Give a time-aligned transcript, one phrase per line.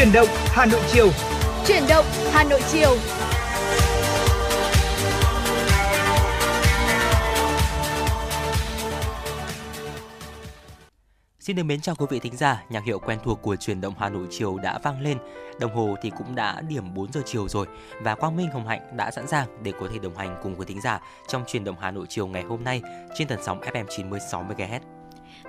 [0.00, 1.08] Chuyển động Hà Nội chiều.
[1.66, 2.96] Chuyển động Hà Nội chiều.
[11.40, 13.94] Xin được mến chào quý vị thính giả, nhạc hiệu quen thuộc của truyền động
[13.98, 15.18] Hà Nội chiều đã vang lên.
[15.60, 17.66] Đồng hồ thì cũng đã điểm 4 giờ chiều rồi
[18.02, 20.66] và Quang Minh Hồng Hạnh đã sẵn sàng để có thể đồng hành cùng với
[20.66, 22.82] thính giả trong truyền động Hà Nội chiều ngày hôm nay
[23.14, 24.99] trên tần sóng FM 96 MHz.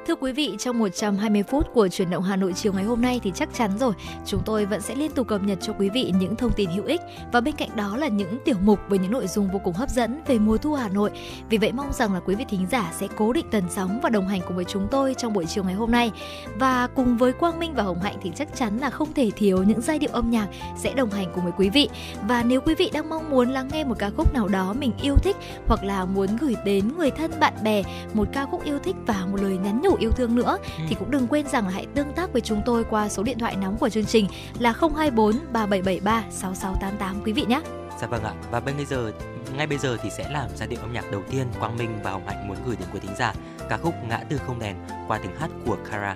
[0.07, 3.19] Thưa quý vị, trong 120 phút của chuyển động Hà Nội chiều ngày hôm nay
[3.23, 3.93] thì chắc chắn rồi,
[4.25, 6.85] chúng tôi vẫn sẽ liên tục cập nhật cho quý vị những thông tin hữu
[6.85, 7.01] ích
[7.31, 9.89] và bên cạnh đó là những tiểu mục với những nội dung vô cùng hấp
[9.89, 11.11] dẫn về mùa thu Hà Nội.
[11.49, 14.09] Vì vậy mong rằng là quý vị thính giả sẽ cố định tần sóng và
[14.09, 16.11] đồng hành cùng với chúng tôi trong buổi chiều ngày hôm nay.
[16.55, 19.63] Và cùng với Quang Minh và Hồng Hạnh thì chắc chắn là không thể thiếu
[19.63, 21.89] những giai điệu âm nhạc sẽ đồng hành cùng với quý vị.
[22.27, 24.91] Và nếu quý vị đang mong muốn lắng nghe một ca khúc nào đó mình
[25.01, 25.35] yêu thích
[25.67, 29.25] hoặc là muốn gửi đến người thân bạn bè một ca khúc yêu thích và
[29.31, 30.83] một lời nhắn nhủ đủ yêu thương nữa ừ.
[30.89, 33.39] thì cũng đừng quên rằng là hãy tương tác với chúng tôi qua số điện
[33.39, 34.27] thoại nóng của chương trình
[34.59, 37.61] là 024 3773 6688 quý vị nhé.
[38.01, 38.33] Dạ vâng ạ.
[38.51, 39.11] Và bây giờ
[39.57, 42.11] ngay bây giờ thì sẽ làm giai điệu âm nhạc đầu tiên Quang Minh và
[42.11, 43.33] Hồng Hạnh muốn gửi đến quý thính giả
[43.69, 44.75] ca khúc Ngã tư không đèn
[45.07, 46.15] qua tiếng hát của Kara.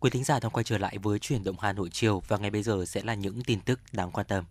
[0.00, 2.50] Quý thính giả đang quay trở lại với chuyển động Hà Nội chiều và ngay
[2.50, 4.44] bây giờ sẽ là những tin tức đáng quan tâm.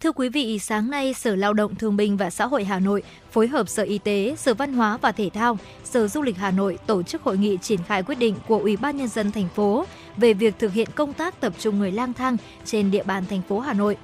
[0.00, 3.02] Thưa quý vị, sáng nay Sở Lao động Thương binh và Xã hội Hà Nội
[3.32, 6.50] phối hợp Sở Y tế, Sở Văn hóa và Thể thao, Sở Du lịch Hà
[6.50, 9.48] Nội tổ chức hội nghị triển khai quyết định của Ủy ban nhân dân thành
[9.48, 9.86] phố
[10.16, 13.42] về việc thực hiện công tác tập trung người lang thang trên địa bàn thành
[13.48, 13.96] phố Hà Nội.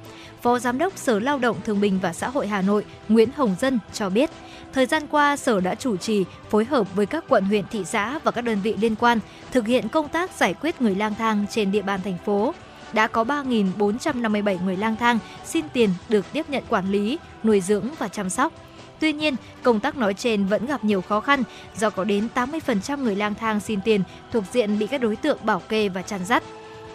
[0.43, 3.56] Phó Giám đốc Sở Lao động Thương binh và Xã hội Hà Nội Nguyễn Hồng
[3.61, 4.31] Dân cho biết,
[4.75, 8.19] thời gian qua Sở đã chủ trì phối hợp với các quận huyện thị xã
[8.25, 9.19] và các đơn vị liên quan
[9.53, 12.55] thực hiện công tác giải quyết người lang thang trên địa bàn thành phố
[12.93, 17.87] đã có 3.457 người lang thang xin tiền được tiếp nhận quản lý, nuôi dưỡng
[17.99, 18.53] và chăm sóc.
[19.00, 21.43] Tuy nhiên, công tác nói trên vẫn gặp nhiều khó khăn
[21.76, 25.38] do có đến 80% người lang thang xin tiền thuộc diện bị các đối tượng
[25.44, 26.43] bảo kê và chăn dắt.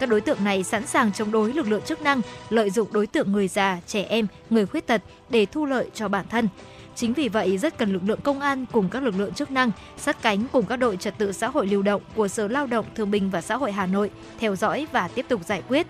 [0.00, 3.06] Các đối tượng này sẵn sàng chống đối lực lượng chức năng, lợi dụng đối
[3.06, 6.48] tượng người già, trẻ em, người khuyết tật để thu lợi cho bản thân.
[7.00, 9.70] Chính vì vậy, rất cần lực lượng công an cùng các lực lượng chức năng
[9.96, 12.86] sát cánh cùng các đội trật tự xã hội lưu động của Sở Lao động
[12.94, 15.86] Thương binh và Xã hội Hà Nội theo dõi và tiếp tục giải quyết.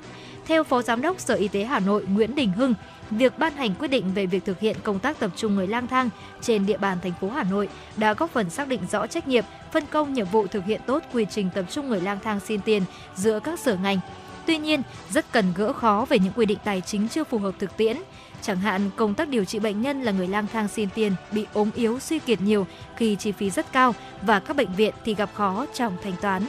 [0.46, 2.74] Theo Phó Giám đốc Sở Y tế Hà Nội Nguyễn Đình Hưng,
[3.10, 5.86] việc ban hành quyết định về việc thực hiện công tác tập trung người lang
[5.86, 6.10] thang
[6.40, 9.44] trên địa bàn thành phố Hà Nội đã góp phần xác định rõ trách nhiệm,
[9.72, 12.60] phân công nhiệm vụ thực hiện tốt quy trình tập trung người lang thang xin
[12.60, 12.82] tiền
[13.14, 14.00] giữa các sở ngành.
[14.46, 17.54] Tuy nhiên, rất cần gỡ khó về những quy định tài chính chưa phù hợp
[17.58, 17.96] thực tiễn.
[18.42, 21.46] Chẳng hạn, công tác điều trị bệnh nhân là người lang thang xin tiền bị
[21.52, 22.66] ốm yếu suy kiệt nhiều
[22.96, 26.46] khi chi phí rất cao và các bệnh viện thì gặp khó trong thanh toán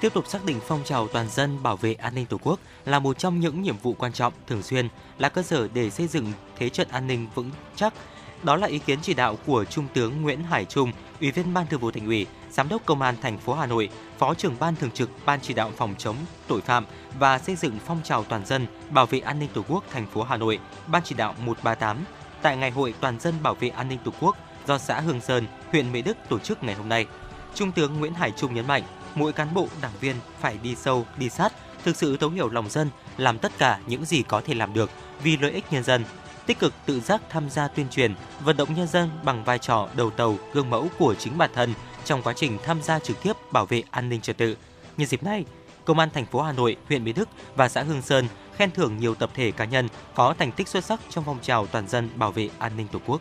[0.00, 2.98] tiếp tục xác định phong trào toàn dân bảo vệ an ninh Tổ quốc là
[2.98, 4.88] một trong những nhiệm vụ quan trọng thường xuyên,
[5.18, 7.94] là cơ sở để xây dựng thế trận an ninh vững chắc.
[8.42, 11.66] Đó là ý kiến chỉ đạo của Trung tướng Nguyễn Hải Trung, Ủy viên Ban
[11.66, 13.88] Thường vụ Thành ủy, Giám đốc Công an thành phố Hà Nội,
[14.20, 16.16] Phó trưởng Ban Thường trực Ban chỉ đạo phòng chống
[16.48, 16.86] tội phạm
[17.18, 20.22] và xây dựng phong trào toàn dân bảo vệ an ninh Tổ quốc thành phố
[20.22, 22.04] Hà Nội, Ban chỉ đạo 138
[22.42, 24.36] tại Ngày hội toàn dân bảo vệ an ninh Tổ quốc
[24.66, 27.06] do xã Hương Sơn, huyện Mỹ Đức tổ chức ngày hôm nay.
[27.54, 28.82] Trung tướng Nguyễn Hải Trung nhấn mạnh,
[29.14, 31.52] mỗi cán bộ đảng viên phải đi sâu, đi sát,
[31.84, 34.90] thực sự thấu hiểu lòng dân, làm tất cả những gì có thể làm được
[35.22, 36.04] vì lợi ích nhân dân,
[36.50, 38.14] tích cực tự giác tham gia tuyên truyền,
[38.44, 41.74] vận động nhân dân bằng vai trò đầu tàu, gương mẫu của chính bản thân
[42.04, 44.56] trong quá trình tham gia trực tiếp bảo vệ an ninh trật tự.
[44.96, 45.44] Nhân dịp này,
[45.84, 48.26] Công an thành phố Hà Nội, huyện Mỹ Đức và xã Hương Sơn
[48.56, 51.66] khen thưởng nhiều tập thể cá nhân có thành tích xuất sắc trong phong trào
[51.66, 53.20] toàn dân bảo vệ an ninh Tổ quốc.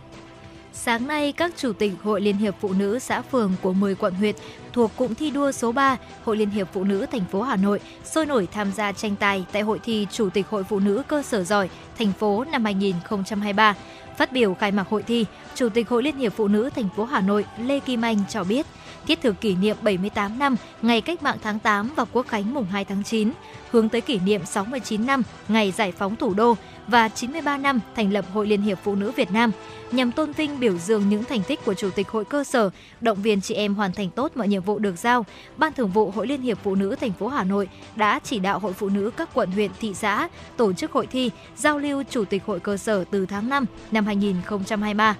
[0.74, 4.14] Sáng nay, các chủ tịch Hội Liên hiệp Phụ nữ xã phường của 10 quận
[4.14, 4.36] huyện
[4.74, 7.80] thuộc cụm thi đua số 3 Hội Liên hiệp Phụ nữ thành phố Hà Nội
[8.06, 11.24] sôi nổi tham gia tranh tài tại hội thi Chủ tịch Hội Phụ nữ cơ
[11.24, 13.76] sở giỏi thành phố năm 2023.
[14.18, 15.26] Phát biểu khai mạc hội thi,
[15.56, 18.44] Chủ tịch Hội Liên hiệp Phụ nữ thành phố Hà Nội Lê Kim Anh cho
[18.44, 18.66] biết,
[19.08, 22.66] thiết thực kỷ niệm 78 năm ngày cách mạng tháng 8 và quốc khánh mùng
[22.66, 23.32] 2 tháng 9,
[23.72, 26.56] hướng tới kỷ niệm 69 năm ngày giải phóng thủ đô
[26.90, 29.52] và 93 năm thành lập Hội Liên hiệp Phụ nữ Việt Nam
[29.92, 32.70] nhằm tôn vinh biểu dương những thành tích của Chủ tịch Hội cơ sở,
[33.02, 35.26] động viên chị em hoàn thành tốt mọi nhiệm vụ được giao.
[35.58, 38.60] Ban Thường vụ Hội Liên hiệp Phụ nữ thành phố Hà Nội đã chỉ đạo
[38.60, 42.26] Hội Phụ nữ các quận huyện, thị xã tổ chức hội thi giao lưu Chủ
[42.26, 45.16] tịch Hội cơ sở từ tháng 5 năm 2023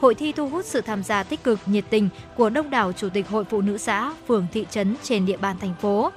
[0.00, 3.08] hội thi thu hút sự tham gia tích cực, nhiệt tình của đông đảo chủ
[3.08, 6.10] tịch hội phụ nữ xã, phường, thị trấn trên địa bàn thành phố.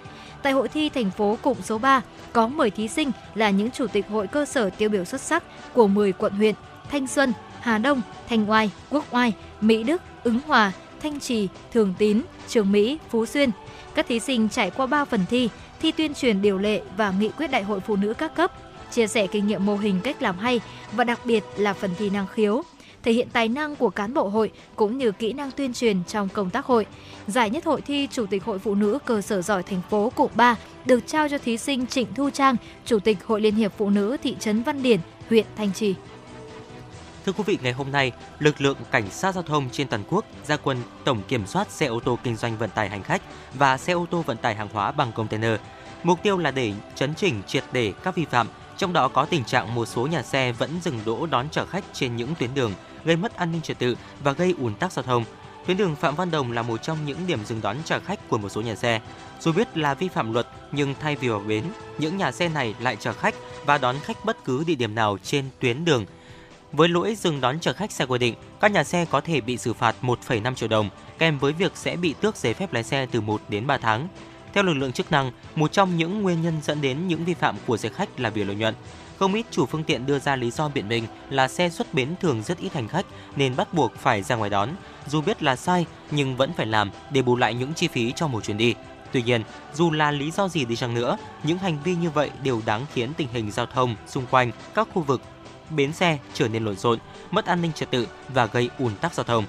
[0.48, 2.02] Tại hội thi thành phố cụm số 3
[2.34, 5.44] có 10 thí sinh là những chủ tịch hội cơ sở tiêu biểu xuất sắc
[5.74, 6.56] của 10 quận huyện:
[6.92, 11.94] Thanh Xuân, Hà Đông, Thanh Oai, Quốc Oai, Mỹ Đức, Ứng Hòa, Thanh Trì, Thường
[11.98, 13.52] Tín, Trường Mỹ, Phú Xuyên.
[13.96, 15.50] Các thí sinh trải qua 3 phần thi,
[15.82, 18.52] thi tuyên truyền điều lệ và nghị quyết đại hội phụ nữ các cấp,
[18.92, 20.62] chia sẻ kinh nghiệm mô hình cách làm hay
[20.92, 22.64] và đặc biệt là phần thi năng khiếu,
[23.04, 26.30] thể hiện tài năng của cán bộ hội cũng như kỹ năng tuyên truyền trong
[26.30, 26.86] công tác hội.
[27.28, 30.32] Giải nhất hội thi Chủ tịch Hội Phụ nữ cơ sở giỏi thành phố cụm
[30.36, 33.90] 3 được trao cho thí sinh Trịnh Thu Trang, Chủ tịch Hội Liên hiệp Phụ
[33.90, 35.00] nữ thị trấn Văn Điển,
[35.30, 35.96] huyện Thanh Trì.
[37.26, 40.26] Thưa quý vị, ngày hôm nay, lực lượng cảnh sát giao thông trên toàn quốc
[40.48, 43.22] ra quân tổng kiểm soát xe ô tô kinh doanh vận tải hành khách
[43.54, 45.60] và xe ô tô vận tải hàng hóa bằng container.
[46.04, 49.44] Mục tiêu là để chấn chỉnh triệt để các vi phạm, trong đó có tình
[49.44, 52.74] trạng một số nhà xe vẫn dừng đỗ đón trả khách trên những tuyến đường
[53.08, 55.24] gây mất an ninh trật tự và gây ùn tắc giao thông.
[55.66, 58.38] Tuyến đường Phạm Văn Đồng là một trong những điểm dừng đón trả khách của
[58.38, 59.02] một số nhà xe.
[59.40, 61.64] Dù biết là vi phạm luật, nhưng thay vì vào bến,
[61.98, 63.36] những nhà xe này lại chở khách
[63.66, 66.06] và đón khách bất cứ địa điểm nào trên tuyến đường.
[66.72, 69.58] Với lỗi dừng đón chở khách sai quy định, các nhà xe có thể bị
[69.58, 73.08] xử phạt 1,5 triệu đồng, kèm với việc sẽ bị tước giấy phép lái xe
[73.12, 74.08] từ 1 đến 3 tháng.
[74.54, 77.56] Theo lực lượng chức năng, một trong những nguyên nhân dẫn đến những vi phạm
[77.68, 78.74] của xe khách là vì lợi nhuận.
[79.20, 82.16] Không ít chủ phương tiện đưa ra lý do biện minh là xe xuất bến
[82.22, 83.06] thường rất ít hành khách
[83.36, 84.70] nên bắt buộc phải ra ngoài đón.
[85.08, 88.28] Dù biết là sai nhưng vẫn phải làm để bù lại những chi phí cho
[88.28, 88.76] một chuyến đi.
[89.12, 89.44] Tuy nhiên,
[89.74, 92.86] dù là lý do gì đi chăng nữa, những hành vi như vậy đều đáng
[92.94, 95.22] khiến tình hình giao thông xung quanh các khu vực
[95.70, 97.00] bến xe trở nên lộn xộn,
[97.32, 99.46] mất an ninh trật tự và gây ùn tắc giao thông.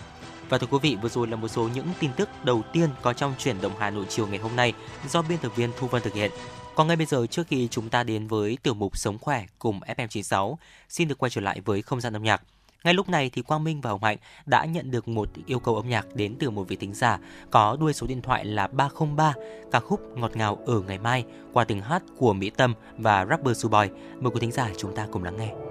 [0.49, 3.13] Và thưa quý vị, vừa rồi là một số những tin tức đầu tiên có
[3.13, 4.73] trong chuyển động Hà Nội chiều ngày hôm nay
[5.09, 6.31] do biên tập viên Thu Vân thực hiện.
[6.79, 9.81] Còn ngay bây giờ trước khi chúng ta đến với tiểu mục Sống khỏe cùng
[9.81, 10.57] FM96,
[10.89, 12.43] xin được quay trở lại với không gian âm nhạc.
[12.85, 14.17] Ngay lúc này thì Quang Minh và Hồng Hạnh
[14.47, 17.19] đã nhận được một yêu cầu âm nhạc đến từ một vị thính giả
[17.51, 19.35] có đuôi số điện thoại là 303,
[19.73, 23.63] ca khúc Ngọt ngào ở ngày mai qua từng hát của Mỹ Tâm và rapper
[23.63, 23.89] Suboy.
[24.21, 25.68] Mời quý thính giả chúng ta cùng lắng nghe.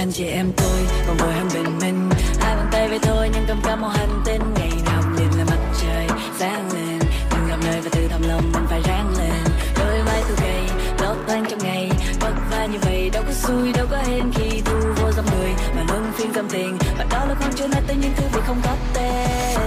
[0.00, 2.10] Anh chị em tôi còn ngồi em bình minh.
[2.40, 4.42] Hai bàn tay vậy thôi, nhưng cầm cả một hành tinh.
[4.54, 6.06] Ngày nào nhìn là mặt trời,
[6.38, 6.98] sáng lên.
[7.30, 9.44] Đừng gặp nơi và từ thầm lòng, mình phải ráng lên.
[9.78, 10.62] Đôi vai tôi gầy,
[11.00, 11.90] lót toan trong ngày.
[12.20, 15.50] Vất vả như vậy, đâu có xui, đâu có hên khi thu vô dòng người.
[15.76, 18.40] Mà luôn phiên cầm tiền và đó là con chưa nói tới những thứ vì
[18.46, 19.58] không có tên.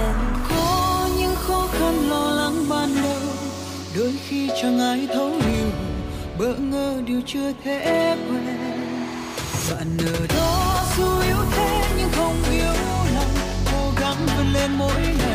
[0.49, 3.21] Có những khó khăn lo lắng ban đầu,
[3.97, 5.69] đôi khi chẳng ai thấu hiểu.
[6.39, 8.72] Bỡ ngỡ điều chưa thể quên
[9.75, 12.73] bạn ở đó dù yếu thế nhưng không yếu
[13.15, 13.35] lòng,
[13.71, 15.32] cố gắng vươn lên mỗi ngày.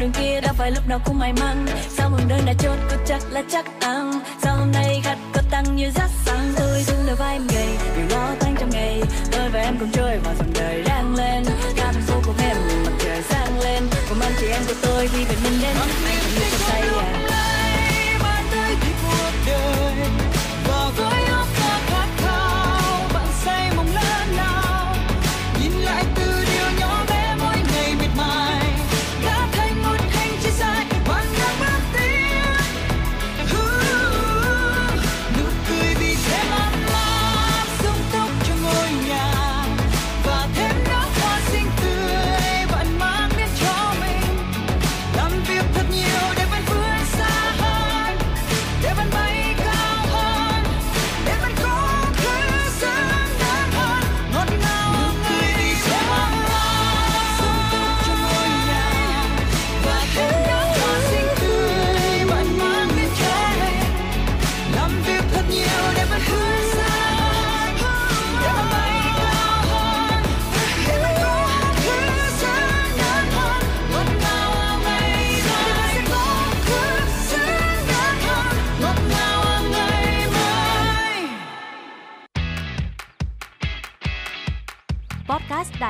[0.00, 1.66] Đường kia đã phải lúc nào cũng may mắn.
[1.88, 5.42] Sao mừng đơn đã chốt có chắc là chắc ăn Sao hôm nay khách có
[5.50, 6.52] tăng như rát sáng.
[6.58, 9.02] Tôi thương đôi vai em gầy, vì lo tăng trong ngày.
[9.32, 10.49] Tôi và em cùng chơi vào dòng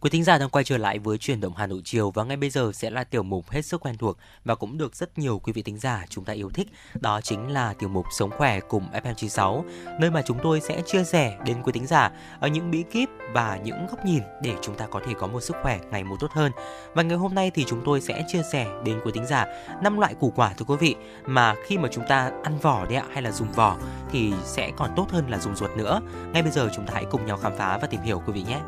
[0.00, 2.36] Quý thính giả đang quay trở lại với chuyển động Hà Nội chiều và ngay
[2.36, 5.38] bây giờ sẽ là tiểu mục hết sức quen thuộc và cũng được rất nhiều
[5.38, 6.68] quý vị thính giả chúng ta yêu thích.
[7.00, 9.62] Đó chính là tiểu mục Sống khỏe cùng FM96,
[10.00, 12.10] nơi mà chúng tôi sẽ chia sẻ đến quý thính giả
[12.40, 15.40] ở những bí kíp và những góc nhìn để chúng ta có thể có một
[15.40, 16.52] sức khỏe ngày một tốt hơn.
[16.94, 19.46] Và ngày hôm nay thì chúng tôi sẽ chia sẻ đến quý thính giả
[19.82, 20.94] năm loại củ quả thưa quý vị
[21.26, 23.76] mà khi mà chúng ta ăn vỏ đấy ạ hay là dùng vỏ
[24.10, 26.00] thì sẽ còn tốt hơn là dùng ruột nữa.
[26.32, 28.42] Ngay bây giờ chúng ta hãy cùng nhau khám phá và tìm hiểu quý vị
[28.42, 28.60] nhé.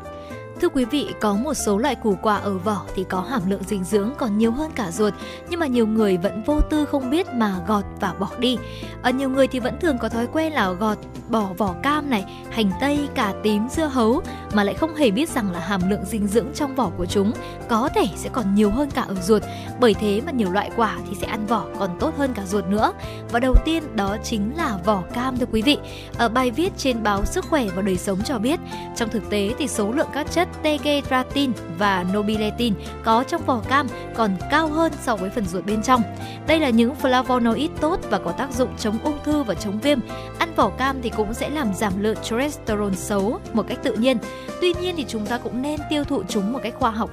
[0.61, 3.63] Thưa quý vị, có một số loại củ quả ở vỏ thì có hàm lượng
[3.67, 5.13] dinh dưỡng còn nhiều hơn cả ruột,
[5.49, 8.57] nhưng mà nhiều người vẫn vô tư không biết mà gọt và bỏ đi.
[9.01, 10.97] Ở nhiều người thì vẫn thường có thói quen là gọt
[11.29, 14.21] bỏ vỏ cam này, hành tây, cà tím, dưa hấu
[14.53, 17.31] mà lại không hề biết rằng là hàm lượng dinh dưỡng trong vỏ của chúng
[17.69, 19.43] có thể sẽ còn nhiều hơn cả ở ruột.
[19.79, 22.65] Bởi thế mà nhiều loại quả thì sẽ ăn vỏ còn tốt hơn cả ruột
[22.65, 22.93] nữa.
[23.31, 25.77] Và đầu tiên đó chính là vỏ cam thưa quý vị.
[26.17, 28.59] Ở bài viết trên báo Sức khỏe và đời sống cho biết,
[28.95, 33.87] trong thực tế thì số lượng các chất tegestratin và nobiletin có trong vỏ cam
[34.15, 36.01] còn cao hơn so với phần ruột bên trong.
[36.47, 39.99] Đây là những flavonoid tốt và có tác dụng chống ung thư và chống viêm.
[40.39, 44.17] Ăn vỏ cam thì cũng sẽ làm giảm lượng cholesterol xấu một cách tự nhiên.
[44.61, 47.09] Tuy nhiên thì chúng ta cũng nên tiêu thụ chúng một cách khoa học.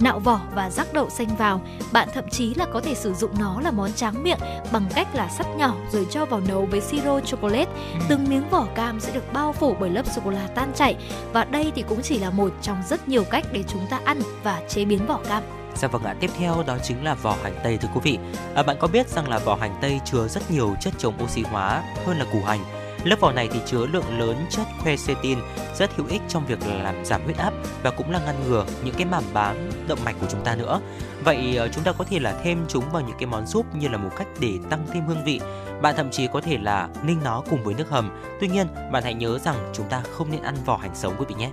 [0.00, 1.60] Nạo vỏ và rắc đậu xanh vào,
[1.92, 4.38] bạn thậm chí là có thể sử dụng nó là món tráng miệng
[4.72, 7.70] bằng cách là sắt nhỏ rồi cho vào nấu với siro chocolate.
[8.08, 10.96] Từng miếng vỏ cam sẽ được bao phủ bởi lớp sô cô la tan chảy
[11.32, 14.20] và đây thì cũng chỉ là một trong rất nhiều cách để chúng ta ăn
[14.42, 15.42] và chế biến vỏ cam.
[15.74, 18.18] Dạ vâng ạ, tiếp theo đó chính là vỏ hành tây thưa quý vị.
[18.54, 21.42] À, bạn có biết rằng là vỏ hành tây chứa rất nhiều chất chống oxy
[21.42, 22.64] hóa hơn là củ hành.
[23.04, 25.38] Lớp vỏ này thì chứa lượng lớn chất quercetin
[25.78, 28.94] rất hữu ích trong việc làm giảm huyết áp và cũng là ngăn ngừa những
[28.94, 29.56] cái mảm bám
[29.88, 30.80] động mạch của chúng ta nữa.
[31.24, 33.88] Vậy ờ, chúng ta có thể là thêm chúng vào những cái món súp như
[33.88, 35.40] là một cách để tăng thêm hương vị.
[35.82, 38.10] Bạn thậm chí có thể là ninh nó cùng với nước hầm.
[38.40, 41.24] Tuy nhiên, bạn hãy nhớ rằng chúng ta không nên ăn vỏ hành sống quý
[41.28, 41.50] vị nhé.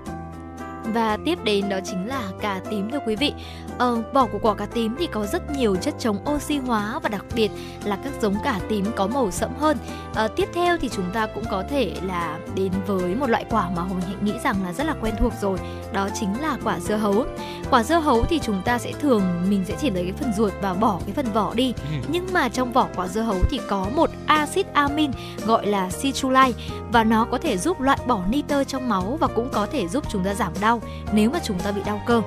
[0.94, 3.34] Và tiếp đến đó chính là cà tím thưa quý vị.
[3.78, 7.10] Ờ, vỏ của quả cà tím thì có rất nhiều chất chống oxy hóa và
[7.10, 7.52] đặc biệt
[7.84, 9.78] là các giống cà tím có màu sẫm hơn.
[10.14, 13.70] Ờ, tiếp theo thì chúng ta cũng có thể là đến với một loại quả
[13.76, 15.60] mà Hồng Hạnh nghĩ rằng là rất là quen thuộc rồi,
[15.94, 17.26] đó chính là quả dưa hấu.
[17.70, 20.54] Quả dưa hấu thì chúng ta sẽ thường mình sẽ chỉ lấy cái phần ruột
[20.62, 21.74] và bỏ cái phần vỏ đi.
[22.08, 25.12] Nhưng mà trong vỏ quả dưa hấu thì có một axit amin
[25.46, 26.52] gọi là citrulline
[26.92, 30.04] và nó có thể giúp loại bỏ nitơ trong máu và cũng có thể giúp
[30.10, 32.22] chúng ta giảm đau nếu mà chúng ta bị đau cơ.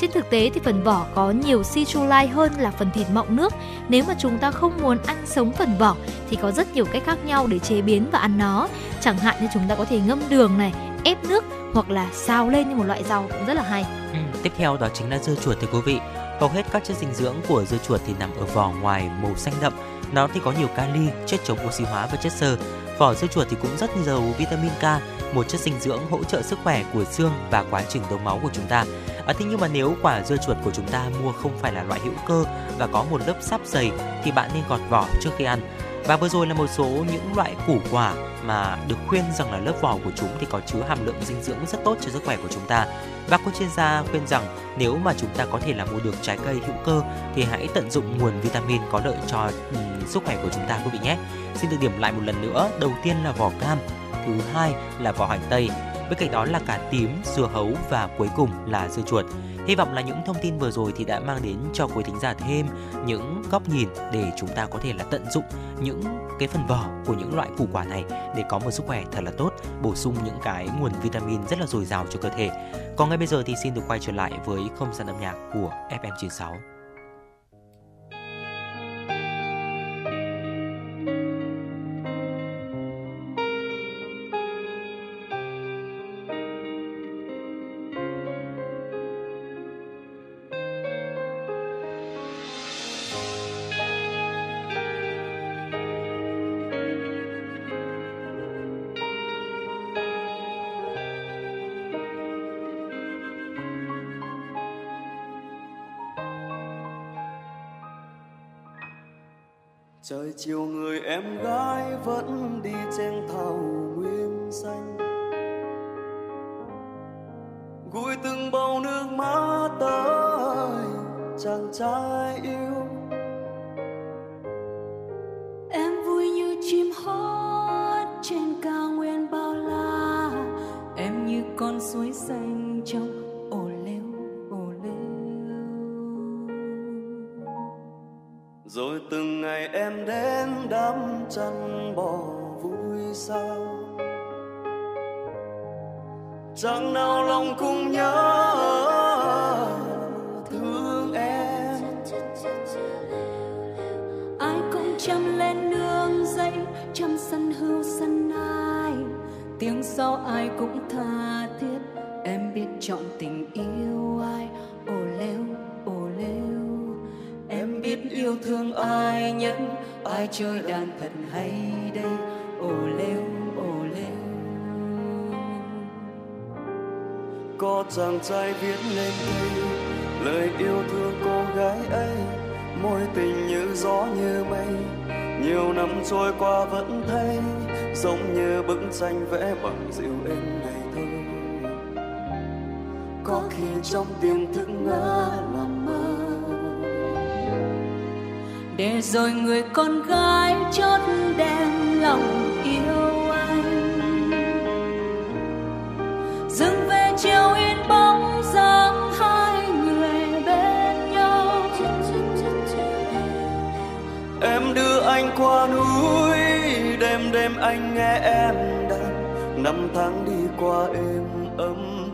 [0.00, 3.36] Trên thực tế thì phần vỏ vỏ có nhiều citrulline hơn là phần thịt mọng
[3.36, 3.52] nước.
[3.88, 5.96] Nếu mà chúng ta không muốn ăn sống phần vỏ
[6.30, 8.68] thì có rất nhiều cách khác nhau để chế biến và ăn nó.
[9.00, 10.72] Chẳng hạn như chúng ta có thể ngâm đường này,
[11.04, 13.86] ép nước hoặc là xào lên như một loại rau cũng rất là hay.
[14.12, 15.98] Ừ, tiếp theo đó chính là dưa chuột thưa quý vị.
[16.40, 19.36] Hầu hết các chất dinh dưỡng của dưa chuột thì nằm ở vỏ ngoài màu
[19.36, 19.72] xanh đậm.
[20.12, 22.56] Nó thì có nhiều kali, chất chống oxy hóa và chất xơ.
[22.98, 24.84] Vỏ dưa chuột thì cũng rất giàu vitamin K,
[25.34, 28.40] một chất dinh dưỡng hỗ trợ sức khỏe của xương và quá trình đông máu
[28.42, 28.84] của chúng ta.
[29.26, 31.82] À, thế nhưng mà nếu quả dưa chuột của chúng ta mua không phải là
[31.82, 32.44] loại hữu cơ
[32.78, 33.92] và có một lớp sáp dày
[34.24, 35.60] thì bạn nên gọt vỏ trước khi ăn.
[36.06, 39.58] Và vừa rồi là một số những loại củ quả mà được khuyên rằng là
[39.58, 42.22] lớp vỏ của chúng thì có chứa hàm lượng dinh dưỡng rất tốt cho sức
[42.24, 42.86] khỏe của chúng ta.
[43.28, 46.14] Và các chuyên gia khuyên rằng nếu mà chúng ta có thể là mua được
[46.22, 47.02] trái cây hữu cơ
[47.34, 50.80] thì hãy tận dụng nguồn vitamin có lợi cho um, sức khỏe của chúng ta
[50.84, 51.16] quý vị nhé.
[51.54, 53.78] Xin được điểm lại một lần nữa, đầu tiên là vỏ cam,
[54.26, 55.68] thứ hai là vỏ hành tây,
[56.10, 59.24] bên cạnh đó là cả tím, dưa hấu và cuối cùng là dưa chuột.
[59.66, 62.20] Hy vọng là những thông tin vừa rồi thì đã mang đến cho quý thính
[62.20, 62.66] giả thêm
[63.06, 65.44] những góc nhìn để chúng ta có thể là tận dụng
[65.80, 66.02] những
[66.38, 68.04] cái phần vỏ của những loại củ quả này
[68.36, 71.58] để có một sức khỏe thật là tốt, bổ sung những cái nguồn vitamin rất
[71.58, 72.50] là dồi dào cho cơ thể.
[72.96, 75.34] Còn ngay bây giờ thì xin được quay trở lại với không gian âm nhạc
[75.52, 76.71] của FM96.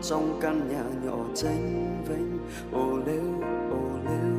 [0.09, 2.39] trong căn nhà nhỏ tranh vênh.
[2.71, 3.23] Ồ lêu
[3.71, 4.33] ồ lêu,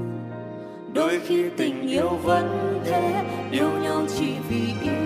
[0.94, 4.99] đôi khi tình yêu vẫn thế, yêu nhau chỉ vì yêu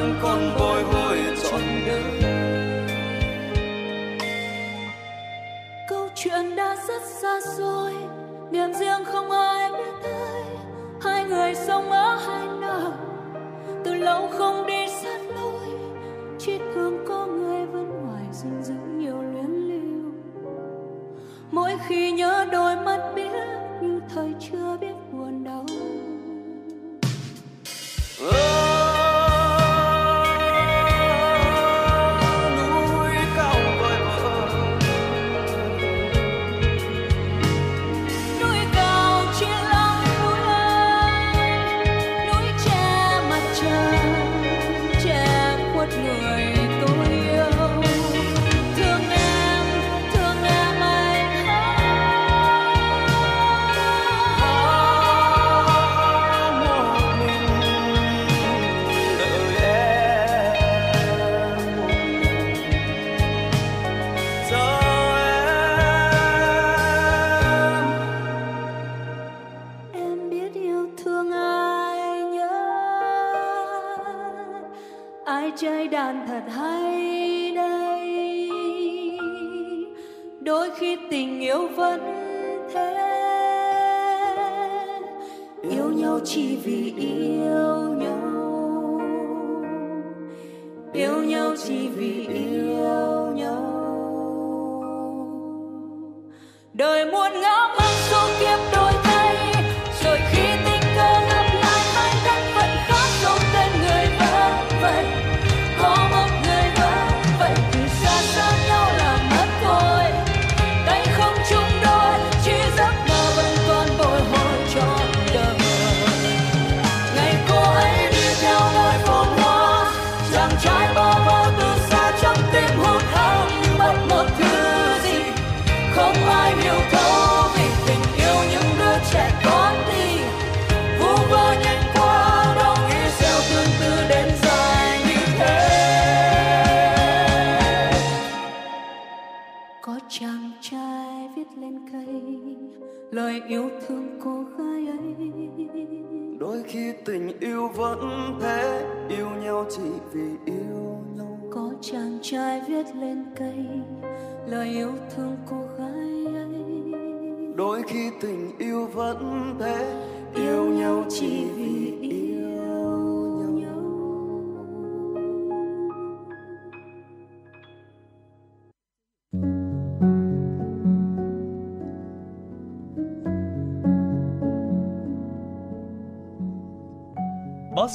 [0.00, 2.09] Con còn bồi hồi trọn đời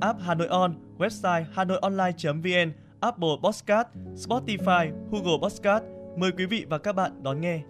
[0.00, 5.84] app Hà Nội On, website hanoionline.vn, Apple Podcast, Spotify, Google Podcast.
[6.16, 7.60] Mời quý vị và các bạn đón nghe.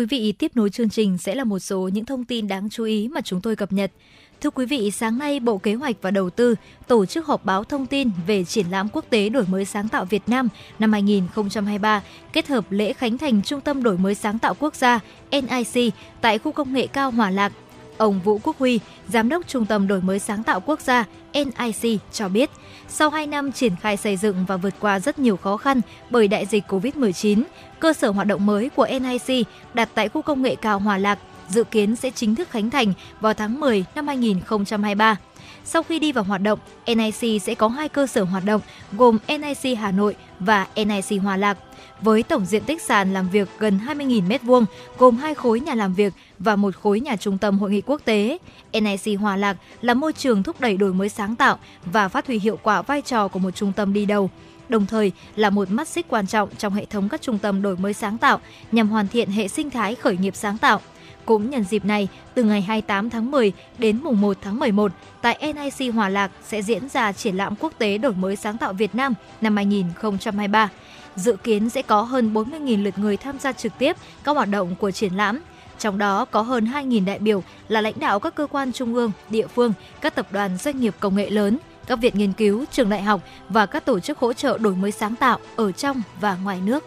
[0.00, 2.84] Quý vị, tiếp nối chương trình sẽ là một số những thông tin đáng chú
[2.84, 3.92] ý mà chúng tôi cập nhật.
[4.40, 6.54] Thưa quý vị, sáng nay Bộ Kế hoạch và Đầu tư
[6.86, 10.04] tổ chức họp báo thông tin về triển lãm quốc tế đổi mới sáng tạo
[10.04, 14.54] Việt Nam năm 2023, kết hợp lễ khánh thành Trung tâm Đổi mới sáng tạo
[14.58, 17.52] quốc gia NIC tại khu công nghệ cao Hòa Lạc.
[18.00, 22.00] Ông Vũ Quốc Huy, Giám đốc Trung tâm Đổi mới sáng tạo quốc gia NIC
[22.12, 22.50] cho biết,
[22.88, 26.28] sau 2 năm triển khai xây dựng và vượt qua rất nhiều khó khăn bởi
[26.28, 27.42] đại dịch COVID-19,
[27.80, 31.18] cơ sở hoạt động mới của NIC đặt tại khu công nghệ cao Hòa Lạc
[31.48, 35.16] dự kiến sẽ chính thức khánh thành vào tháng 10 năm 2023.
[35.64, 38.60] Sau khi đi vào hoạt động, NIC sẽ có hai cơ sở hoạt động
[38.92, 41.58] gồm NIC Hà Nội và NIC Hòa Lạc
[42.02, 44.64] với tổng diện tích sàn làm việc gần 20.000 m2,
[44.98, 48.00] gồm hai khối nhà làm việc và một khối nhà trung tâm hội nghị quốc
[48.04, 48.38] tế.
[48.72, 52.38] NIC Hòa Lạc là môi trường thúc đẩy đổi mới sáng tạo và phát huy
[52.38, 54.30] hiệu quả vai trò của một trung tâm đi đầu
[54.70, 57.76] đồng thời là một mắt xích quan trọng trong hệ thống các trung tâm đổi
[57.76, 58.40] mới sáng tạo
[58.72, 60.80] nhằm hoàn thiện hệ sinh thái khởi nghiệp sáng tạo.
[61.24, 65.54] Cũng nhân dịp này, từ ngày 28 tháng 10 đến mùng 1 tháng 11, tại
[65.54, 68.94] NIC Hòa Lạc sẽ diễn ra triển lãm quốc tế đổi mới sáng tạo Việt
[68.94, 70.68] Nam năm 2023.
[71.16, 74.74] Dự kiến sẽ có hơn 40.000 lượt người tham gia trực tiếp các hoạt động
[74.80, 75.40] của triển lãm.
[75.78, 79.12] Trong đó có hơn 2.000 đại biểu là lãnh đạo các cơ quan trung ương,
[79.30, 82.88] địa phương, các tập đoàn doanh nghiệp công nghệ lớn, các viện nghiên cứu, trường
[82.88, 86.36] đại học và các tổ chức hỗ trợ đổi mới sáng tạo ở trong và
[86.36, 86.84] ngoài nước.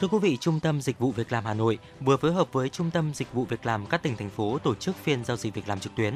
[0.00, 2.68] Thưa quý vị, Trung tâm Dịch vụ Việc làm Hà Nội vừa phối hợp với
[2.68, 5.54] Trung tâm Dịch vụ Việc làm các tỉnh thành phố tổ chức phiên giao dịch
[5.54, 6.14] việc làm trực tuyến.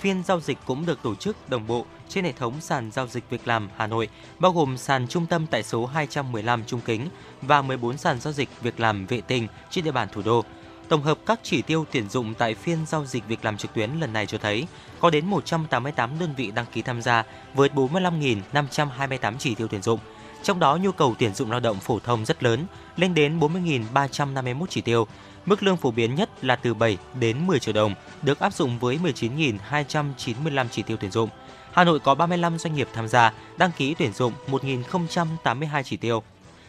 [0.00, 3.30] Phiên giao dịch cũng được tổ chức đồng bộ trên hệ thống sàn giao dịch
[3.30, 4.08] việc làm Hà Nội,
[4.38, 7.08] bao gồm sàn trung tâm tại số 215 Trung Kính
[7.42, 10.44] và 14 sàn giao dịch việc làm vệ tinh trên địa bàn thủ đô.
[10.88, 13.90] Tổng hợp các chỉ tiêu tuyển dụng tại phiên giao dịch việc làm trực tuyến
[14.00, 14.66] lần này cho thấy
[15.00, 20.00] có đến 188 đơn vị đăng ký tham gia với 45.528 chỉ tiêu tuyển dụng.
[20.42, 24.66] Trong đó nhu cầu tuyển dụng lao động phổ thông rất lớn, lên đến 40.351
[24.68, 25.06] chỉ tiêu.
[25.46, 28.78] Mức lương phổ biến nhất là từ 7 đến 10 triệu đồng, được áp dụng
[28.78, 31.30] với 19.295 chỉ tiêu tuyển dụng.
[31.72, 36.22] Hà Nội có 35 doanh nghiệp tham gia, đăng ký tuyển dụng 1.082 chỉ tiêu.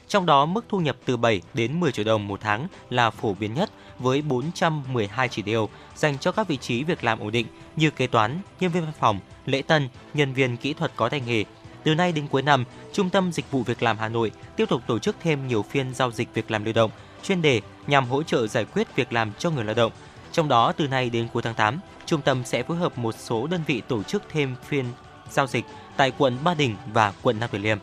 [0.07, 3.34] Trong đó, mức thu nhập từ 7 đến 10 triệu đồng một tháng là phổ
[3.34, 7.47] biến nhất với 412 chỉ tiêu dành cho các vị trí việc làm ổn định
[7.75, 11.21] như kế toán, nhân viên văn phòng, lễ tân, nhân viên kỹ thuật có tay
[11.21, 11.43] nghề.
[11.84, 14.81] Từ nay đến cuối năm, Trung tâm Dịch vụ Việc làm Hà Nội tiếp tục
[14.88, 16.91] tổ chức thêm nhiều phiên giao dịch việc làm lưu động,
[17.23, 19.91] chuyên đề nhằm hỗ trợ giải quyết việc làm cho người lao động.
[20.32, 23.47] Trong đó, từ nay đến cuối tháng 8, trung tâm sẽ phối hợp một số
[23.47, 24.86] đơn vị tổ chức thêm phiên
[25.32, 25.65] giao dịch
[25.97, 27.77] tại quận Ba Đình và quận Nam Từ Liêm.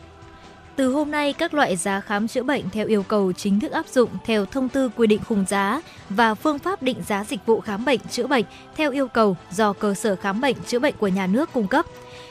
[0.75, 3.87] Từ hôm nay, các loại giá khám chữa bệnh theo yêu cầu chính thức áp
[3.87, 7.61] dụng theo thông tư quy định khung giá và phương pháp định giá dịch vụ
[7.61, 8.45] khám bệnh chữa bệnh
[8.75, 11.85] theo yêu cầu do cơ sở khám bệnh chữa bệnh của nhà nước cung cấp.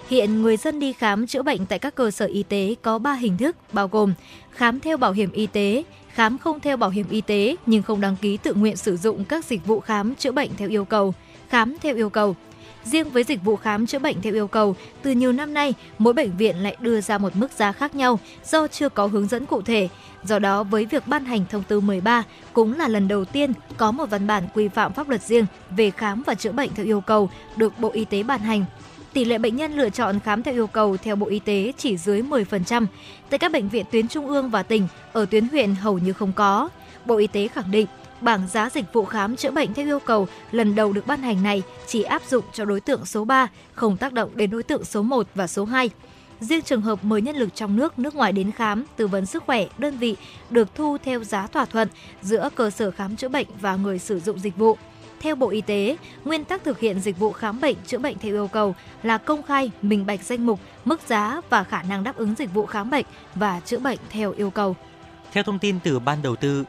[0.09, 3.13] Hiện người dân đi khám chữa bệnh tại các cơ sở y tế có 3
[3.13, 4.15] hình thức bao gồm
[4.51, 5.85] khám theo bảo hiểm y tế,
[6.19, 9.25] khám không theo bảo hiểm y tế nhưng không đăng ký tự nguyện sử dụng
[9.25, 11.15] các dịch vụ khám chữa bệnh theo yêu cầu,
[11.49, 12.37] khám theo yêu cầu.
[12.85, 16.13] Riêng với dịch vụ khám chữa bệnh theo yêu cầu, từ nhiều năm nay, mỗi
[16.13, 19.47] bệnh viện lại đưa ra một mức giá khác nhau do chưa có hướng dẫn
[19.47, 19.89] cụ thể.
[20.25, 23.91] Do đó, với việc ban hành thông tư 13 cũng là lần đầu tiên có
[23.91, 27.01] một văn bản quy phạm pháp luật riêng về khám và chữa bệnh theo yêu
[27.01, 28.65] cầu được Bộ Y tế ban hành.
[29.13, 31.97] Tỷ lệ bệnh nhân lựa chọn khám theo yêu cầu theo Bộ Y tế chỉ
[31.97, 32.87] dưới 10%.
[33.31, 36.33] Tại các bệnh viện tuyến trung ương và tỉnh, ở tuyến huyện hầu như không
[36.33, 36.69] có.
[37.05, 37.87] Bộ Y tế khẳng định
[38.21, 41.43] bảng giá dịch vụ khám chữa bệnh theo yêu cầu lần đầu được ban hành
[41.43, 44.85] này chỉ áp dụng cho đối tượng số 3, không tác động đến đối tượng
[44.85, 45.91] số 1 và số 2.
[46.41, 49.43] Riêng trường hợp mời nhân lực trong nước, nước ngoài đến khám, tư vấn sức
[49.47, 50.17] khỏe, đơn vị
[50.51, 51.89] được thu theo giá thỏa thuận
[52.23, 54.77] giữa cơ sở khám chữa bệnh và người sử dụng dịch vụ.
[55.21, 58.33] Theo Bộ Y tế, nguyên tắc thực hiện dịch vụ khám bệnh chữa bệnh theo
[58.33, 62.17] yêu cầu là công khai, minh bạch danh mục, mức giá và khả năng đáp
[62.17, 63.05] ứng dịch vụ khám bệnh
[63.35, 64.77] và chữa bệnh theo yêu cầu.
[65.33, 66.65] Theo thông tin từ ban đầu tư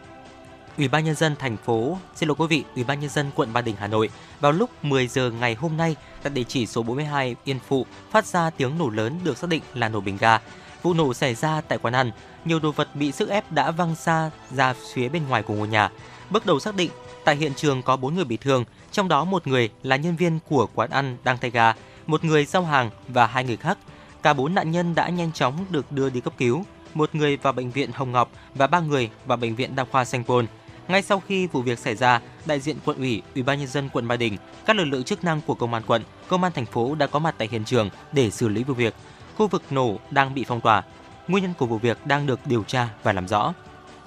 [0.80, 3.54] Ủy ban nhân dân thành phố, xin lỗi quý vị, Ủy ban nhân dân quận
[3.54, 4.10] Ba Đình Hà Nội
[4.40, 8.26] vào lúc 10 giờ ngày hôm nay tại địa chỉ số 42 Yên Phụ phát
[8.26, 10.40] ra tiếng nổ lớn được xác định là nổ bình ga.
[10.82, 12.12] Vụ nổ xảy ra tại quán ăn,
[12.46, 15.68] nhiều đồ vật bị sức ép đã văng xa ra phía bên ngoài của ngôi
[15.68, 15.90] nhà.
[16.30, 16.92] Bước đầu xác định
[17.30, 20.40] tại hiện trường có 4 người bị thương, trong đó một người là nhân viên
[20.50, 21.74] của quán ăn đang thay gà
[22.08, 23.78] một người giao hàng và hai người khác.
[24.24, 26.64] Cả bốn nạn nhân đã nhanh chóng được đưa đi cấp cứu,
[26.94, 30.06] một người vào bệnh viện Hồng Ngọc và ba người vào bệnh viện Đa khoa
[30.06, 30.48] Sanh Pôn.
[30.88, 33.90] Ngay sau khi vụ việc xảy ra, đại diện quận ủy, ủy ban nhân dân
[33.90, 36.66] quận Ba Đình, các lực lượng chức năng của công an quận, công an thành
[36.66, 38.94] phố đã có mặt tại hiện trường để xử lý vụ việc.
[39.38, 40.84] Khu vực nổ đang bị phong tỏa.
[41.28, 43.54] Nguyên nhân của vụ việc đang được điều tra và làm rõ.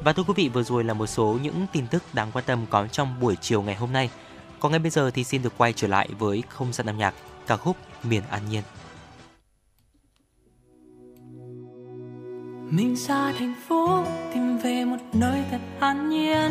[0.04, 2.66] Và thưa quý vị, vừa rồi là một số những tin tức đáng quan tâm
[2.70, 4.10] có trong buổi chiều ngày hôm nay.
[4.60, 7.14] Còn ngay bây giờ thì xin được quay trở lại với không gian âm nhạc
[7.46, 8.62] ca khúc Miền An Nhiên.
[12.72, 16.50] mình ra thành phố tìm về một nơi thật an nhiên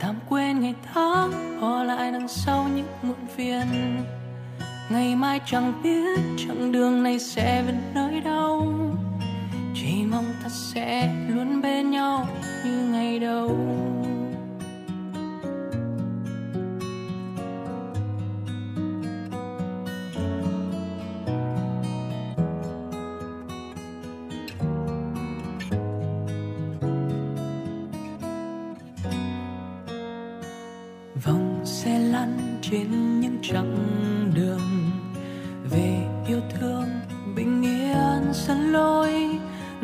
[0.00, 4.04] tạm quên ngày tháng bỏ lại đằng sau những muộn phiền
[4.90, 8.72] ngày mai chẳng biết chặng đường này sẽ về nơi đâu
[9.74, 12.28] chỉ mong ta sẽ luôn bên nhau
[12.64, 13.56] như ngày đầu.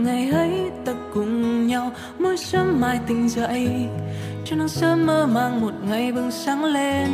[0.05, 3.69] Ngày ấy ta cùng nhau, mỗi sớm mai tỉnh dậy,
[4.45, 7.09] cho nắng sớm mơ mang một ngày bừng sáng lên.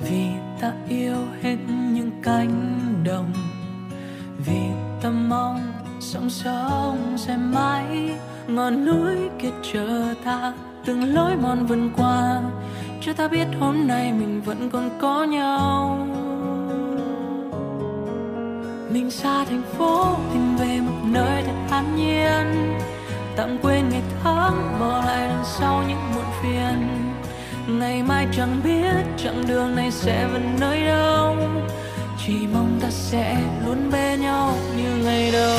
[0.00, 0.26] Vì
[0.60, 1.56] ta yêu hết
[1.92, 3.32] những cánh đồng,
[4.46, 4.60] vì
[5.02, 8.10] ta mong sóng sông sẽ mãi,
[8.46, 10.52] ngọn núi kia chờ ta,
[10.84, 12.40] từng lối mòn vần qua.
[13.00, 16.06] Cho ta biết hôm nay mình vẫn còn có nhau
[18.92, 22.78] mình xa thành phố, tìm về một nơi thật an nhiên.
[23.36, 26.88] Tạm quên ngày tháng, bỏ lại đằng sau những muộn phiền.
[27.68, 31.36] Ngày mai chẳng biết, chặng đường này sẽ vẫn nơi đâu.
[32.26, 35.58] Chỉ mong ta sẽ luôn bên nhau như ngày đầu.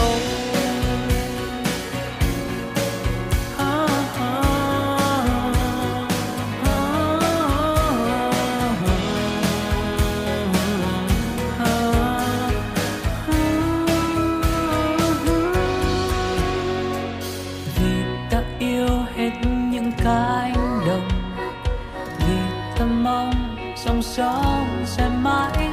[24.18, 24.42] Gió
[24.86, 25.70] sẽ mãi.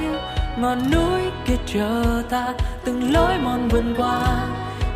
[0.58, 2.52] Ngọn núi kia chờ ta,
[2.84, 4.20] từng lối mòn vượt qua.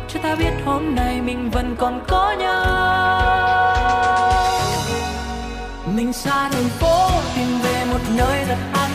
[0.07, 2.65] Cho ta biết hôm nay mình vẫn còn có nhau.
[5.95, 8.89] Mình xa thành phố tìm về một nơi thật an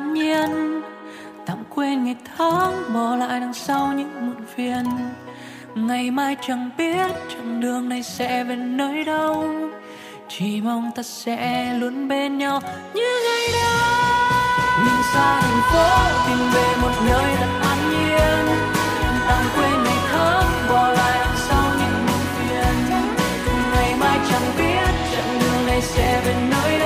[0.00, 0.82] an nhiên.
[1.46, 4.84] Tạm quên ngày tháng bỏ lại đằng sau những muộn phiền.
[5.74, 9.54] Ngày mai chẳng biết chặng đường này sẽ về nơi đâu.
[10.28, 12.60] Chỉ mong ta sẽ luôn bên nhau
[12.94, 13.76] như ngày đó.
[14.84, 15.86] Mình xa thành phố
[16.26, 18.44] tìm về một nơi thật an nhiên.
[19.28, 22.74] Tạm quên ngày tháng bỏ lại đằng sau những muộn phiền.
[23.74, 26.78] Ngày mai chẳng biết chặng đường này sẽ về nơi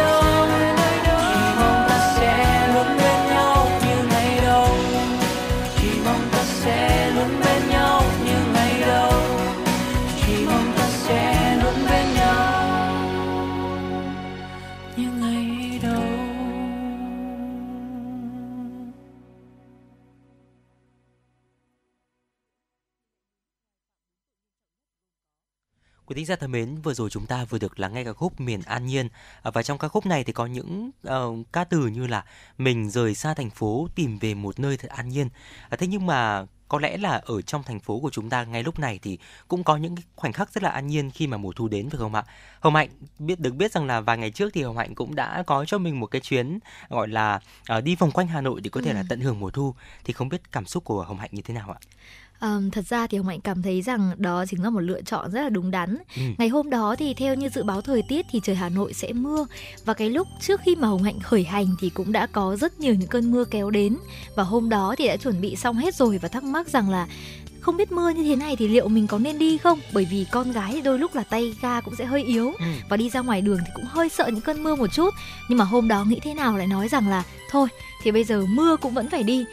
[26.15, 28.41] Quý thính giả thân mến, vừa rồi chúng ta vừa được lắng nghe ca khúc
[28.41, 29.09] Miền An Nhiên
[29.43, 32.25] À, và trong ca khúc này thì có những uh, ca từ như là
[32.59, 35.29] mình rời xa thành phố tìm về một nơi thật an nhiên.
[35.69, 38.63] À, thế nhưng mà có lẽ là ở trong thành phố của chúng ta ngay
[38.63, 41.53] lúc này thì cũng có những khoảnh khắc rất là an nhiên khi mà mùa
[41.53, 42.25] thu đến phải không ạ?
[42.61, 42.89] Hồng Hạnh
[43.19, 45.79] biết được biết rằng là vài ngày trước thì Hồng Hạnh cũng đã có cho
[45.79, 46.59] mình một cái chuyến
[46.89, 47.41] gọi là
[47.79, 48.95] uh, đi vòng quanh Hà Nội để có thể Ừ.
[48.95, 51.55] là tận hưởng mùa thu thì không biết cảm xúc của Hồng Hạnh như thế
[51.55, 51.79] nào ạ?
[52.39, 55.31] Ờm, thật ra thì Hồng Hạnh cảm thấy rằng đó chính là một lựa chọn
[55.31, 55.97] rất là đúng đắn.
[56.17, 56.23] Ừ.
[56.39, 59.13] Ngày hôm đó thì theo như dự báo thời tiết thì trời Hà Nội sẽ
[59.13, 59.47] mưa
[59.85, 62.81] và cái lúc trước khi mà Hồng Hạnh khởi hành thì cũng đã có rất
[62.81, 63.97] nhiều những cơn mưa kéo đến
[64.37, 67.07] và hôm đó thì đã chuẩn bị xong hết rồi và thắc mắc rằng là
[67.61, 69.81] không biết mưa như thế này thì liệu mình có nên đi không?
[69.93, 72.65] Bởi vì con gái thì đôi lúc là tay ga cũng sẽ hơi yếu Ừ.
[72.89, 75.15] và đi ra ngoài đường thì cũng hơi sợ những cơn mưa một chút.
[75.49, 77.69] Nhưng mà hôm đó nghĩ thế nào lại nói rằng là thôi
[78.03, 79.45] thì bây giờ mưa cũng vẫn phải đi.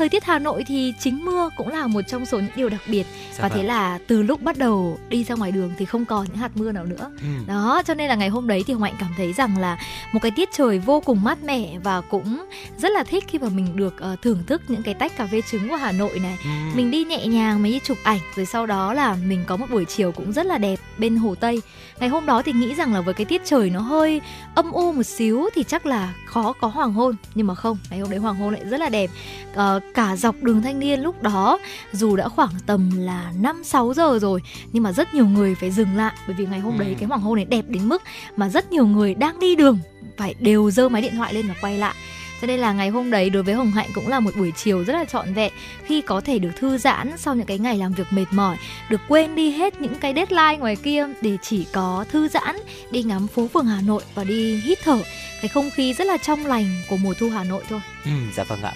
[0.00, 2.80] Thời tiết Hà Nội thì chính mưa cũng là một trong số những điều đặc
[2.86, 3.58] biệt Dạ và vâng.
[3.58, 6.50] thế là từ lúc bắt đầu đi ra ngoài đường thì không còn những hạt
[6.54, 7.26] mưa nào nữa Ừ.
[7.46, 9.78] đó cho nên là ngày hôm đấy thì hồng hạnh cảm thấy rằng là
[10.12, 12.46] một cái tiết trời vô cùng mát mẻ và cũng
[12.78, 15.40] rất là thích khi mà mình được ờ, thưởng thức những cái tách cà phê
[15.50, 16.50] trứng của hà nội này Ừ.
[16.76, 19.66] mình đi nhẹ nhàng mình đi chụp ảnh rồi sau đó là mình có một
[19.70, 21.60] buổi chiều cũng rất là đẹp bên hồ tây
[22.00, 24.20] ngày hôm đó thì nghĩ rằng là với cái tiết trời nó hơi
[24.54, 28.00] âm u một xíu thì chắc là khó có hoàng hôn nhưng mà không ngày
[28.00, 29.10] hôm đấy hoàng hôn lại rất là đẹp
[29.54, 31.58] Ờ, cả dọc đường thanh niên lúc đó
[31.92, 35.70] dù đã khoảng tầm là 5 6 giờ rồi nhưng mà rất nhiều người phải
[35.70, 36.94] dừng lại bởi vì ngày hôm đấy Ừ.
[36.98, 38.02] cái hoàng hôn này đẹp đến mức
[38.36, 39.78] mà rất nhiều người đang đi đường
[40.16, 41.94] phải đều giơ máy điện thoại lên và quay lại
[42.40, 44.84] cho nên là ngày hôm đấy đối với Hồng Hạnh cũng là một buổi chiều
[44.84, 45.52] rất là trọn vẹn
[45.84, 48.56] khi có thể được thư giãn sau những cái ngày làm việc mệt mỏi,
[48.90, 52.56] được quên đi hết những cái deadline ngoài kia để chỉ có thư giãn,
[52.90, 55.02] đi ngắm phố phường Hà Nội và đi hít thở
[55.42, 57.80] cái không khí rất là trong lành của mùa thu Hà Nội thôi.
[58.04, 58.72] Ừ, dạ vâng ạ.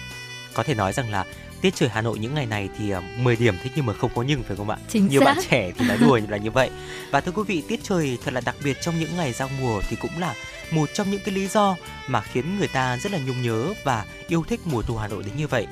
[0.53, 1.25] Có thể nói rằng là
[1.61, 4.11] tiết trời Hà Nội những ngày này thì uh, 10 điểm thế nhưng mà không
[4.15, 4.77] có nhưng phải không ạ?
[4.89, 5.25] Chính Nhiều xác.
[5.25, 6.69] bạn trẻ thì nói đùa là như vậy.
[7.11, 9.81] Và thưa quý vị, tiết trời thật là đặc biệt trong những ngày giao mùa
[9.89, 10.33] thì cũng là
[10.71, 11.75] một trong những cái lý do
[12.07, 15.23] mà khiến người ta rất là nhung nhớ và yêu thích mùa thu Hà Nội
[15.23, 15.67] đến như vậy.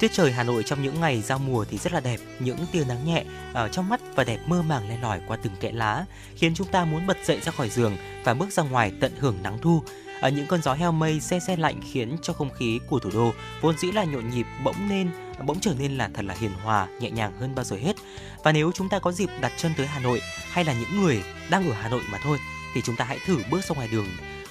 [0.00, 2.84] Tiết trời Hà Nội trong những ngày giao mùa thì rất là đẹp, những tia
[2.84, 6.04] nắng nhẹ ở trong mắt và đẹp mơ màng len lỏi qua từng kẽ lá,
[6.36, 9.38] khiến chúng ta muốn bật dậy ra khỏi giường và bước ra ngoài tận hưởng
[9.42, 9.82] nắng thu.
[10.20, 13.10] Ở những cơn gió heo mây se se lạnh khiến cho không khí của thủ
[13.14, 15.10] đô vốn dĩ là nhộn nhịp bỗng nên
[15.46, 17.96] bỗng trở nên là thật là hiền hòa, nhẹ nhàng hơn bao giờ hết.
[18.44, 20.20] Và nếu chúng ta có dịp đặt chân tới Hà Nội
[20.50, 22.38] hay là những người đang ở Hà Nội mà thôi
[22.74, 24.06] thì chúng ta hãy thử bước ra ngoài đường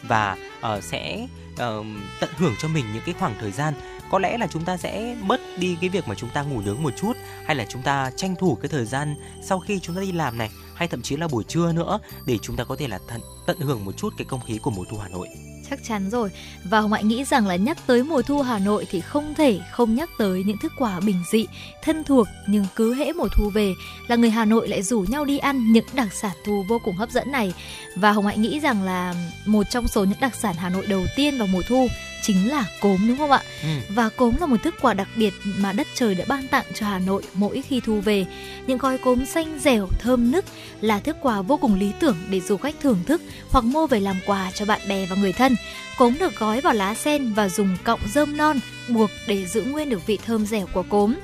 [0.08, 1.86] và uh, sẽ uh,
[2.20, 3.74] tận hưởng cho mình những cái khoảng thời gian
[4.12, 6.84] có lẽ là chúng ta sẽ bớt đi cái việc mà chúng ta ngủ nướng
[6.84, 7.14] một chút
[7.46, 10.38] hay là chúng ta tranh thủ cái thời gian sau khi chúng ta đi làm
[10.38, 13.22] này hay thậm chí là buổi trưa nữa để chúng ta có thể là tận,
[13.46, 15.28] tận hưởng một chút cái không khí của mùa thu Hà Nội.
[15.70, 16.30] Chắc chắn rồi.
[16.64, 19.60] Và Hồng Hạnh nghĩ rằng là nhắc tới mùa thu Hà Nội thì không thể
[19.72, 21.46] không nhắc tới những thức quà bình dị,
[21.84, 23.74] thân thuộc nhưng cứ hễ mùa thu về
[24.08, 26.96] là người Hà Nội lại rủ nhau đi ăn những đặc sản thu vô cùng
[26.96, 27.54] hấp dẫn này.
[27.96, 29.14] Và Hồng Hạnh nghĩ rằng là
[29.46, 31.88] một trong số những đặc sản Hà Nội đầu tiên vào mùa thu
[32.22, 33.42] chính là cốm đúng không ạ?
[33.64, 33.70] Ừ.
[33.90, 36.86] Và cốm là một thức quà đặc biệt mà đất trời đã ban tặng cho
[36.86, 38.26] Hà Nội mỗi khi thu về.
[38.68, 40.46] Những gói cốm xanh dẻo, thơm nức
[40.82, 44.00] là thức quà vô cùng lý tưởng để du khách thưởng thức hoặc mua về
[44.00, 45.56] làm quà cho bạn bè và người thân.
[45.98, 48.60] Cốm được gói vào lá sen và dùng cọng rơm non
[48.90, 51.16] buộc để giữ nguyên được vị thơm dẻo của cốm.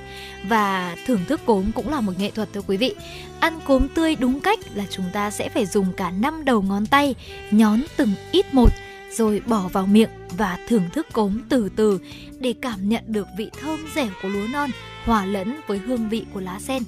[0.47, 2.95] Và thưởng thức cốm cũng là một nghệ thuật thưa quý vị.
[3.39, 6.85] Ăn cốm tươi đúng cách là chúng ta sẽ phải dùng cả năm đầu ngón
[6.85, 7.15] tay
[7.51, 8.69] nhón từng ít một
[9.11, 11.99] rồi bỏ vào miệng và thưởng thức cốm từ từ
[12.39, 14.69] để cảm nhận được vị thơm dẻo của lúa non,
[15.05, 16.83] hòa lẫn với hương vị của lá sen.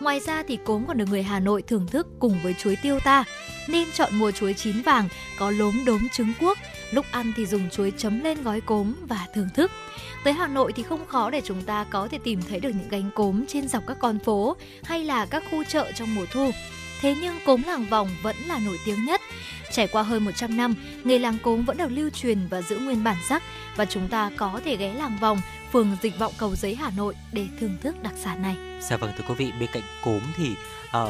[0.00, 2.98] Ngoài ra thì cốm còn được người Hà Nội thưởng thức cùng với chuối tiêu
[3.04, 3.24] ta.
[3.68, 6.58] Nên chọn mùa chuối chín vàng có lốm đốm trứng cuốc.
[6.90, 9.70] Lúc ăn thì dùng chuối chấm lên gói cốm và thưởng thức.
[10.24, 12.88] Tới Hà Nội thì không khó để chúng ta có thể tìm thấy được những
[12.88, 16.50] gánh cốm trên dọc các con phố hay là các khu chợ trong mùa thu.
[17.00, 19.20] Thế nhưng cốm làng vòng vẫn là nổi tiếng nhất.
[19.72, 23.04] Trải qua hơn 100 năm, nghề làng cốm vẫn được lưu truyền và giữ nguyên
[23.04, 23.42] bản sắc
[23.76, 25.40] và chúng ta có thể ghé làng vòng,
[25.72, 28.56] phường Dịch Vọng Cầu Giấy Hà Nội để thưởng thức đặc sản này.
[28.80, 30.50] Dạ vâng thưa quý vị, bên cạnh cốm thì
[30.96, 31.08] uh,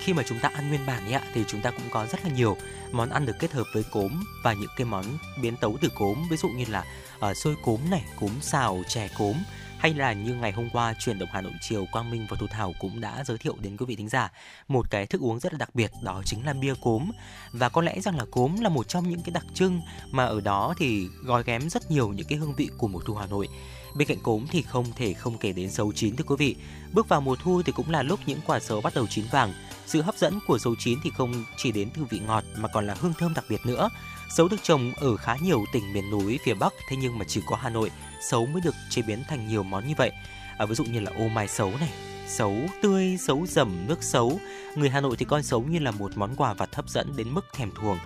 [0.00, 2.24] khi mà chúng ta ăn nguyên bản ấy ạ thì chúng ta cũng có rất
[2.24, 2.56] là nhiều
[2.92, 5.04] món ăn được kết hợp với cốm và những cái món
[5.42, 6.84] biến tấu từ cốm ví dụ như là
[7.30, 9.34] uh, xôi cốm này, cốm xào, chè cốm
[9.80, 12.46] hay là như ngày hôm qua truyền động Hà Nội chiều, Quang Minh và Thu
[12.46, 14.32] Thảo cũng đã giới thiệu đến quý vị thính giả
[14.68, 17.10] một cái thức uống rất là đặc biệt, đó chính là bia cốm.
[17.52, 20.40] Và có lẽ rằng là cốm là một trong những cái đặc trưng mà ở
[20.40, 23.48] đó thì gói ghém rất nhiều những cái hương vị của mùa thu Hà Nội.
[23.96, 26.56] Bên cạnh cốm thì không thể không kể đến sấu chín, thưa quý vị.
[26.92, 29.52] Bước vào mùa thu thì cũng là lúc những quả sấu bắt đầu chín vàng.
[29.86, 32.86] Sự hấp dẫn của sấu chín thì không chỉ đến từ vị ngọt mà còn
[32.86, 33.88] là hương thơm đặc biệt nữa
[34.36, 37.42] sấu được trồng ở khá nhiều tỉnh miền núi phía bắc thế nhưng mà chỉ
[37.46, 37.90] có hà nội
[38.30, 40.12] sấu mới được chế biến thành nhiều món như vậy
[40.58, 41.90] à, ví dụ như là ô mai sấu này
[42.30, 44.40] sấu tươi, sấu dầm, nước sấu.
[44.76, 47.34] Người Hà Nội thì coi sấu như là một món quà vặt hấp dẫn đến
[47.34, 47.98] mức thèm thuồng.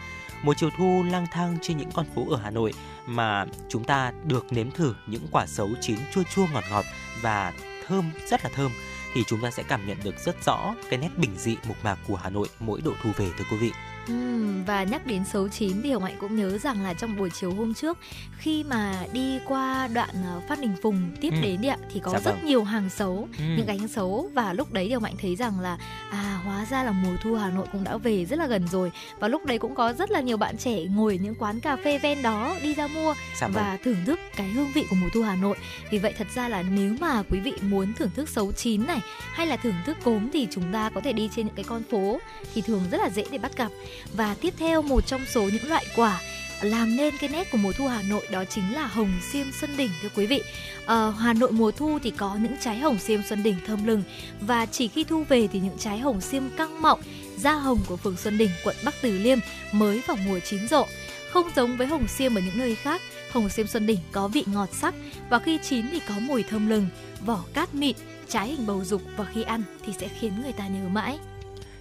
[0.43, 2.73] Một chiều thu lang thang trên những con phố ở Hà Nội
[3.07, 6.85] mà chúng ta được nếm thử những quả sấu chín chua chua ngọt ngọt
[7.23, 7.53] và
[7.87, 8.73] thơm rất là thơm
[9.15, 11.99] thì chúng ta sẽ cảm nhận được rất rõ cái nét bình dị mộc mạc
[12.09, 13.73] của Hà Nội mỗi độ thu về thưa quý vị.
[14.67, 17.55] Và nhắc đến xấu chín thì Hồng Hạnh cũng nhớ rằng là trong buổi chiều
[17.55, 17.99] hôm trước
[18.39, 21.41] khi mà đi qua đoạn ờ, Phát Đình Phùng tiếp Ừ.
[21.43, 22.45] đến đi ạ thì có Dạ rất vâng.
[22.47, 23.45] nhiều hàng xấu, Ừ.
[23.57, 25.79] những gánh xấu và lúc đấy thì Hồng Hạnh thấy rằng là
[26.11, 28.93] à hóa ra là mùa thu Hà Nội cũng đã về rất là gần rồi
[29.19, 31.99] và lúc đấy cũng có rất là nhiều bạn trẻ ngồi những quán cà phê
[31.99, 33.53] ven đó đi ra mua Dạ vâng.
[33.55, 35.57] và thưởng thức cái hương vị của mùa thu Hà Nội.
[35.91, 39.01] Vì vậy thật ra là nếu mà quý vị muốn thưởng thức xấu chín này
[39.35, 41.83] hay là thưởng thức cốm thì chúng ta có thể đi trên những cái con
[41.91, 42.19] phố
[42.55, 43.69] thì thường rất là dễ để bắt gặp.
[44.17, 46.21] Và tiếp theo một trong số những loại quả
[46.63, 49.77] làm nên cái nét của mùa thu Hà Nội đó chính là hồng xiêm xuân
[49.77, 50.43] đỉnh thưa quý vị.
[50.87, 54.03] À, Hà Nội mùa thu thì có những trái hồng xiêm xuân đỉnh thơm lừng
[54.41, 57.01] và chỉ khi thu về thì những trái hồng xiêm căng mọng,
[57.39, 59.39] da hồng của phường Xuân Đỉnh, quận Bắc Từ Liêm
[59.73, 60.87] mới vào mùa chín rộ.
[61.31, 64.45] Không giống với hồng xiêm ở những nơi khác, hồng xiêm Xuân Đỉnh có vị
[64.47, 64.95] ngọt sắc
[65.31, 66.87] và khi chín thì có mùi thơm lừng,
[67.27, 67.97] vỏ cát mịn,
[68.29, 71.19] trái hình bầu dục và khi ăn thì sẽ khiến người ta nhớ mãi.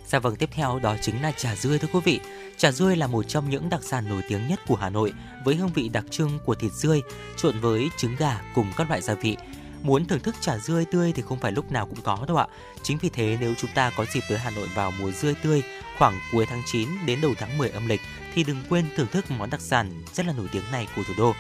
[0.06, 2.20] Dạ vâng, tiếp theo đó chính là trà dươi thưa quý vị.
[2.58, 5.14] Trà dươi là một trong những đặc sản nổi tiếng nhất của Hà Nội
[5.46, 7.02] với hương vị đặc trưng của thịt dươi
[7.38, 9.38] trộn với trứng gà cùng các loại gia vị.
[9.82, 12.48] Muốn thưởng thức trà dươi tươi thì không phải lúc nào cũng có đâu ạ.
[12.84, 15.64] Chính vì thế nếu chúng ta có dịp tới Hà Nội vào mùa dươi tươi
[15.98, 18.02] khoảng cuối tháng 9 đến đầu tháng 10 âm lịch
[18.34, 21.14] thì đừng quên thưởng thức món đặc sản rất là nổi tiếng này của thủ
[21.18, 21.34] đô.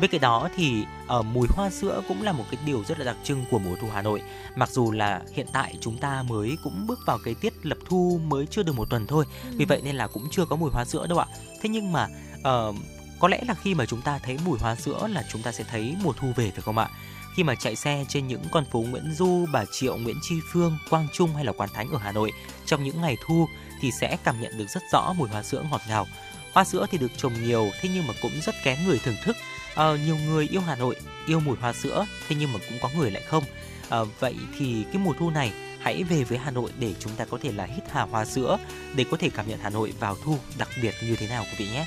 [0.00, 3.04] Bên cạnh đó thì ở mùi hoa sữa cũng là một cái điều rất là
[3.04, 4.22] đặc trưng của mùa thu Hà Nội.
[4.54, 8.20] Mặc dù là hiện tại chúng ta mới cũng bước vào cái tiết lập thu
[8.26, 9.24] mới chưa được một tuần thôi,
[9.56, 11.26] vì vậy nên là cũng chưa có mùi hoa sữa đâu ạ.
[11.62, 12.08] Thế nhưng mà
[12.42, 12.72] ờ,
[13.20, 15.64] có lẽ là khi mà chúng ta thấy mùi hoa sữa là chúng ta sẽ
[15.64, 16.88] thấy mùa thu về phải không ạ?
[17.36, 20.78] Khi mà chạy xe trên những con phố Nguyễn Du, Bà Triệu, Nguyễn Tri Phương,
[20.90, 22.32] Quang Trung hay là Quán Thánh ở Hà Nội
[22.66, 23.48] trong những ngày thu
[23.80, 26.06] thì sẽ cảm nhận được rất rõ mùi hoa sữa ngọt ngào.
[26.52, 29.36] Hoa sữa thì được trồng nhiều thế nhưng mà cũng rất kén người thưởng thức.
[29.74, 30.96] Ờ, nhiều người yêu Hà Nội,
[31.26, 33.44] yêu mùi hoa sữa, thế nhưng mà cũng có người lại không.
[33.88, 37.24] Ờ, vậy thì cái mùa thu này hãy về với Hà Nội để chúng ta
[37.24, 38.58] có thể là hít hà hoa sữa
[38.96, 41.64] để có thể cảm nhận Hà Nội vào thu đặc biệt như thế nào quý
[41.64, 41.86] vị nhé.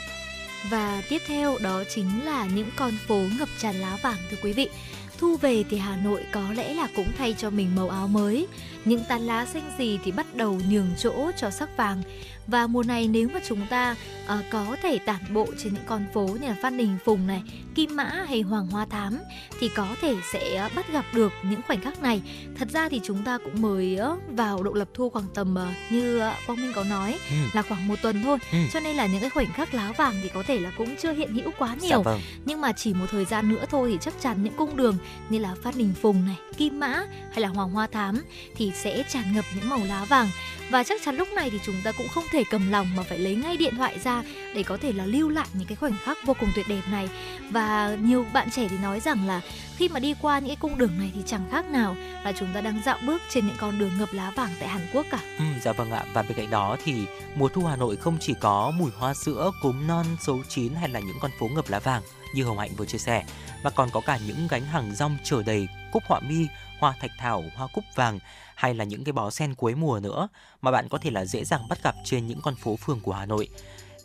[0.69, 4.53] Và tiếp theo đó chính là những con phố ngập tràn lá vàng thưa quý
[4.53, 4.69] vị.
[5.17, 8.47] Thu về thì Hà Nội có lẽ là cũng thay cho mình màu áo mới.
[8.87, 12.01] Những tán lá xanh gì thì bắt đầu nhường chỗ cho sắc vàng.
[12.47, 13.95] Và mùa này nếu mà chúng ta
[14.27, 17.41] ờ, có thể tản bộ trên những con phố như là Phan Đình Phùng này,
[17.75, 19.19] Kim Mã hay Hoàng Hoa Thám
[19.59, 22.21] thì có thể sẽ bắt gặp được những khoảnh khắc này.
[22.59, 26.19] Thật ra thì chúng ta cũng mới vào độ lập thu khoảng tầm ờ, như
[26.19, 27.35] ờ, Quang Minh có nói Ừ.
[27.53, 28.37] là khoảng một tuần thôi.
[28.51, 28.57] Ừ.
[28.73, 31.13] Cho nên là những cái khoảnh khắc lá vàng thì có thể là cũng chưa
[31.13, 32.21] hiện hữu quá Dạ nhiều vâng.
[32.45, 34.97] nhưng mà chỉ một thời gian nữa thôi thì chắc chắn những cung đường
[35.29, 38.21] như là Phát Đình Phùng này, Kim Mã hay là Hoàng Hoa Thám
[38.55, 40.29] thì sẽ tràn ngập những màu lá vàng.
[40.69, 43.19] Và chắc chắn lúc này thì chúng ta cũng không thể cầm lòng mà phải
[43.19, 44.23] lấy ngay điện thoại ra
[44.55, 47.09] để có thể là lưu lại những cái khoảnh khắc vô cùng tuyệt đẹp này.
[47.49, 49.41] Và nhiều bạn trẻ thì nói rằng là
[49.77, 52.53] khi mà đi qua những cái cung đường này thì chẳng khác nào là chúng
[52.53, 55.19] ta đang dạo bước trên những con đường ngập lá vàng tại Hàn Quốc cả.
[55.37, 56.03] Ừ, dạ vâng ạ.
[56.13, 57.05] Và bên cạnh đó thì
[57.35, 60.89] mùa thu Hà Nội không chỉ có mùi hoa sữa, cúm non, số chín hay
[60.89, 62.01] là những con phố ngập lá vàng
[62.33, 63.23] như Hồng Hạnh vừa chia sẻ
[63.63, 66.47] mà còn có cả những gánh hàng rong chở đầy cúc họa mi,
[66.79, 68.19] hoa thạch thảo, hoa cúc vàng
[68.57, 70.27] hay là những cái bó sen cuối mùa nữa
[70.61, 73.13] mà bạn có thể là dễ dàng bắt gặp trên những con phố phường của
[73.13, 73.49] Hà Nội.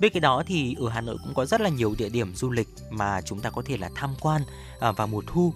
[0.00, 2.50] Bên cạnh đó thì ở Hà Nội cũng có rất là nhiều địa điểm du
[2.50, 4.42] lịch mà chúng ta có thể là tham quan
[4.80, 5.54] à, vào mùa thu.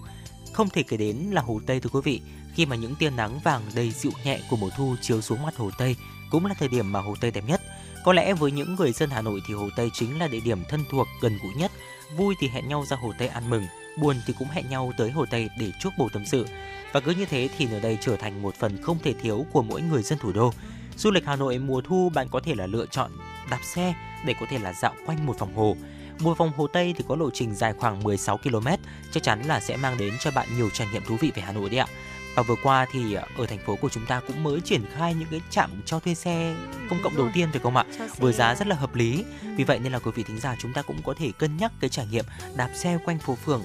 [0.53, 2.21] Không thể kể đến là Hồ Tây thưa quý vị.
[2.53, 5.57] Khi mà những tia nắng vàng đầy dịu nhẹ của mùa thu chiếu xuống mặt
[5.57, 5.95] Hồ Tây
[6.31, 7.61] cũng là thời điểm mà Hồ Tây đẹp nhất.
[8.03, 10.63] Có lẽ với những người dân Hà Nội thì Hồ Tây chính là địa điểm
[10.69, 11.71] thân thuộc gần gũi nhất.
[12.15, 13.65] Vui thì hẹn nhau ra Hồ Tây ăn mừng,
[13.97, 16.45] buồn thì cũng hẹn nhau tới Hồ Tây để chuốc bầu tâm sự.
[16.91, 19.61] Và cứ như thế thì nơi đây trở thành một phần không thể thiếu của
[19.61, 20.53] mỗi người dân thủ đô.
[20.97, 23.11] Du lịch Hà Nội mùa thu bạn có thể là lựa chọn
[23.49, 23.93] đạp xe
[24.25, 25.75] để có thể là dạo quanh một vòng hồ.
[26.19, 28.67] Một vòng hồ Tây thì có lộ trình dài khoảng 16 km,
[29.11, 31.51] chắc chắn là sẽ mang đến cho bạn nhiều trải nghiệm thú vị về Hà
[31.51, 31.87] Nội đấy ạ.
[32.35, 35.27] Và vừa qua thì ở thành phố của chúng ta cũng mới triển khai những
[35.31, 36.55] cái trạm cho thuê xe
[36.89, 37.85] công cộng đầu tiên phải không ạ?
[38.17, 39.25] Với giá rất là hợp lý.
[39.55, 41.71] Vì vậy nên là quý vị thính giả chúng ta cũng có thể cân nhắc
[41.79, 42.25] cái trải nghiệm
[42.55, 43.63] đạp xe quanh phố phường.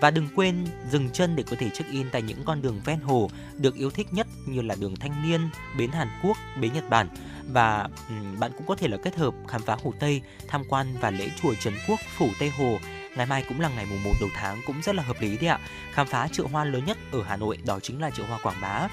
[0.00, 3.00] Và đừng quên dừng chân để có thể check in tại những con đường ven
[3.00, 5.40] hồ được yêu thích nhất như là đường Thanh Niên,
[5.78, 7.08] bến Hàn Quốc, bến Nhật Bản
[7.52, 7.88] và
[8.38, 11.30] bạn cũng có thể là kết hợp khám phá Hồ Tây, tham quan và lễ
[11.42, 12.78] chùa Trấn Quốc, phủ Tây Hồ.
[13.16, 15.48] Ngày mai cũng là ngày mùng 1 đầu tháng cũng rất là hợp lý đấy
[15.48, 15.58] ạ.
[15.92, 18.60] Khám phá chợ hoa lớn nhất ở Hà Nội đó chính là chợ hoa Quảng
[18.60, 18.88] Bá.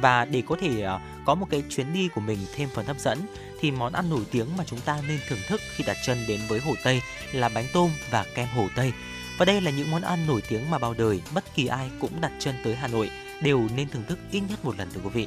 [0.00, 2.98] Và để có thể ờ, có một cái chuyến đi của mình thêm phần hấp
[2.98, 3.18] dẫn
[3.60, 6.40] thì món ăn nổi tiếng mà chúng ta nên thưởng thức khi đặt chân đến
[6.48, 7.02] với Hồ Tây
[7.32, 8.92] là bánh tôm và kem Hồ Tây.
[9.40, 12.20] Và đây là những món ăn nổi tiếng mà bao đời bất kỳ ai cũng
[12.20, 13.10] đặt chân tới Hà Nội
[13.42, 15.26] đều nên thưởng thức ít nhất một lần thưa quý vị.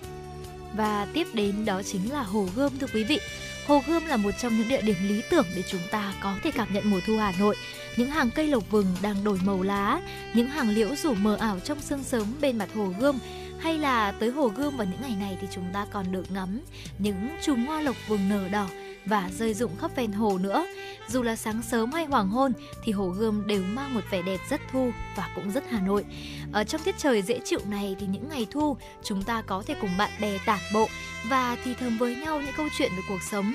[0.75, 3.19] Và tiếp đến đó chính là Hồ Gươm thưa quý vị.
[3.67, 6.51] Hồ Gươm là một trong những địa điểm lý tưởng để chúng ta có thể
[6.51, 7.55] cảm nhận mùa thu Hà Nội.
[7.97, 10.01] Những hàng cây lộc vừng đang đổi màu lá,
[10.33, 13.19] những hàng liễu rủ mờ ảo trong sương sớm bên mặt Hồ Gươm
[13.59, 16.61] hay là tới Hồ Gươm vào những ngày này thì chúng ta còn được ngắm
[16.99, 18.67] những chùm hoa lộc vừng nở đỏ
[19.05, 20.65] và rơi rụng khắp ven hồ nữa.
[21.07, 24.39] Dù là sáng sớm hay hoàng hôn thì Hồ Gươm đều mang một vẻ đẹp
[24.49, 26.05] rất thu và cũng rất Hà Nội.
[26.51, 29.75] Ở trong tiết trời dễ chịu này thì những ngày thu chúng ta có thể
[29.81, 30.87] cùng bạn bè tản bộ
[31.29, 33.53] và thì thầm với nhau những câu chuyện về cuộc sống.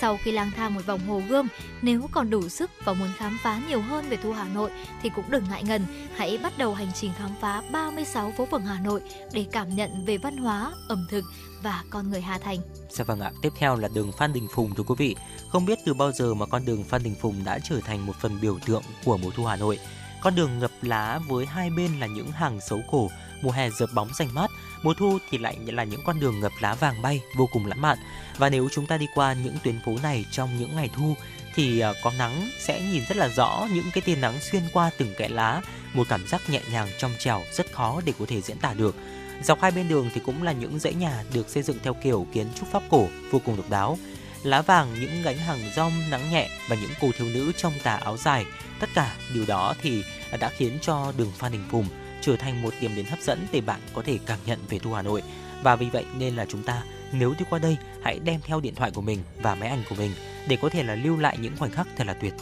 [0.00, 1.48] Sau khi lang thang một vòng Hồ Gươm,
[1.82, 4.70] nếu còn đủ sức và muốn khám phá nhiều hơn về thu Hà Nội
[5.02, 8.66] thì cũng đừng ngại ngần, hãy bắt đầu hành trình khám phá 36 phố phường
[8.66, 9.00] Hà Nội
[9.32, 11.24] để cảm nhận về văn hóa, ẩm thực
[11.64, 12.58] và con người Hà Thành.
[12.88, 15.16] Dạ vâng ạ, tiếp theo là đường Phan Đình Phùng thưa quý vị.
[15.48, 18.12] Không biết từ bao giờ mà con đường Phan Đình Phùng đã trở thành một
[18.20, 19.78] phần biểu tượng của mùa thu Hà Nội.
[20.22, 23.10] Con đường ngập lá với hai bên là những hàng xấu cổ,
[23.42, 24.50] mùa hè dợp bóng xanh mát,
[24.82, 27.80] mùa thu thì lại là những con đường ngập lá vàng bay vô cùng lãng
[27.80, 27.98] mạn.
[28.38, 31.14] Và nếu chúng ta đi qua những tuyến phố này trong những ngày thu
[31.54, 34.90] thì à, có nắng sẽ nhìn rất là rõ những cái tia nắng xuyên qua
[34.98, 35.62] từng kẽ lá,
[35.94, 38.94] một cảm giác nhẹ nhàng trong trẻo rất khó để có thể diễn tả được.
[39.44, 42.26] Dọc hai bên đường thì cũng là những dãy nhà được xây dựng theo kiểu
[42.32, 43.98] kiến trúc pháp cổ vô cùng độc đáo.
[44.42, 47.94] Lá vàng, những gánh hàng rong nắng nhẹ và những cô thiếu nữ trong tà
[47.96, 48.44] áo dài,
[48.80, 50.04] tất cả điều đó thì
[50.40, 51.86] đã khiến cho đường Phan Đình Phùng
[52.20, 54.92] trở thành một điểm đến hấp dẫn để bạn có thể cảm nhận về thu
[54.92, 55.22] Hà Nội.
[55.62, 56.82] Và vì vậy nên là chúng ta
[57.12, 59.94] nếu đi qua đây hãy đem theo điện thoại của mình và máy ảnh của
[59.94, 60.12] mình
[60.48, 62.34] để có thể là lưu lại những khoảnh khắc thật là tuyệt.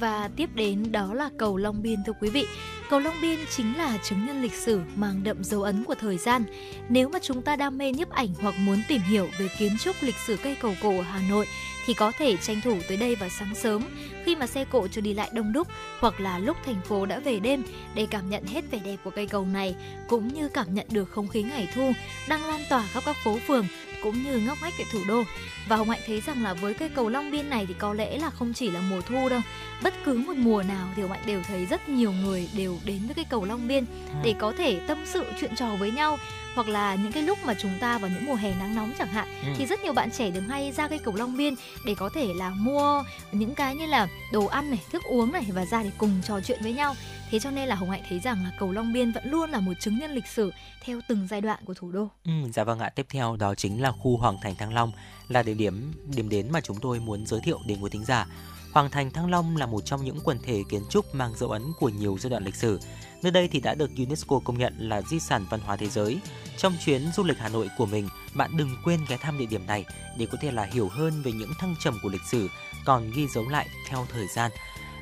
[0.00, 2.46] Và tiếp đến đó là cầu Long Biên thưa quý vị.
[2.90, 6.18] Cầu Long Biên chính là chứng nhân lịch sử mang đậm dấu ấn của thời
[6.18, 6.44] gian.
[6.88, 9.96] Nếu mà chúng ta đam mê nhiếp ảnh hoặc muốn tìm hiểu về kiến trúc
[10.00, 11.46] lịch sử cây cầu cổ ở Hà Nội,
[11.86, 13.82] thì có thể tranh thủ tới đây vào sáng sớm,
[14.24, 15.68] khi mà xe cộ chưa đi lại đông đúc
[16.00, 17.62] hoặc là lúc thành phố đã về đêm
[17.94, 19.74] để cảm nhận hết vẻ đẹp của cây cầu này,
[20.08, 21.92] cũng như cảm nhận được không khí ngày thu
[22.28, 23.66] đang lan tỏa khắp các phố phường
[24.02, 25.22] cũng như ngóc ngách tại thủ đô.
[25.68, 28.18] Và Hồng Hạnh thấy rằng là với cây cầu Long Biên này thì có lẽ
[28.18, 29.40] là không chỉ là mùa thu đâu.
[29.82, 32.98] Bất cứ một mùa nào thì Hồng Hạnh đều thấy rất nhiều người đều đến
[33.06, 33.84] với cây cầu Long Biên
[34.24, 36.18] để có thể tâm sự chuyện trò với nhau
[36.54, 39.08] hoặc là những cái lúc mà chúng ta vào những mùa hè nắng nóng chẳng
[39.12, 39.48] hạn Ừ.
[39.58, 41.54] thì rất nhiều bạn trẻ thường hay ra cây cầu Long Biên
[41.86, 45.44] để có thể là mua những cái như là đồ ăn này, thức uống này
[45.48, 46.96] và ra để cùng trò chuyện với nhau.
[47.30, 49.60] Thế cho nên là Hồng Hạnh thấy rằng là cầu Long Biên vẫn luôn là
[49.60, 50.52] một chứng nhân lịch sử
[50.84, 52.08] theo từng giai đoạn của thủ đô.
[52.24, 54.92] Ừ, dạ vâng ạ, tiếp theo đó chính là khu Hoàng Thành Thăng Long
[55.28, 58.26] là địa điểm điểm đến mà chúng tôi muốn giới thiệu đến quý thính giả.
[58.72, 61.62] Hoàng Thành Thăng Long là một trong những quần thể kiến trúc mang dấu ấn
[61.78, 62.80] của nhiều giai đoạn lịch sử.
[63.22, 66.18] Nơi đây thì đã được UNESCO công nhận là di sản văn hóa thế giới.
[66.56, 69.66] Trong chuyến du lịch Hà Nội của mình, bạn đừng quên ghé thăm địa điểm
[69.66, 69.84] này
[70.18, 72.48] để có thể là hiểu hơn về những thăng trầm của lịch sử
[72.84, 74.50] còn ghi dấu lại theo thời gian.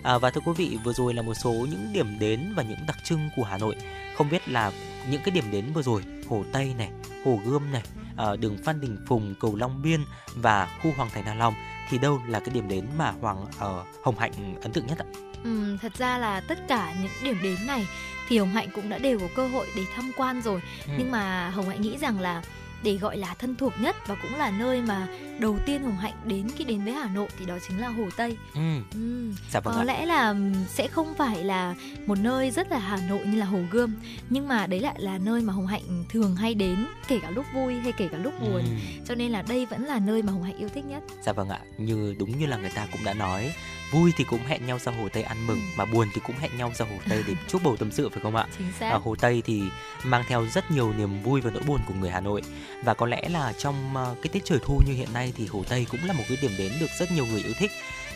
[0.06, 2.78] À, và thưa quý vị, vừa rồi là một số những điểm đến và những
[2.86, 3.76] đặc trưng của Hà Nội.
[4.16, 4.72] Không biết là
[5.10, 6.90] những cái điểm đến vừa rồi, Hồ Tây này,
[7.24, 7.82] Hồ Gươm này,
[8.16, 10.00] à, đường Phan Đình Phùng, cầu Long Biên
[10.34, 11.54] và khu Hoàng Thành Thăng Long
[11.88, 15.06] thì đâu là cái điểm đến mà Hoàng ờ, Hồng Hạnh ấn tượng nhất ạ?
[15.44, 17.86] Ừm, thật ra là tất cả những điểm đến này
[18.28, 20.60] thì Hồng Hạnh cũng đã đều có cơ hội để tham quan rồi.
[20.86, 20.92] Ừ.
[20.98, 22.42] Nhưng mà Hồng Hạnh nghĩ rằng là
[22.86, 25.08] để gọi là thân thuộc nhất và cũng là nơi mà
[25.38, 28.04] đầu tiên Hồng Hạnh đến khi đến với Hà Nội thì đó chính là Hồ
[28.16, 28.36] Tây.
[28.54, 28.60] Ừ,
[28.94, 29.84] Ừm, dạ vâng có ạ.
[29.84, 30.34] lẽ là
[30.68, 31.74] sẽ không phải là
[32.06, 33.94] một nơi rất là Hà Nội như là Hồ Gươm
[34.30, 37.44] nhưng mà đấy lại là nơi mà Hồng Hạnh thường hay đến kể cả lúc
[37.54, 39.02] vui hay kể cả lúc buồn Ừ.
[39.08, 41.02] cho nên là đây vẫn là nơi mà Hồng Hạnh yêu thích nhất.
[41.22, 43.52] Dạ vâng ạ, như đúng như là người ta cũng đã nói
[43.92, 45.62] Vui thì cũng hẹn nhau ra Hồ Tây ăn mừng Ừ.
[45.76, 48.20] Mà buồn thì cũng hẹn nhau ra Hồ Tây để chút bầu tâm sự phải
[48.22, 48.46] không ạ?
[48.58, 48.90] Chính xác.
[48.90, 49.62] Ở Hồ Tây thì
[50.04, 52.42] mang theo rất nhiều niềm vui và nỗi buồn của người Hà Nội
[52.84, 55.64] Và có lẽ là trong ờ, cái tiết trời thu như hiện nay thì Hồ
[55.68, 57.70] Tây cũng là một cái điểm đến được rất nhiều người yêu thích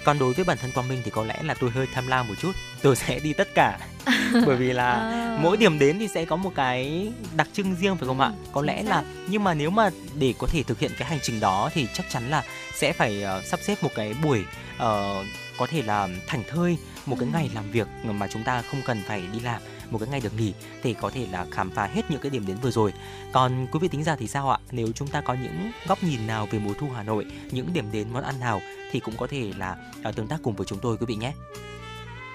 [0.04, 2.28] còn đối với bản thân Quang Minh thì có lẽ là tôi hơi tham lam
[2.28, 2.52] một chút
[2.82, 3.78] Tôi sẽ đi tất cả
[4.46, 5.38] Bởi vì là À.
[5.42, 8.26] mỗi điểm đến thì sẽ có một cái đặc trưng riêng phải không ạ?
[8.28, 8.88] Ừ, Có lẽ xác.
[8.90, 11.86] là nhưng mà nếu mà để có thể thực hiện cái hành trình đó thì
[11.94, 12.42] chắc chắn là
[12.74, 14.44] sẽ phải ờ, sắp xếp một cái buổi
[14.78, 15.24] ờ,
[15.60, 17.32] có thể là thảnh thơi một cái Ừ.
[17.32, 20.34] ngày làm việc mà chúng ta không cần phải đi làm một cái ngày được
[20.38, 20.52] nghỉ
[20.84, 22.92] để có thể là khám phá hết những cái điểm đến vừa rồi.
[23.32, 24.58] Còn quý vị tính giả thì sao ạ?
[24.70, 27.92] Nếu chúng ta có những góc nhìn nào về mùa thu Hà Nội, những điểm
[27.92, 28.60] đến món ăn nào
[28.92, 31.32] thì cũng có thể là ờ, tương tác cùng với chúng tôi quý vị nhé.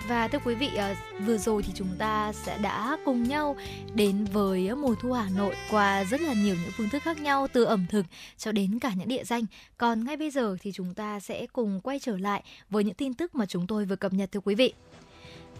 [0.07, 0.95] Và thưa quý vị, ờ,
[1.25, 3.55] vừa rồi thì chúng ta sẽ đã cùng nhau
[3.93, 7.47] đến với mùa thu Hà Nội qua rất là nhiều những phương thức khác nhau
[7.53, 8.05] từ ẩm thực
[8.37, 9.45] cho đến cả những địa danh.
[9.77, 13.13] Còn ngay bây giờ thì chúng ta sẽ cùng quay trở lại với những tin
[13.13, 14.73] tức mà chúng tôi vừa cập nhật thưa quý vị.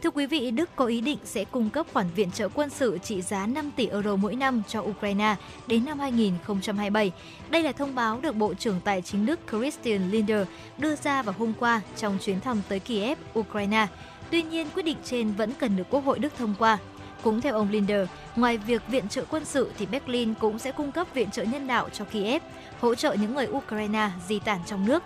[0.04, 2.98] Thưa quý vị, Đức có ý định sẽ cung cấp khoản viện trợ quân sự
[3.04, 5.36] trị giá 5 tỷ euro mỗi năm cho Ukraine
[5.68, 7.12] đến năm 2027.
[7.50, 11.36] Đây là thông báo được Bộ trưởng Tài chính Đức Christian Lindner đưa ra vào
[11.38, 13.88] hôm qua trong chuyến thăm tới Kiev, Ukraine.
[14.36, 16.78] Tuy nhiên, quyết định trên vẫn cần được Quốc hội Đức thông qua.
[17.24, 20.92] Cũng theo ông Linder, ngoài việc viện trợ quân sự thì Berlin cũng sẽ cung
[20.92, 22.44] cấp viện trợ nhân đạo cho Kiev,
[22.80, 25.04] hỗ trợ những người Ukraine di tản trong nước.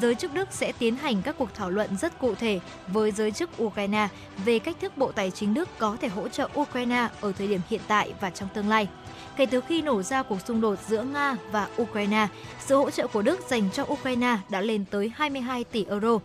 [0.00, 3.30] Giới chức Đức sẽ tiến hành các cuộc thảo luận rất cụ thể với giới
[3.30, 4.08] chức Ukraine
[4.44, 7.60] về cách thức Bộ Tài chính Đức có thể hỗ trợ Ukraine ở thời điểm
[7.68, 8.88] hiện tại và trong tương lai.
[9.36, 12.28] Kể từ khi nổ ra cuộc xung đột giữa Nga và Ukraine,
[12.60, 16.18] sự hỗ trợ của Đức dành cho Ukraine đã lên tới 22 tỷ euro.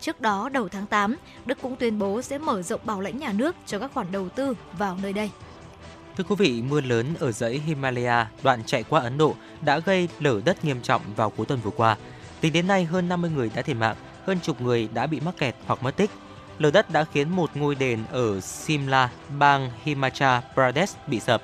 [0.00, 3.32] Trước đó, đầu tháng 8, Đức cũng tuyên bố sẽ mở rộng bảo lãnh nhà
[3.32, 5.30] nước cho các khoản đầu tư vào nơi đây.
[6.16, 10.08] Thưa quý vị, mưa lớn ở dãy Himalaya đoạn chạy qua Ấn Độ đã gây
[10.20, 11.96] lở đất nghiêm trọng vào cuối tuần vừa qua.
[12.40, 13.96] Tính đến nay, hơn 50 người đã thiệt mạng,
[14.26, 16.10] hơn chục người đã bị mắc kẹt hoặc mất tích.
[16.58, 21.42] Lở đất đã khiến một ngôi đền ở Simla, bang Himachal Pradesh bị sập.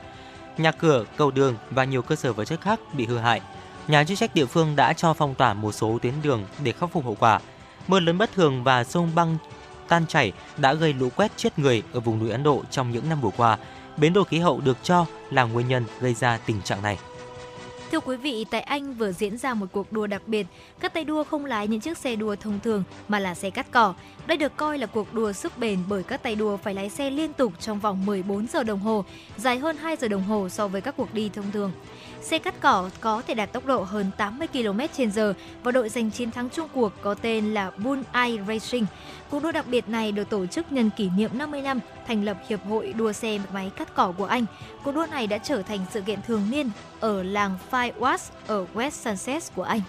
[0.59, 3.41] Nhà cửa, cầu đường và nhiều cơ sở vật chất khác bị hư hại.
[3.89, 6.93] Nhà chức trách địa phương đã cho phong tỏa một số tuyến đường để khắc
[6.93, 7.41] phục hậu quả.
[7.89, 9.37] Mưa lớn bất thường và sông băng
[9.89, 13.09] tan chảy đã gây lũ quét chết người ở vùng núi Ấn Độ trong những
[13.09, 13.59] năm vừa qua.
[13.97, 16.99] Biến đổi khí hậu được cho là nguyên nhân gây ra tình trạng này.
[17.93, 20.47] Thưa quý vị, tại Anh vừa diễn ra một cuộc đua đặc biệt.
[20.81, 23.67] Các tay đua không lái những chiếc xe đua thông thường mà là xe cắt
[23.71, 23.95] cỏ.
[24.27, 27.11] Đây được coi là cuộc đua sức bền bởi các tay đua phải lái xe
[27.11, 29.05] liên tục trong vòng 14 giờ đồng hồ,
[29.37, 31.73] dài hơn 2 giờ đồng hồ so với các cuộc đi thông thường.
[32.23, 35.33] Xe cắt cỏ có thể đạt tốc độ hơn 80 km/h
[35.63, 38.87] và đội giành chiến thắng chung cuộc có tên là Bull Eye Racing.
[39.35, 42.37] Cuộc đua đặc biệt này được tổ chức nhân kỷ niệm 50 năm thành lập
[42.49, 44.45] Hiệp hội đua xe máy cắt cỏ của Anh.
[44.85, 46.71] Cuộc đua này đã trở thành sự kiện thường niên
[47.01, 48.17] ở làng Five
[48.47, 49.81] ở West Sussex của Anh.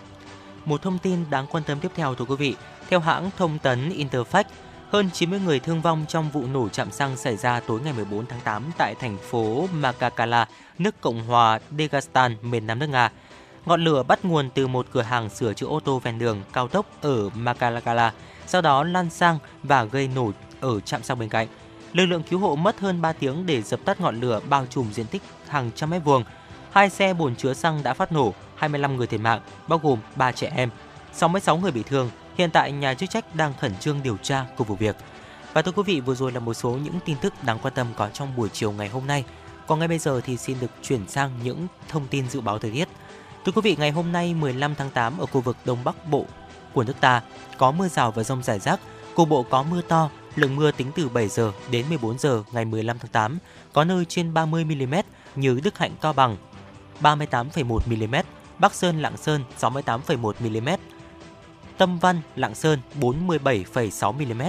[0.65, 2.55] Một thông tin đáng quan tâm tiếp theo thưa quý vị.
[2.89, 4.43] Theo hãng thông tấn Interfax,
[4.89, 8.25] hơn 90 người thương vong trong vụ nổ chạm xăng xảy ra tối ngày 14
[8.25, 10.47] tháng 8 tại thành phố Makakala,
[10.79, 13.11] nước Cộng hòa Dagestan, miền Nam nước Nga.
[13.65, 16.67] Ngọn lửa bắt nguồn từ một cửa hàng sửa chữa ô tô ven đường cao
[16.67, 18.13] tốc ở Makakala,
[18.47, 20.31] sau đó lan sang và gây nổ
[20.61, 21.47] ở trạm xăng bên cạnh.
[21.93, 24.91] Lực lượng cứu hộ mất hơn 3 tiếng để dập tắt ngọn lửa bao trùm
[24.93, 26.23] diện tích hàng trăm mét vuông.
[26.71, 30.31] Hai xe bồn chứa xăng đã phát nổ, 25 người thiệt mạng, bao gồm 3
[30.31, 30.69] trẻ em.
[31.13, 32.09] 66 người bị thương.
[32.37, 34.95] Hiện tại nhà chức trách đang khẩn trương điều tra của vụ việc.
[35.53, 37.87] Và thưa quý vị, vừa rồi là một số những tin tức đáng quan tâm
[37.95, 39.23] có trong buổi chiều ngày hôm nay.
[39.67, 42.71] Còn ngay bây giờ thì xin được chuyển sang những thông tin dự báo thời
[42.71, 42.87] tiết.
[43.45, 46.25] Thưa quý vị, ngày hôm nay 15 tháng 8 ở khu vực Đông Bắc Bộ
[46.75, 47.21] của nước ta
[47.57, 48.79] có mưa rào và rông rải rác,
[49.15, 52.65] cục bộ có mưa to, lượng mưa tính từ 7 giờ đến 14 giờ ngày
[52.65, 53.37] 15 tháng 8,
[53.73, 54.95] có nơi trên 30 mm
[55.35, 56.37] như Đức Hạnh Cao Bằng
[57.01, 58.15] 38,1 mm,
[58.59, 60.69] Bắc Sơn Lạng Sơn 68,1 mm,
[61.77, 64.41] Tâm Văn Lạng Sơn 47,6 mm.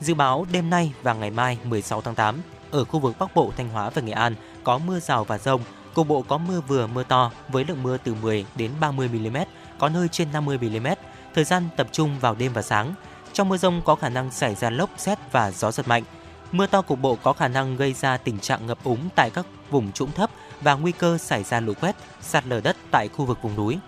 [0.00, 3.52] Dự báo đêm nay và ngày mai 16 tháng 8 ở khu vực Bắc Bộ,
[3.56, 5.60] Thanh Hóa và Nghệ An có mưa rào và rông,
[5.94, 9.36] cục bộ có mưa vừa mưa to với lượng mưa từ 10 đến 30 mm,
[9.78, 10.86] có nơi trên 50 mm.
[11.34, 12.94] Thời gian tập trung vào đêm và sáng.
[13.32, 16.04] Trong mưa rông có khả năng xảy ra lốc, xét và gió giật mạnh.
[16.52, 19.46] Mưa to cục bộ có khả năng gây ra tình trạng ngập úng tại các
[19.70, 23.24] vùng trũng thấp và nguy cơ xảy ra lũ quét, sạt lở đất tại khu
[23.24, 23.78] vực vùng núi.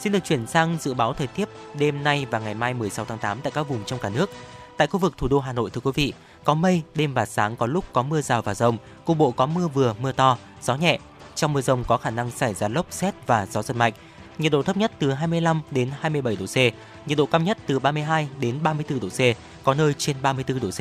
[0.00, 3.18] Xin được chuyển sang dự báo thời tiết đêm nay và ngày mai 16 tháng
[3.18, 4.30] 8 tại các vùng trong cả nước.
[4.76, 6.12] Tại khu vực thủ đô Hà Nội thưa quý vị,
[6.44, 9.46] có mây, đêm và sáng có lúc có mưa rào và rông, cục bộ có
[9.46, 10.98] mưa vừa, mưa to, gió nhẹ.
[11.34, 13.92] Trong mưa rông có khả năng xảy ra lốc xét và gió giật mạnh.
[14.38, 16.56] Nhiệt độ thấp nhất từ 25 đến 27 độ C,
[17.08, 19.20] nhiệt độ cao nhất từ 32 đến 34 độ C,
[19.64, 20.80] có nơi trên 34 độ C.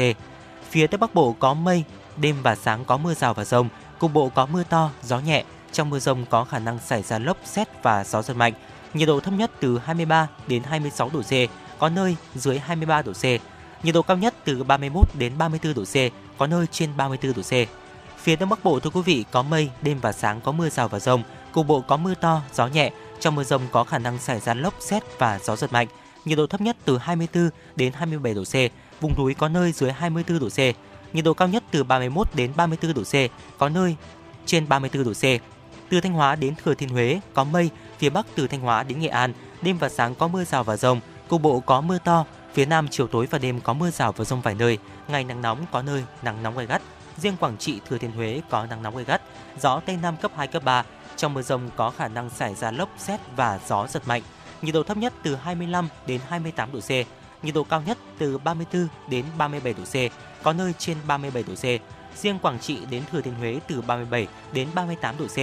[0.70, 1.84] Phía Tây Bắc Bộ có mây,
[2.18, 5.44] đêm và sáng có mưa rào và rông, cục bộ có mưa to, gió nhẹ.
[5.72, 8.54] Trong mưa rông có khả năng xảy ra lốc xét và gió giật mạnh.
[8.94, 11.32] Nhiệt độ thấp nhất từ 23 đến 26 độ C,
[11.80, 13.24] có nơi dưới 23 độ C.
[13.84, 15.96] Nhiệt độ cao nhất từ 31 đến 34 độ C,
[16.38, 17.70] có nơi trên 34 độ C.
[18.18, 20.88] Phía Đông Bắc Bộ thưa quý vị có mây, đêm và sáng có mưa rào
[20.88, 22.92] và rông, cục bộ có mưa to, gió nhẹ.
[23.22, 25.88] Trong mưa rông có khả năng xảy ra lốc xét và gió giật mạnh.
[26.26, 28.54] Nhiệt độ thấp nhất từ 24 đến 27 độ C,
[29.02, 30.60] vùng núi có nơi dưới 24 độ C.
[31.14, 33.14] Nhiệt độ cao nhất từ 31 đến 34 độ C,
[33.60, 33.96] có nơi
[34.46, 35.24] trên 34 độ C.
[35.90, 39.00] Từ Thanh Hóa đến Thừa Thiên Huế có mây, phía Bắc từ Thanh Hóa đến
[39.00, 42.26] Nghệ An, đêm và sáng có mưa rào và rông, cục bộ có mưa to,
[42.54, 45.42] phía Nam chiều tối và đêm có mưa rào và rông vài nơi, ngày nắng
[45.42, 46.82] nóng có nơi nắng nóng gay gắt.
[47.18, 49.22] Riêng Quảng Trị, Thừa Thiên Huế có nắng nóng gay gắt,
[49.62, 50.84] gió Tây Nam cấp 2, cấp 3.
[51.22, 54.22] Trong mưa rông có khả năng xảy ra lốc, xét và gió giật mạnh.
[54.62, 56.90] Nhiệt độ thấp nhất từ 25 đến 28 độ C,
[57.44, 59.96] nhiệt độ cao nhất từ 34 đến 37 độ C,
[60.44, 61.66] có nơi trên 37 độ C.
[62.18, 65.38] Riêng Quảng Trị đến Thừa Thiên Huế từ 37 đến 38 độ C.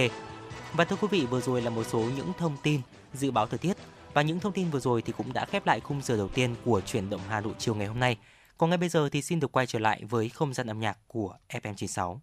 [0.73, 2.81] Và thưa quý vị, vừa rồi là một số những thông tin
[3.13, 3.77] dự báo thời tiết
[4.13, 6.55] và những thông tin vừa rồi thì cũng đã khép lại khung giờ đầu tiên
[6.65, 8.17] của chuyển động Hà Nội chiều ngày hôm nay.
[8.57, 10.97] Còn ngay bây giờ thì xin được quay trở lại với không gian âm nhạc
[11.07, 12.17] của FM96.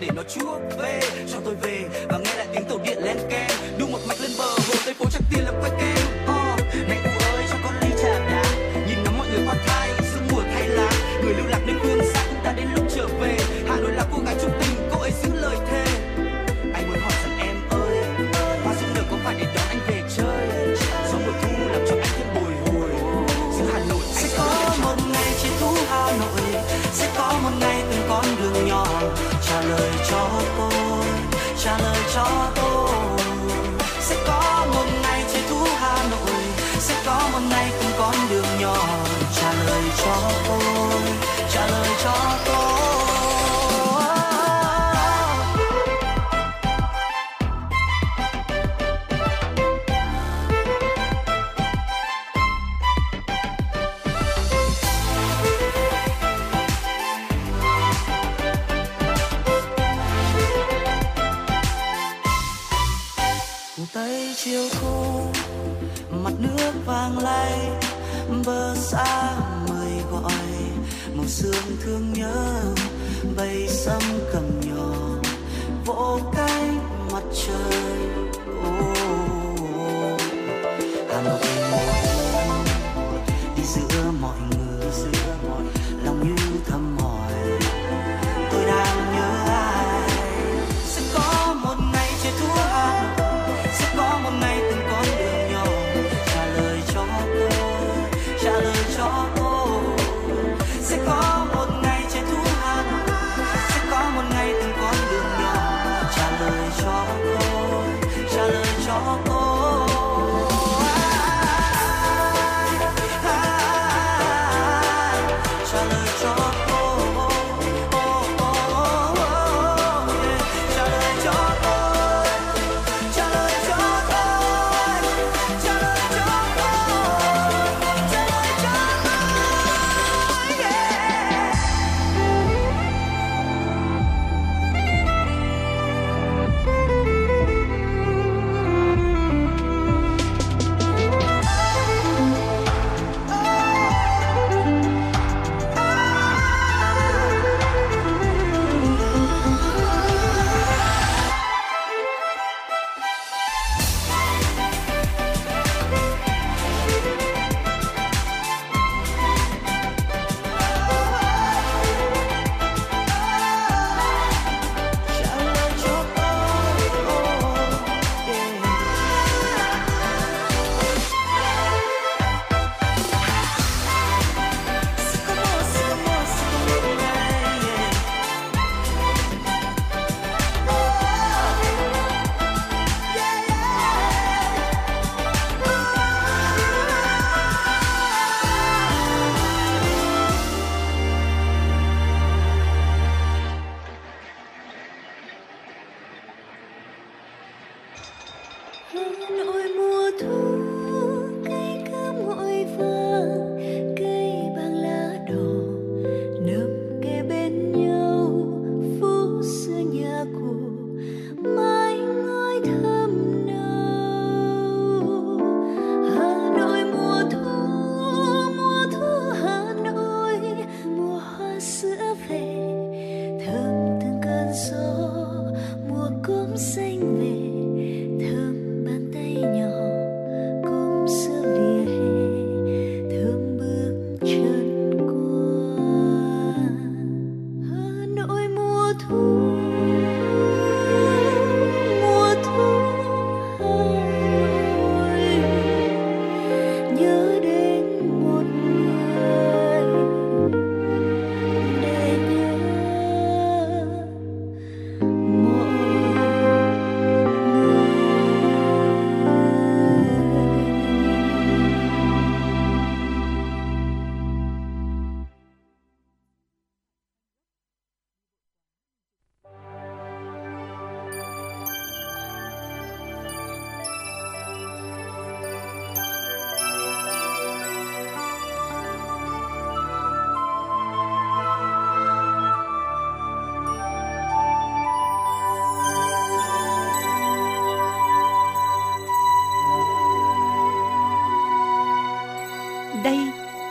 [0.00, 1.00] để nó chuốc về,
[1.32, 3.78] cho tôi về và nghe lại tiếng tàu điện len keng.
[3.78, 6.07] Đu một mạch lên bờ, hồ tây phố chắc tiền là quét kem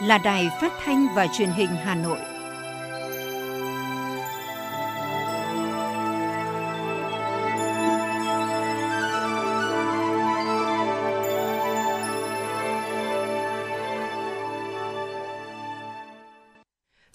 [0.07, 2.19] là Đài Phát thanh và Truyền hình Hà Nội.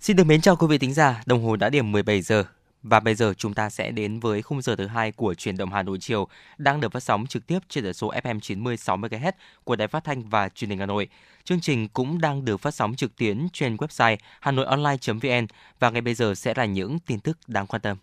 [0.00, 2.44] Xin được mến chào quý vị thính giả, đồng hồ đã điểm 17 giờ
[2.82, 5.72] và bây giờ chúng ta sẽ đến với khung giờ thứ hai của truyền động
[5.72, 6.28] Hà Nội chiều
[6.58, 9.32] đang được phát sóng trực tiếp trên tần số FM 90 60 MHz
[9.64, 11.08] của Đài Phát thanh và Truyền hình Hà Nội.
[11.44, 15.46] Chương trình cũng đang được phát sóng trực tuyến trên website hanoionline.vn
[15.80, 17.96] và ngay bây giờ sẽ là những tin tức đáng quan tâm.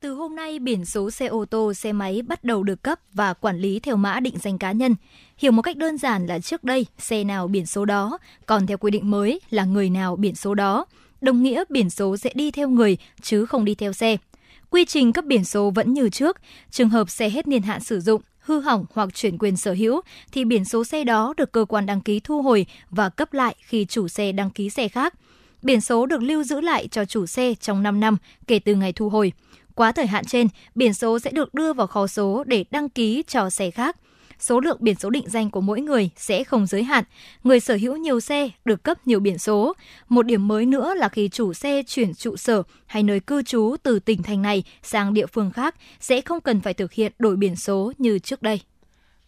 [0.00, 3.34] Từ hôm nay, biển số xe ô tô, xe máy bắt đầu được cấp và
[3.34, 4.94] quản lý theo mã định danh cá nhân.
[5.38, 8.78] Hiểu một cách đơn giản là trước đây, xe nào biển số đó, còn theo
[8.78, 10.86] quy định mới là người nào biển số đó.
[11.24, 14.16] Đồng nghĩa biển số sẽ đi theo người chứ không đi theo xe.
[14.70, 16.36] Quy trình cấp biển số vẫn như trước,
[16.70, 20.00] trường hợp xe hết niên hạn sử dụng, hư hỏng hoặc chuyển quyền sở hữu
[20.32, 23.54] thì biển số xe đó được cơ quan đăng ký thu hồi và cấp lại
[23.60, 25.14] khi chủ xe đăng ký xe khác.
[25.62, 28.16] Biển số được lưu giữ lại cho chủ xe trong 5 năm
[28.46, 29.32] kể từ ngày thu hồi.
[29.74, 33.22] Quá thời hạn trên, biển số sẽ được đưa vào kho số để đăng ký
[33.26, 33.96] cho xe khác.
[34.38, 37.04] Số lượng biển số định danh của mỗi người sẽ không giới hạn.
[37.44, 39.72] Người sở hữu nhiều xe được cấp nhiều biển số.
[40.08, 43.76] Một điểm mới nữa là khi chủ xe chuyển trụ sở hay nơi cư trú
[43.82, 47.36] từ tỉnh thành này sang địa phương khác sẽ không cần phải thực hiện đổi
[47.36, 48.60] biển số như trước đây.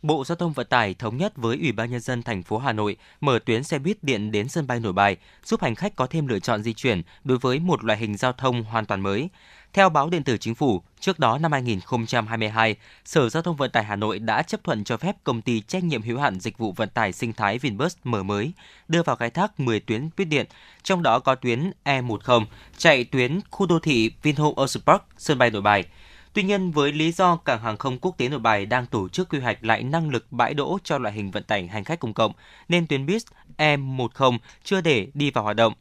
[0.03, 2.73] Bộ Giao thông Vận tải thống nhất với Ủy ban nhân dân thành phố Hà
[2.73, 6.07] Nội mở tuyến xe buýt điện đến sân bay Nội Bài, giúp hành khách có
[6.07, 9.29] thêm lựa chọn di chuyển đối với một loại hình giao thông hoàn toàn mới.
[9.77, 13.85] Theo báo điện tử Chính phủ, trước đó năm 2022, Sở Giao thông Vận tải
[13.85, 16.73] Hà Nội đã chấp thuận cho phép công ty trách nhiệm hữu hạn dịch vụ
[16.73, 18.53] vận tải sinh thái Vinbus mở mới
[18.89, 20.47] đưa vào khai thác 10 tuyến buýt điện,
[20.83, 22.45] trong đó có tuyến E10
[22.77, 25.85] chạy tuyến khu đô thị Vinhome Ocean Park, sân bay Nội Bài.
[26.33, 29.29] Tuy nhiên, với lý do cảng hàng không quốc tế Nội Bài đang tổ chức
[29.29, 32.15] quy hoạch lại năng lực bãi đỗ cho loại hình vận tải hành khách công
[32.15, 32.33] cộng,
[32.69, 33.23] nên tuyến buýt
[33.57, 35.73] E10 chưa để đi vào hoạt động.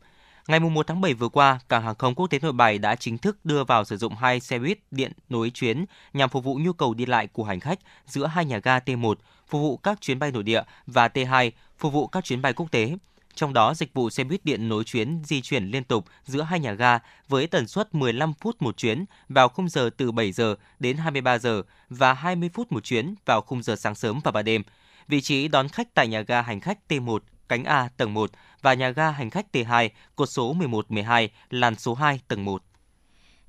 [0.48, 3.18] Ngày 1 tháng 7 vừa qua, cảng hàng không quốc tế Nội Bài đã chính
[3.18, 6.74] thức đưa vào sử dụng hai xe buýt điện nối chuyến nhằm phục vụ nhu
[6.74, 9.16] cầu đi lại của hành khách giữa hai nhà ga T1,
[9.48, 12.72] phục vụ các chuyến bay nội địa và T2, phục vụ các chuyến bay quốc
[12.72, 12.96] tế.
[13.36, 16.60] Trong đó, dịch vụ xe buýt điện nối chuyến di chuyển liên tục giữa hai
[16.60, 20.56] nhà ga với tần suất 15 phút một chuyến vào khung giờ từ 7 giờ
[20.80, 24.46] đến 23 giờ và 20 phút một chuyến vào khung giờ sáng sớm và ban
[24.46, 24.64] đêm.
[25.08, 28.32] Vị trí đón khách tại nhà ga hành khách T1 cánh A tầng 1
[28.66, 32.64] và nhà ga hành khách T2 cột số 1112 làn số 2 tầng 1.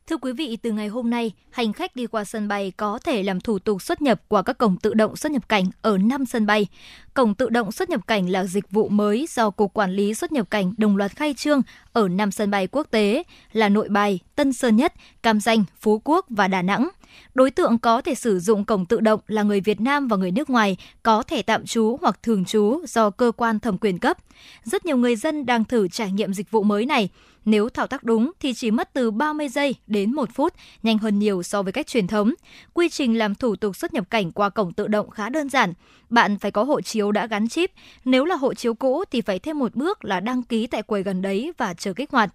[0.07, 3.23] Thưa quý vị, từ ngày hôm nay, hành khách đi qua sân bay có thể
[3.23, 6.27] làm thủ tục xuất nhập qua các cổng tự động xuất nhập cảnh ở 5
[6.27, 6.67] sân bay.
[7.15, 10.33] Cổng tự động xuất nhập cảnh là dịch vụ mới do Cục Quản lý xuất
[10.33, 11.63] nhập cảnh đồng loạt khai trương
[11.93, 14.93] ở 5 sân bay quốc tế là Nội Bài, Tân Sơn Nhất,
[15.23, 16.89] Cam Ranh, Phú Quốc và Đà Nẵng.
[17.35, 20.31] Đối tượng có thể sử dụng cổng tự động là người Việt Nam và người
[20.31, 24.17] nước ngoài có thể tạm trú hoặc thường trú do cơ quan thẩm quyền cấp.
[24.65, 27.09] Rất nhiều người dân đang thử trải nghiệm dịch vụ mới này.
[27.45, 31.19] Nếu thao tác đúng thì chỉ mất từ 30 giây đến 1 phút, nhanh hơn
[31.19, 32.35] nhiều so với cách truyền thống.
[32.75, 35.73] Quy trình làm thủ tục xuất nhập cảnh qua cổng tự động khá đơn giản.
[36.11, 37.71] Bạn phải có hộ chiếu đã gắn chip.
[38.05, 41.03] Nếu là hộ chiếu cũ thì phải thêm một bước là đăng ký tại quầy
[41.03, 42.31] gần đấy và chờ kích hoạt.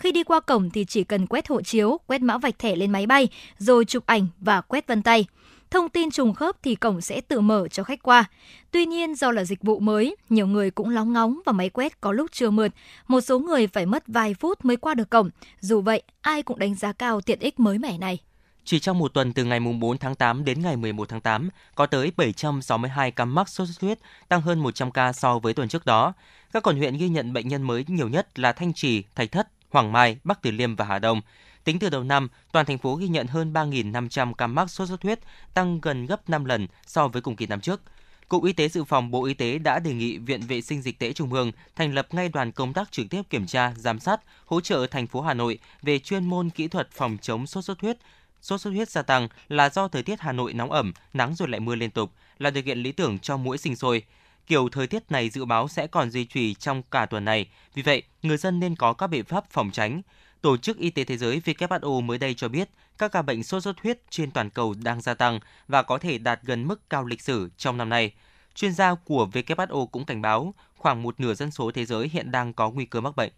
[0.00, 2.90] Khi đi qua cổng thì chỉ cần quét hộ chiếu, quét mã vạch thẻ lên
[2.90, 3.28] máy bay,
[3.58, 5.26] rồi chụp ảnh và quét vân tay.
[5.70, 8.24] Thông tin trùng khớp thì cổng sẽ tự mở cho khách qua.
[8.70, 12.00] Tuy nhiên do là dịch vụ mới, nhiều người cũng lóng ngóng và máy quét
[12.00, 12.72] có lúc chưa mượt.
[13.08, 15.30] Một số người phải mất vài phút mới qua được cổng.
[15.60, 18.18] Dù vậy, ai cũng đánh giá cao tiện ích mới mẻ này.
[18.64, 21.86] Chỉ trong một tuần từ ngày 4 tháng 8 đến ngày 11 tháng 8, có
[21.86, 23.98] tới 762 ca mắc sốt xuất huyết,
[24.28, 26.12] tăng hơn 100 ca so với tuần trước đó.
[26.52, 29.48] Các quận huyện ghi nhận bệnh nhân mới nhiều nhất là Thanh Trì, Thạch Thất,
[29.70, 31.20] Hoàng Mai, Bắc Từ Liêm và Hà Đông.
[31.64, 35.02] Tính từ đầu năm, toàn thành phố ghi nhận hơn 3.500 ca mắc sốt xuất
[35.02, 35.20] huyết,
[35.54, 37.80] tăng gần gấp 5 lần so với cùng kỳ năm trước.
[38.28, 40.98] Cục Y tế Dự phòng Bộ Y tế đã đề nghị Viện Vệ sinh Dịch
[40.98, 44.20] tễ Trung ương thành lập ngay đoàn công tác trực tiếp kiểm tra, giám sát,
[44.46, 47.80] hỗ trợ thành phố Hà Nội về chuyên môn kỹ thuật phòng chống sốt xuất
[47.80, 47.96] huyết.
[48.42, 51.48] Sốt xuất huyết gia tăng là do thời tiết Hà Nội nóng ẩm, nắng rồi
[51.48, 54.02] lại mưa liên tục, là điều kiện lý tưởng cho mũi sinh sôi.
[54.46, 57.82] Kiểu thời tiết này dự báo sẽ còn duy trì trong cả tuần này, vì
[57.82, 60.02] vậy người dân nên có các biện pháp phòng tránh.
[60.42, 62.68] Tổ chức Y tế Thế giới WHO mới đây cho biết
[62.98, 66.18] các ca bệnh sốt xuất huyết trên toàn cầu đang gia tăng và có thể
[66.18, 68.12] đạt gần mức cao lịch sử trong năm nay.
[68.54, 72.30] Chuyên gia của WHO cũng cảnh báo khoảng một nửa dân số thế giới hiện
[72.30, 73.32] đang có nguy cơ mắc bệnh.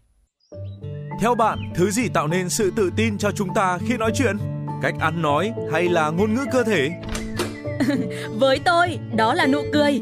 [1.19, 4.37] Theo bạn, thứ gì tạo nên sự tự tin cho chúng ta khi nói chuyện?
[4.81, 6.89] Cách ăn nói hay là ngôn ngữ cơ thể?
[8.39, 10.01] Với tôi, đó là nụ cười.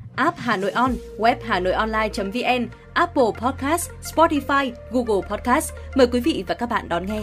[0.21, 5.73] app Hà Nội On, web Hà Nội Online.vn, Apple Podcast, Spotify, Google Podcast.
[5.95, 7.21] Mời quý vị và các bạn đón nghe.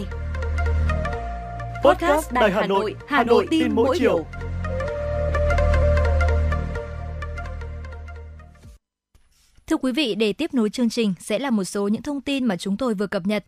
[1.83, 4.25] Podcast Đài Hà Nội, Hà Nội tin mỗi chiều.
[9.67, 12.45] Thưa quý vị, để tiếp nối chương trình sẽ là một số những thông tin
[12.45, 13.45] mà chúng tôi vừa cập nhật.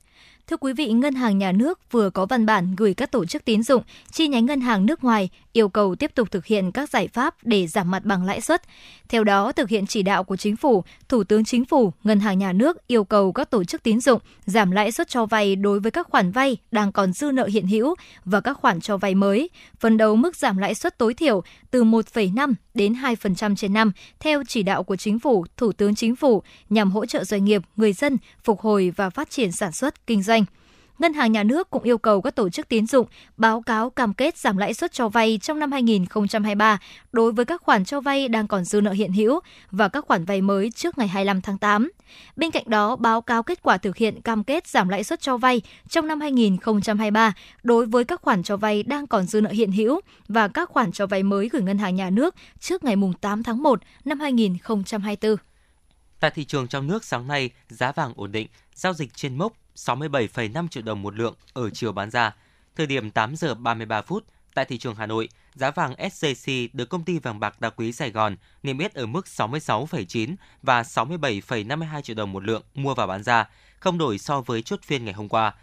[0.52, 3.46] Thưa quý vị, Ngân hàng Nhà nước vừa có văn bản gửi các tổ chức
[3.46, 6.90] tín dụng, chi nhánh ngân hàng nước ngoài yêu cầu tiếp tục thực hiện các
[6.90, 8.62] giải pháp để giảm mặt bằng lãi suất.
[9.10, 12.40] Theo đó, thực hiện chỉ đạo của Chính phủ, Thủ tướng Chính phủ, Ngân hàng
[12.40, 15.80] Nhà nước yêu cầu các tổ chức tín dụng giảm lãi suất cho vay đối
[15.80, 17.96] với các khoản vay đang còn dư nợ hiện hữu
[18.26, 19.50] và các khoản cho vay mới,
[19.80, 24.44] phấn đấu mức giảm lãi suất tối thiểu từ 1,5 đến 2% trên năm theo
[24.48, 27.94] chỉ đạo của Chính phủ, Thủ tướng Chính phủ nhằm hỗ trợ doanh nghiệp, người
[27.94, 30.41] dân phục hồi và phát triển sản xuất, kinh doanh.
[31.00, 34.14] Ngân hàng Nhà nước cũng yêu cầu các tổ chức tín dụng báo cáo cam
[34.14, 36.80] kết giảm lãi suất cho vay trong năm 2023
[37.12, 39.40] đối với các khoản cho vay đang còn dư nợ hiện hữu
[39.72, 41.92] và các khoản vay mới trước ngày 25 tháng 8.
[42.36, 45.38] Bên cạnh đó, báo cáo kết quả thực hiện cam kết giảm lãi suất cho
[45.38, 47.34] vay trong năm 2023
[47.64, 50.92] đối với các khoản cho vay đang còn dư nợ hiện hữu và các khoản
[50.92, 55.36] cho vay mới gửi Ngân hàng Nhà nước trước ngày 8 tháng 1 năm 2024.
[56.20, 59.54] Tại thị trường trong nước sáng nay, giá vàng ổn định, giao dịch trên mốc
[59.76, 62.36] 67,5 triệu đồng một lượng ở chiều bán ra.
[62.76, 66.90] Thời điểm 8 giờ 33 phút, tại thị trường Hà Nội, giá vàng SJC được
[66.90, 72.02] công ty vàng bạc đá quý Sài Gòn niêm yết ở mức 66,9 và 67,52
[72.02, 73.50] triệu đồng một lượng mua vào bán ra,
[73.80, 75.54] không đổi so với chốt phiên ngày hôm qua.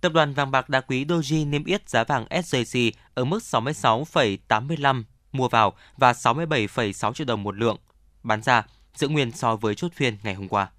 [0.00, 5.02] Tập đoàn vàng bạc đá quý Doji niêm yết giá vàng SJC ở mức 66,85
[5.32, 7.76] mua vào và 67,6 triệu đồng một lượng
[8.22, 10.70] bán ra, giữ nguyên so với chốt phiên ngày hôm qua.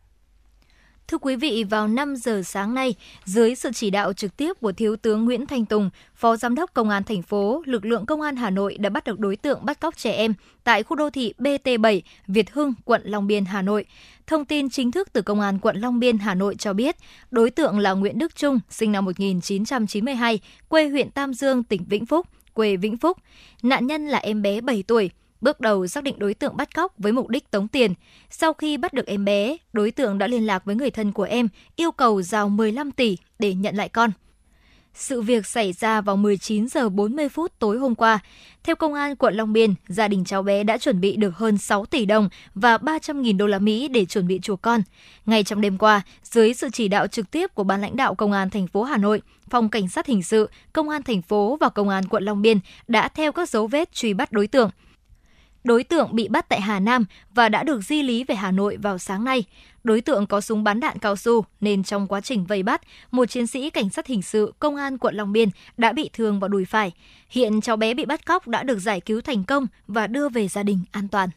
[1.10, 2.96] Thưa quý vị, vào 5 giờ sáng nay,
[3.26, 6.74] dưới sự chỉ đạo trực tiếp của Thiếu tướng Nguyễn Thanh Tùng, Phó Giám đốc
[6.74, 9.66] Công an thành phố, lực lượng Công an Hà Nội đã bắt được đối tượng
[9.66, 10.34] bắt cóc trẻ em
[10.64, 13.86] tại khu đô thị BT7, Việt Hưng, quận Long Biên, Hà Nội.
[14.28, 16.96] Thông tin chính thức từ Công an quận Long Biên, Hà Nội cho biết,
[17.32, 22.06] đối tượng là Nguyễn Đức Trung, sinh năm 1992, quê huyện Tam Dương, tỉnh Vĩnh
[22.06, 23.18] Phúc, quê Vĩnh Phúc.
[23.64, 25.10] Nạn nhân là em bé 7 tuổi,
[25.42, 27.94] Bước đầu xác định đối tượng bắt cóc với mục đích tống tiền.
[28.30, 31.24] Sau khi bắt được em bé, đối tượng đã liên lạc với người thân của
[31.24, 34.12] em, yêu cầu giao 15 tỷ để nhận lại con.
[34.94, 38.20] Sự việc xảy ra vào 19 giờ 40 phút tối hôm qua.
[38.64, 41.58] Theo công an quận Long Biên, gia đình cháu bé đã chuẩn bị được hơn
[41.58, 44.82] 6 tỷ đồng và 300.000 đô la Mỹ để chuẩn bị chùa con.
[45.26, 48.32] Ngay trong đêm qua, dưới sự chỉ đạo trực tiếp của ban lãnh đạo công
[48.32, 51.70] an thành phố Hà Nội, phòng cảnh sát hình sự, công an thành phố và
[51.70, 54.70] công an quận Long Biên đã theo các dấu vết truy bắt đối tượng.
[55.64, 58.78] Đối tượng bị bắt tại Hà Nam và đã được di lý về Hà Nội
[58.78, 59.44] vào sáng nay.
[59.84, 62.82] Đối tượng có súng bắn đạn cao su nên trong quá trình vây bắt,
[63.12, 66.40] một chiến sĩ cảnh sát hình sự công an quận Long Biên đã bị thương
[66.40, 66.92] vào đùi phải.
[67.30, 70.48] Hiện cháu bé bị bắt cóc đã được giải cứu thành công và đưa về
[70.48, 71.30] gia đình an toàn.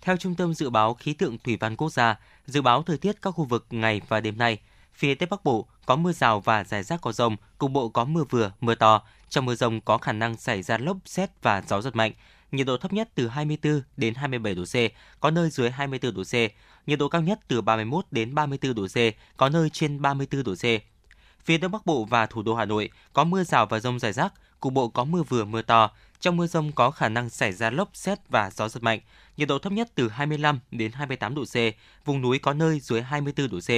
[0.00, 2.16] Theo Trung tâm Dự báo Khí tượng Thủy văn Quốc gia,
[2.46, 4.58] dự báo thời tiết các khu vực ngày và đêm nay,
[4.94, 8.04] phía Tây Bắc Bộ có mưa rào và rải rác có rông, cục bộ có
[8.04, 9.02] mưa vừa, mưa to.
[9.28, 12.12] Trong mưa rông có khả năng xảy ra lốc, xét và gió giật mạnh
[12.52, 14.76] nhiệt độ thấp nhất từ 24 đến 27 độ C,
[15.20, 16.34] có nơi dưới 24 độ C,
[16.86, 18.96] nhiệt độ cao nhất từ 31 đến 34 độ C,
[19.36, 20.64] có nơi trên 34 độ C.
[21.44, 24.12] Phía Đông Bắc Bộ và thủ đô Hà Nội có mưa rào và rông rải
[24.12, 25.90] rác, cục bộ có mưa vừa mưa to.
[26.20, 29.00] Trong mưa rông có khả năng xảy ra lốc, xét và gió giật mạnh.
[29.36, 31.56] Nhiệt độ thấp nhất từ 25 đến 28 độ C,
[32.04, 33.70] vùng núi có nơi dưới 24 độ C.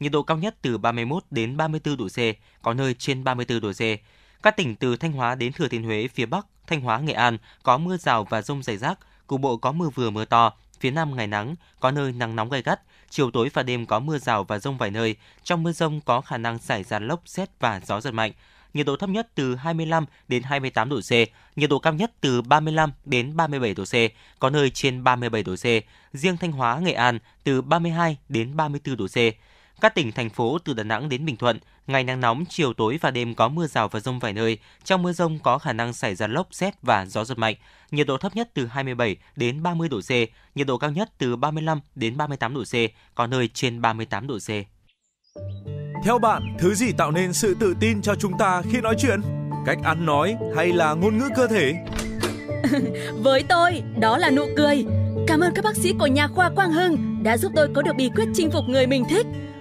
[0.00, 2.18] Nhiệt độ cao nhất từ 31 đến 34 độ C,
[2.62, 3.82] có nơi trên 34 độ C.
[4.42, 7.38] Các tỉnh từ Thanh Hóa đến Thừa Thiên Huế phía Bắc Thanh Hóa, Nghệ An
[7.62, 10.90] có mưa rào và rông rải rác, cục bộ có mưa vừa mưa to, phía
[10.90, 14.18] Nam ngày nắng, có nơi nắng nóng gay gắt, chiều tối và đêm có mưa
[14.18, 17.48] rào và rông vài nơi, trong mưa rông có khả năng xảy ra lốc, xét
[17.60, 18.32] và gió giật mạnh.
[18.74, 21.12] nhiệt độ thấp nhất từ 25 đến 28 độ C,
[21.56, 23.94] nhiệt độ cao nhất từ 35 đến 37 độ C,
[24.38, 25.64] có nơi trên 37 độ C.
[26.12, 29.18] Riêng Thanh Hóa, Nghệ An từ 32 đến 34 độ C.
[29.80, 32.98] Các tỉnh, thành phố từ Đà Nẵng đến Bình Thuận, ngày nắng nóng, chiều tối
[33.00, 34.58] và đêm có mưa rào và rông vài nơi.
[34.84, 37.54] Trong mưa rông có khả năng xảy ra lốc, xét và gió giật mạnh.
[37.90, 40.10] Nhiệt độ thấp nhất từ 27 đến 30 độ C,
[40.54, 42.74] nhiệt độ cao nhất từ 35 đến 38 độ C,
[43.14, 44.48] có nơi trên 38 độ C.
[46.04, 49.20] Theo bạn, thứ gì tạo nên sự tự tin cho chúng ta khi nói chuyện?
[49.66, 51.74] Cách ăn nói hay là ngôn ngữ cơ thể?
[53.22, 54.84] Với tôi, đó là nụ cười.
[55.26, 57.96] Cảm ơn các bác sĩ của nhà khoa Quang Hưng đã giúp tôi có được
[57.96, 59.26] bí quyết chinh phục người mình thích.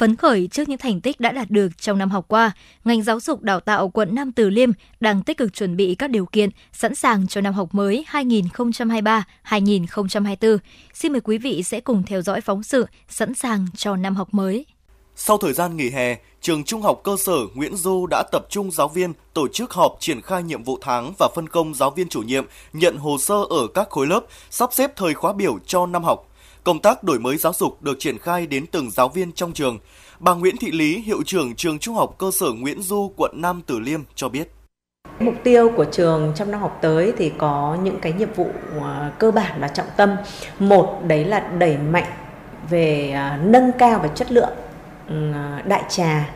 [0.00, 2.52] phấn khởi trước những thành tích đã đạt được trong năm học qua,
[2.84, 4.70] ngành giáo dục đào tạo quận Nam Từ Liêm
[5.00, 10.58] đang tích cực chuẩn bị các điều kiện sẵn sàng cho năm học mới 2023-2024.
[10.94, 14.28] Xin mời quý vị sẽ cùng theo dõi phóng sự sẵn sàng cho năm học
[14.32, 14.66] mới.
[15.16, 18.70] Sau thời gian nghỉ hè, trường Trung học cơ sở Nguyễn Du đã tập trung
[18.70, 22.08] giáo viên tổ chức họp triển khai nhiệm vụ tháng và phân công giáo viên
[22.08, 24.20] chủ nhiệm nhận hồ sơ ở các khối lớp,
[24.50, 26.29] sắp xếp thời khóa biểu cho năm học.
[26.64, 29.78] Công tác đổi mới giáo dục được triển khai đến từng giáo viên trong trường.
[30.18, 33.62] Bà Nguyễn Thị Lý, hiệu trưởng trường Trung học cơ sở Nguyễn Du, quận Nam
[33.66, 34.50] Từ Liêm cho biết.
[35.20, 38.48] Mục tiêu của trường trong năm học tới thì có những cái nhiệm vụ
[38.82, 40.16] à, cơ bản và trọng tâm.
[40.58, 42.12] Một đấy là đẩy mạnh
[42.70, 44.52] về à, nâng cao về chất lượng
[45.08, 46.30] ừ, à, đại trà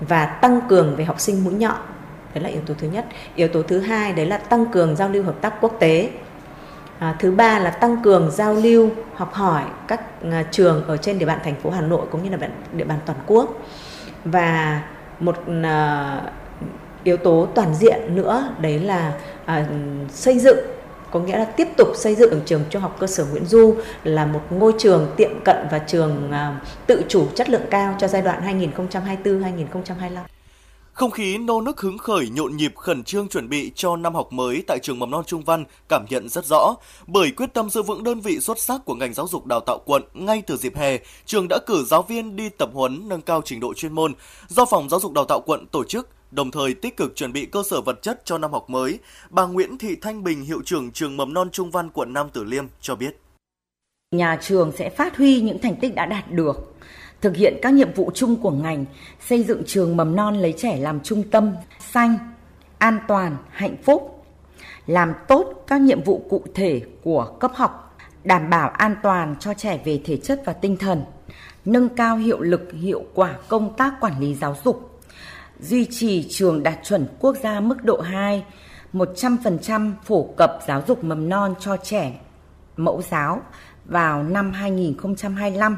[0.00, 1.76] và tăng cường về học sinh mũi nhọn.
[2.34, 3.06] Đấy là yếu tố thứ nhất.
[3.34, 6.10] Yếu tố thứ hai đấy là tăng cường giao lưu hợp tác quốc tế.
[7.00, 10.00] À, thứ ba là tăng cường giao lưu học hỏi các
[10.30, 12.98] à, trường ở trên địa bàn thành phố Hà Nội cũng như là địa bàn
[13.06, 13.58] toàn quốc
[14.24, 14.82] và
[15.20, 16.20] một à,
[17.04, 19.12] yếu tố toàn diện nữa đấy là
[19.44, 19.66] à,
[20.08, 20.58] xây dựng
[21.10, 23.74] có nghĩa là tiếp tục xây dựng trường trung học cơ sở Nguyễn Du
[24.04, 28.08] là một ngôi trường tiệm cận và trường à, tự chủ chất lượng cao cho
[28.08, 28.60] giai đoạn
[29.24, 30.39] 2024-2025.
[31.00, 34.32] Không khí nô nức hứng khởi nhộn nhịp khẩn trương chuẩn bị cho năm học
[34.32, 36.74] mới tại trường mầm non Trung Văn cảm nhận rất rõ.
[37.06, 39.78] Bởi quyết tâm giữ vững đơn vị xuất sắc của ngành giáo dục đào tạo
[39.86, 43.42] quận ngay từ dịp hè, trường đã cử giáo viên đi tập huấn nâng cao
[43.44, 44.14] trình độ chuyên môn
[44.48, 47.46] do phòng giáo dục đào tạo quận tổ chức đồng thời tích cực chuẩn bị
[47.46, 48.98] cơ sở vật chất cho năm học mới.
[49.30, 52.44] Bà Nguyễn Thị Thanh Bình, hiệu trưởng trường mầm non Trung Văn quận Nam Tử
[52.44, 53.20] Liêm cho biết.
[54.10, 56.74] Nhà trường sẽ phát huy những thành tích đã đạt được,
[57.20, 58.84] thực hiện các nhiệm vụ chung của ngành,
[59.20, 61.52] xây dựng trường mầm non lấy trẻ làm trung tâm,
[61.92, 62.18] xanh,
[62.78, 64.24] an toàn, hạnh phúc,
[64.86, 69.54] làm tốt các nhiệm vụ cụ thể của cấp học, đảm bảo an toàn cho
[69.54, 71.04] trẻ về thể chất và tinh thần,
[71.64, 75.00] nâng cao hiệu lực hiệu quả công tác quản lý giáo dục,
[75.60, 78.44] duy trì trường đạt chuẩn quốc gia mức độ 2,
[78.92, 82.20] 100% phổ cập giáo dục mầm non cho trẻ
[82.76, 83.42] mẫu giáo
[83.84, 85.76] vào năm 2025.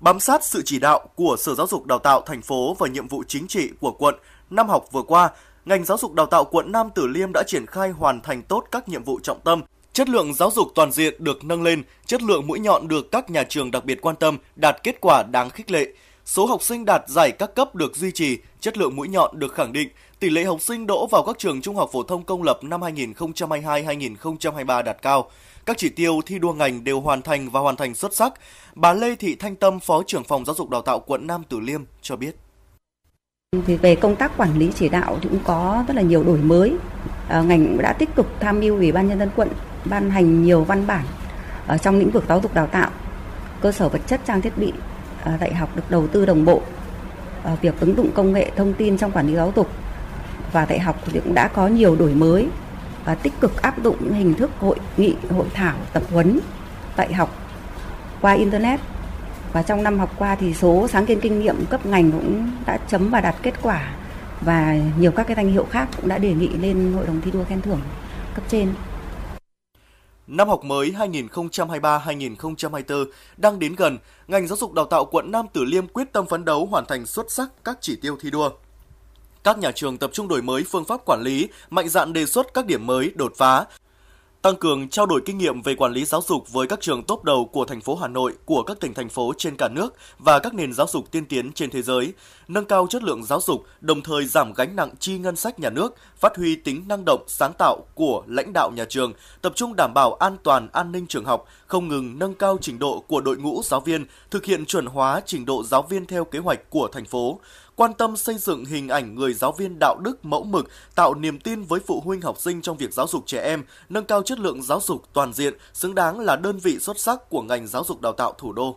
[0.00, 3.08] Bám sát sự chỉ đạo của Sở Giáo dục Đào tạo thành phố và nhiệm
[3.08, 4.14] vụ chính trị của quận,
[4.50, 5.30] năm học vừa qua,
[5.64, 8.64] ngành giáo dục đào tạo quận Nam Từ Liêm đã triển khai hoàn thành tốt
[8.70, 9.62] các nhiệm vụ trọng tâm.
[9.92, 13.30] Chất lượng giáo dục toàn diện được nâng lên, chất lượng mũi nhọn được các
[13.30, 15.86] nhà trường đặc biệt quan tâm, đạt kết quả đáng khích lệ.
[16.24, 19.54] Số học sinh đạt giải các cấp được duy trì, chất lượng mũi nhọn được
[19.54, 19.88] khẳng định,
[20.20, 22.80] tỷ lệ học sinh đỗ vào các trường trung học phổ thông công lập năm
[22.80, 25.30] 2022-2023 đạt cao.
[25.68, 28.32] Các chỉ tiêu thi đua ngành đều hoàn thành và hoàn thành xuất sắc.
[28.74, 31.60] Bà Lê Thị Thanh Tâm, Phó trưởng phòng giáo dục đào tạo quận Nam Từ
[31.60, 32.36] Liêm cho biết.
[33.66, 36.38] Thì về công tác quản lý chỉ đạo thì cũng có rất là nhiều đổi
[36.38, 36.76] mới.
[37.28, 39.48] À, ngành cũng đã tích cực tham mưu Ủy ban nhân dân quận
[39.84, 41.04] ban hành nhiều văn bản
[41.66, 42.90] ở trong lĩnh vực giáo dục đào tạo,
[43.60, 44.72] cơ sở vật chất trang thiết bị
[45.22, 46.62] à, dạy học được đầu tư đồng bộ.
[47.44, 49.68] À, việc ứng dụng công nghệ thông tin trong quản lý giáo dục
[50.52, 52.48] và dạy học thì cũng đã có nhiều đổi mới
[53.08, 56.40] và tích cực áp dụng những hình thức hội nghị, hội thảo, tập huấn,
[56.96, 57.30] dạy học
[58.20, 58.80] qua internet
[59.52, 62.78] và trong năm học qua thì số sáng kiến kinh nghiệm cấp ngành cũng đã
[62.88, 63.94] chấm và đạt kết quả
[64.40, 67.30] và nhiều các cái danh hiệu khác cũng đã đề nghị lên hội đồng thi
[67.30, 67.80] đua khen thưởng
[68.34, 68.68] cấp trên.
[70.26, 70.94] Năm học mới
[71.30, 73.04] 2023-2024
[73.36, 73.98] đang đến gần,
[74.28, 77.06] ngành giáo dục đào tạo quận Nam Từ Liêm quyết tâm phấn đấu hoàn thành
[77.06, 78.50] xuất sắc các chỉ tiêu thi đua.
[79.44, 82.54] Các nhà trường tập trung đổi mới phương pháp quản lý, mạnh dạn đề xuất
[82.54, 83.64] các điểm mới, đột phá,
[84.42, 87.24] tăng cường trao đổi kinh nghiệm về quản lý giáo dục với các trường tốt
[87.24, 90.38] đầu của thành phố Hà Nội, của các tỉnh thành phố trên cả nước và
[90.38, 92.12] các nền giáo dục tiên tiến trên thế giới,
[92.48, 95.70] nâng cao chất lượng giáo dục, đồng thời giảm gánh nặng chi ngân sách nhà
[95.70, 99.12] nước, phát huy tính năng động, sáng tạo của lãnh đạo nhà trường,
[99.42, 102.78] tập trung đảm bảo an toàn an ninh trường học, không ngừng nâng cao trình
[102.78, 106.24] độ của đội ngũ giáo viên, thực hiện chuẩn hóa trình độ giáo viên theo
[106.24, 107.40] kế hoạch của thành phố,
[107.78, 111.38] quan tâm xây dựng hình ảnh người giáo viên đạo đức mẫu mực, tạo niềm
[111.38, 114.38] tin với phụ huynh học sinh trong việc giáo dục trẻ em, nâng cao chất
[114.38, 117.84] lượng giáo dục toàn diện, xứng đáng là đơn vị xuất sắc của ngành giáo
[117.84, 118.76] dục đào tạo thủ đô.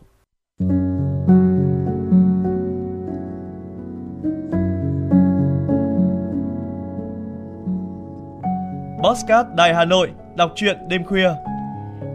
[9.04, 11.30] Postcard Đài Hà Nội, đọc truyện đêm khuya.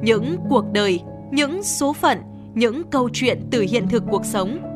[0.02, 1.00] Những cuộc đời,
[1.30, 2.18] những số phận,
[2.54, 4.75] những câu chuyện từ hiện thực cuộc sống,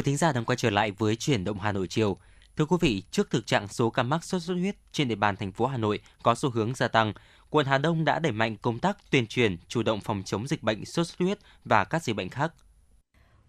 [0.00, 2.16] Quý thính giả đang quay trở lại với chuyển động Hà Nội chiều.
[2.56, 5.36] Thưa quý vị, trước thực trạng số ca mắc sốt xuất huyết trên địa bàn
[5.36, 7.12] thành phố Hà Nội có xu hướng gia tăng,
[7.50, 10.62] quận Hà Đông đã đẩy mạnh công tác tuyên truyền, chủ động phòng chống dịch
[10.62, 12.52] bệnh sốt xuất huyết và các dịch bệnh khác.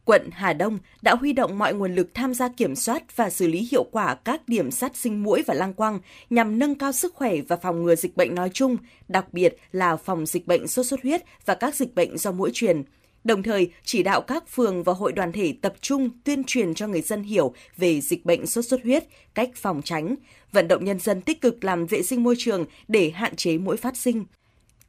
[0.06, 3.48] Quận Hà Đông đã huy động mọi nguồn lực tham gia kiểm soát và xử
[3.48, 6.00] lý hiệu quả các điểm sát sinh mũi và lang quang
[6.30, 9.96] nhằm nâng cao sức khỏe và phòng ngừa dịch bệnh nói chung, đặc biệt là
[9.96, 12.84] phòng dịch bệnh sốt xuất huyết và các dịch bệnh do mũi truyền
[13.24, 16.88] đồng thời chỉ đạo các phường và hội đoàn thể tập trung tuyên truyền cho
[16.88, 19.04] người dân hiểu về dịch bệnh sốt xuất huyết,
[19.34, 20.16] cách phòng tránh,
[20.52, 23.78] vận động nhân dân tích cực làm vệ sinh môi trường để hạn chế mũi
[23.78, 24.26] phát sinh.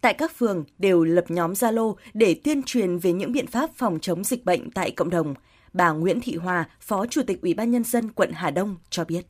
[0.00, 3.98] Tại các phường đều lập nhóm Zalo để tuyên truyền về những biện pháp phòng
[4.00, 5.34] chống dịch bệnh tại cộng đồng.
[5.72, 9.04] Bà Nguyễn Thị Hòa, Phó Chủ tịch Ủy ban nhân dân quận Hà Đông cho
[9.04, 9.22] biết.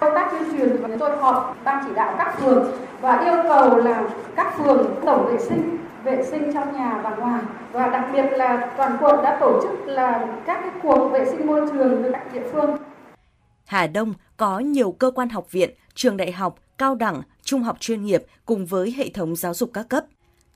[0.00, 3.76] Công tác tuyên truyền và tôi họp ban chỉ đạo các phường và yêu cầu
[3.78, 8.36] là các phường tổng vệ sinh vệ sinh trong nhà và ngoài và đặc biệt
[8.36, 12.12] là toàn quận đã tổ chức là các cái cuộc vệ sinh môi trường với
[12.12, 12.76] các địa phương.
[13.66, 17.76] Hà Đông có nhiều cơ quan học viện, trường đại học, cao đẳng, trung học
[17.80, 20.04] chuyên nghiệp cùng với hệ thống giáo dục các cấp.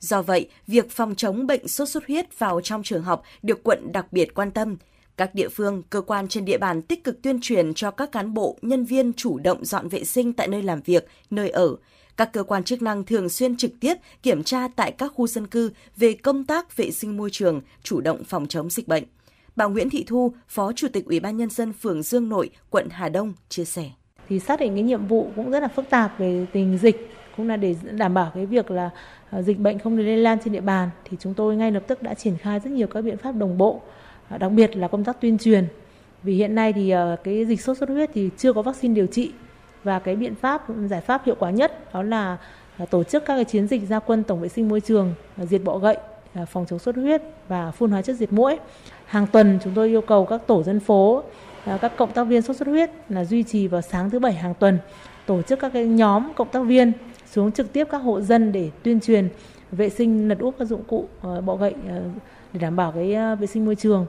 [0.00, 3.92] Do vậy, việc phòng chống bệnh sốt xuất huyết vào trong trường học được quận
[3.92, 4.76] đặc biệt quan tâm.
[5.16, 8.34] Các địa phương, cơ quan trên địa bàn tích cực tuyên truyền cho các cán
[8.34, 11.76] bộ, nhân viên chủ động dọn vệ sinh tại nơi làm việc, nơi ở.
[12.18, 15.46] Các cơ quan chức năng thường xuyên trực tiếp kiểm tra tại các khu dân
[15.46, 19.04] cư về công tác vệ sinh môi trường, chủ động phòng chống dịch bệnh.
[19.56, 22.88] Bà Nguyễn Thị Thu, Phó Chủ tịch Ủy ban Nhân dân phường Dương Nội, quận
[22.90, 23.90] Hà Đông chia sẻ.
[24.28, 27.48] Thì xác định cái nhiệm vụ cũng rất là phức tạp về tình dịch, cũng
[27.48, 28.90] là để đảm bảo cái việc là
[29.30, 32.02] à, dịch bệnh không lây lan trên địa bàn thì chúng tôi ngay lập tức
[32.02, 33.82] đã triển khai rất nhiều các biện pháp đồng bộ,
[34.28, 35.66] à, đặc biệt là công tác tuyên truyền.
[36.22, 39.06] Vì hiện nay thì à, cái dịch sốt xuất huyết thì chưa có vaccine điều
[39.06, 39.32] trị
[39.84, 42.36] và cái biện pháp giải pháp hiệu quả nhất đó là
[42.76, 45.44] à, tổ chức các cái chiến dịch gia quân tổng vệ sinh môi trường, à,
[45.44, 45.96] diệt bọ gậy,
[46.34, 48.59] à, phòng chống sốt huyết và phun hóa chất diệt mũi
[49.05, 51.22] Hàng tuần chúng tôi yêu cầu các tổ dân phố,
[51.80, 54.55] các cộng tác viên sốt xuất huyết là duy trì vào sáng thứ bảy hàng
[54.55, 54.78] tuần
[55.26, 56.92] tổ chức các cái nhóm cộng tác viên
[57.30, 59.28] xuống trực tiếp các hộ dân để tuyên truyền
[59.72, 62.02] vệ sinh lật úp các dụng cụ ờ, bọ gậy ờ,
[62.52, 64.06] để đảm bảo cái ờ, vệ sinh môi trường.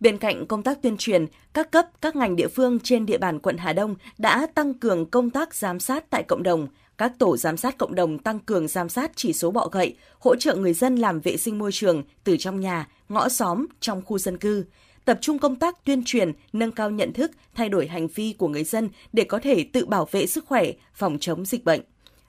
[0.00, 3.38] Bên cạnh công tác tuyên truyền, các cấp, các ngành địa phương trên địa bàn
[3.38, 6.68] quận Hà Đông đã tăng cường công tác giám sát tại cộng đồng.
[6.98, 10.36] Các tổ giám sát cộng đồng tăng cường giám sát chỉ số bọ gậy, hỗ
[10.36, 14.18] trợ người dân làm vệ sinh môi trường từ trong nhà, ngõ xóm, trong khu
[14.18, 14.64] dân cư.
[15.04, 18.48] Tập trung công tác tuyên truyền, nâng cao nhận thức, thay đổi hành vi của
[18.48, 21.80] người dân để có thể tự bảo vệ sức khỏe, phòng chống dịch bệnh.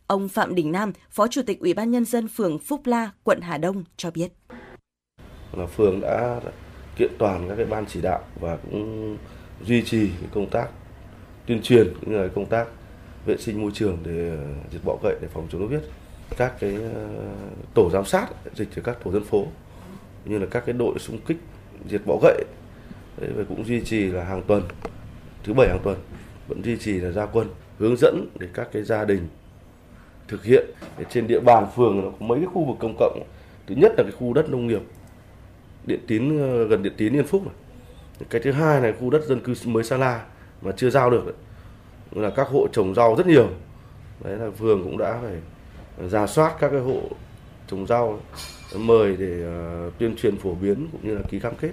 [0.07, 3.41] Ông Phạm Đình Nam, Phó Chủ tịch Ủy ban Nhân dân phường Phúc La, quận
[3.41, 4.31] Hà Đông cho biết.
[5.75, 6.39] Phường đã
[6.97, 9.17] kiện toàn các cái ban chỉ đạo và cũng
[9.65, 10.67] duy trì cái công tác
[11.45, 12.67] tuyên truyền cũng như là công tác
[13.25, 14.37] vệ sinh môi trường để ờ,
[14.71, 15.81] diệt bọ gậy để phòng chống sốt huyết.
[16.37, 17.07] Các cái ờ,
[17.73, 19.47] tổ giám sát dịch ở các tổ dân phố
[20.25, 21.37] như là các cái đội xung kích
[21.89, 22.43] diệt bọ gậy.
[23.17, 24.63] Đấy, và cũng duy trì là hàng tuần
[25.43, 25.97] thứ bảy hàng tuần
[26.47, 27.47] vẫn duy trì là gia quân
[27.79, 29.27] hướng dẫn để các cái gia đình
[30.27, 30.65] thực hiện.
[30.97, 33.23] Để trên địa bàn phường nó có mấy cái khu vực công cộng
[33.67, 34.81] thứ nhất là cái khu đất nông nghiệp
[35.87, 37.55] điện tín ờ, gần điện tín yên phúc này.
[38.29, 40.25] cái thứ hai là khu đất dân cư mới sa la
[40.61, 41.35] mà chưa giao được đấy.
[42.23, 43.49] là các hộ trồng rau rất nhiều
[44.23, 45.41] đấy là phường cũng đã phải
[46.09, 47.01] ra soát các cái hộ
[47.67, 48.19] trồng rau
[48.75, 49.45] mời để
[49.87, 51.71] uh, tuyên truyền phổ biến cũng như là ký cam kết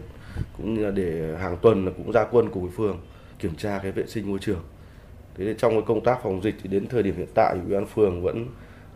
[0.56, 3.00] cũng như là để hàng tuần là cũng ra quân cùng với phường
[3.38, 4.62] kiểm tra cái vệ sinh môi trường
[5.36, 7.74] thế thì trong cái công tác phòng dịch thì đến thời điểm hiện tại ủy
[7.74, 8.46] ban phường vẫn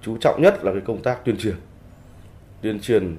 [0.02, 1.56] chú trọng nhất là cái công tác tuyên truyền
[2.62, 3.16] tuyên truyền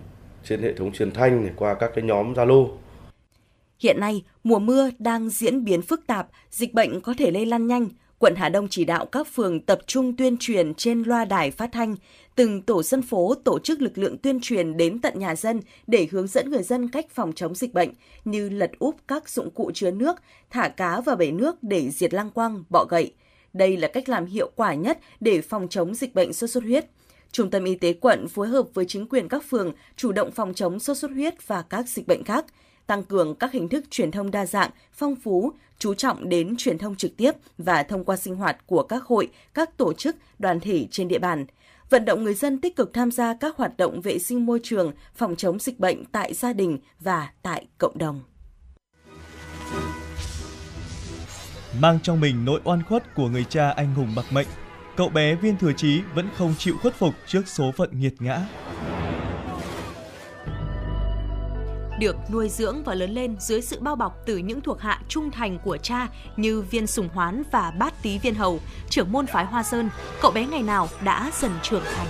[0.50, 2.68] trên hệ thống truyền thanh qua các cái nhóm zalo
[3.80, 7.68] Hiện nay, mùa mưa đang diễn biến phức tạp, dịch bệnh có thể lây lan
[7.68, 7.90] nhanh.
[8.20, 11.70] Quận Hà Đông chỉ đạo các phường tập trung tuyên truyền trên loa đài phát
[11.72, 11.96] thanh,
[12.36, 16.08] từng tổ dân phố tổ chức lực lượng tuyên truyền đến tận nhà dân để
[16.12, 17.90] hướng dẫn người dân cách phòng chống dịch bệnh
[18.26, 20.16] như lật úp các dụng cụ chứa nước,
[20.50, 23.14] thả cá vào bể nước để diệt lăng quăng, bọ gậy.
[23.54, 26.86] Đây là cách làm hiệu quả nhất để phòng chống dịch bệnh sốt xuất huyết.
[27.32, 30.54] Trung tâm Y tế quận phối hợp với chính quyền các phường chủ động phòng
[30.54, 32.46] chống sốt xuất huyết và các dịch bệnh khác,
[32.88, 36.78] tăng cường các hình thức truyền thông đa dạng, phong phú, chú trọng đến truyền
[36.78, 40.60] thông trực tiếp và thông qua sinh hoạt của các hội, các tổ chức, đoàn
[40.60, 41.46] thể trên địa bàn–
[41.90, 44.92] vận động người dân tích cực tham gia các hoạt động vệ sinh môi trường,
[45.16, 48.22] phòng chống dịch bệnh tại gia đình và tại cộng đồng.
[51.80, 54.48] Mang trong mình nỗi oan khuất của người cha anh hùng bạc mệnh,
[55.00, 58.40] cậu bé Viên Thừa Chí vẫn không chịu khuất phục trước số phận nghiệt ngã.
[62.00, 65.32] được nuôi dưỡng và lớn lên dưới sự bao bọc từ những thuộc hạ trung
[65.32, 66.08] thành của cha
[66.38, 68.60] như viên sùng hoán và bát tý viên hầu,
[68.90, 69.90] trưởng môn phái Hoa Sơn,
[70.22, 72.08] cậu bé ngày nào đã dần trưởng thành.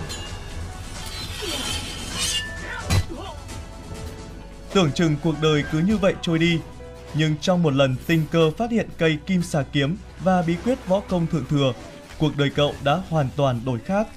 [4.74, 6.60] Tưởng chừng cuộc đời cứ như vậy trôi đi,
[7.14, 10.88] nhưng trong một lần tình cờ phát hiện cây kim xà kiếm và bí quyết
[10.88, 11.74] võ công thượng thừa,
[12.20, 14.08] cuộc đời cậu đã hoàn toàn đổi khác,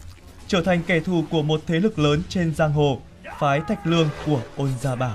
[0.49, 3.01] trở thành kẻ thù của một thế lực lớn trên giang hồ,
[3.39, 5.15] phái Thạch Lương của Ôn Gia Bảo.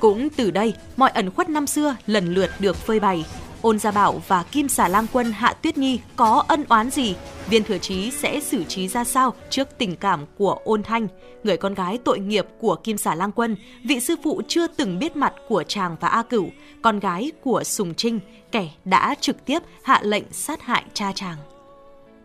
[0.00, 3.24] Cũng từ đây, mọi ẩn khuất năm xưa lần lượt được phơi bày.
[3.62, 7.14] Ôn Gia Bảo và Kim Xà Lang Quân Hạ Tuyết Nhi có ân oán gì?
[7.50, 11.08] Viên Thừa Chí sẽ xử trí ra sao trước tình cảm của Ôn Thanh,
[11.44, 14.98] người con gái tội nghiệp của Kim Xà Lang Quân, vị sư phụ chưa từng
[14.98, 16.48] biết mặt của chàng và A Cửu,
[16.82, 18.20] con gái của Sùng Trinh,
[18.52, 21.36] kẻ đã trực tiếp hạ lệnh sát hại cha chàng.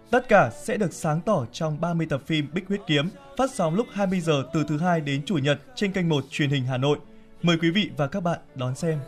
[0.09, 3.75] Tất cả sẽ được sáng tỏ trong 30 tập phim Bích Huyết Kiếm, phát sóng
[3.75, 6.77] lúc 20 giờ từ thứ hai đến chủ nhật trên kênh 1 truyền hình Hà
[6.77, 6.97] Nội.
[7.41, 8.99] Mời quý vị và các bạn đón xem.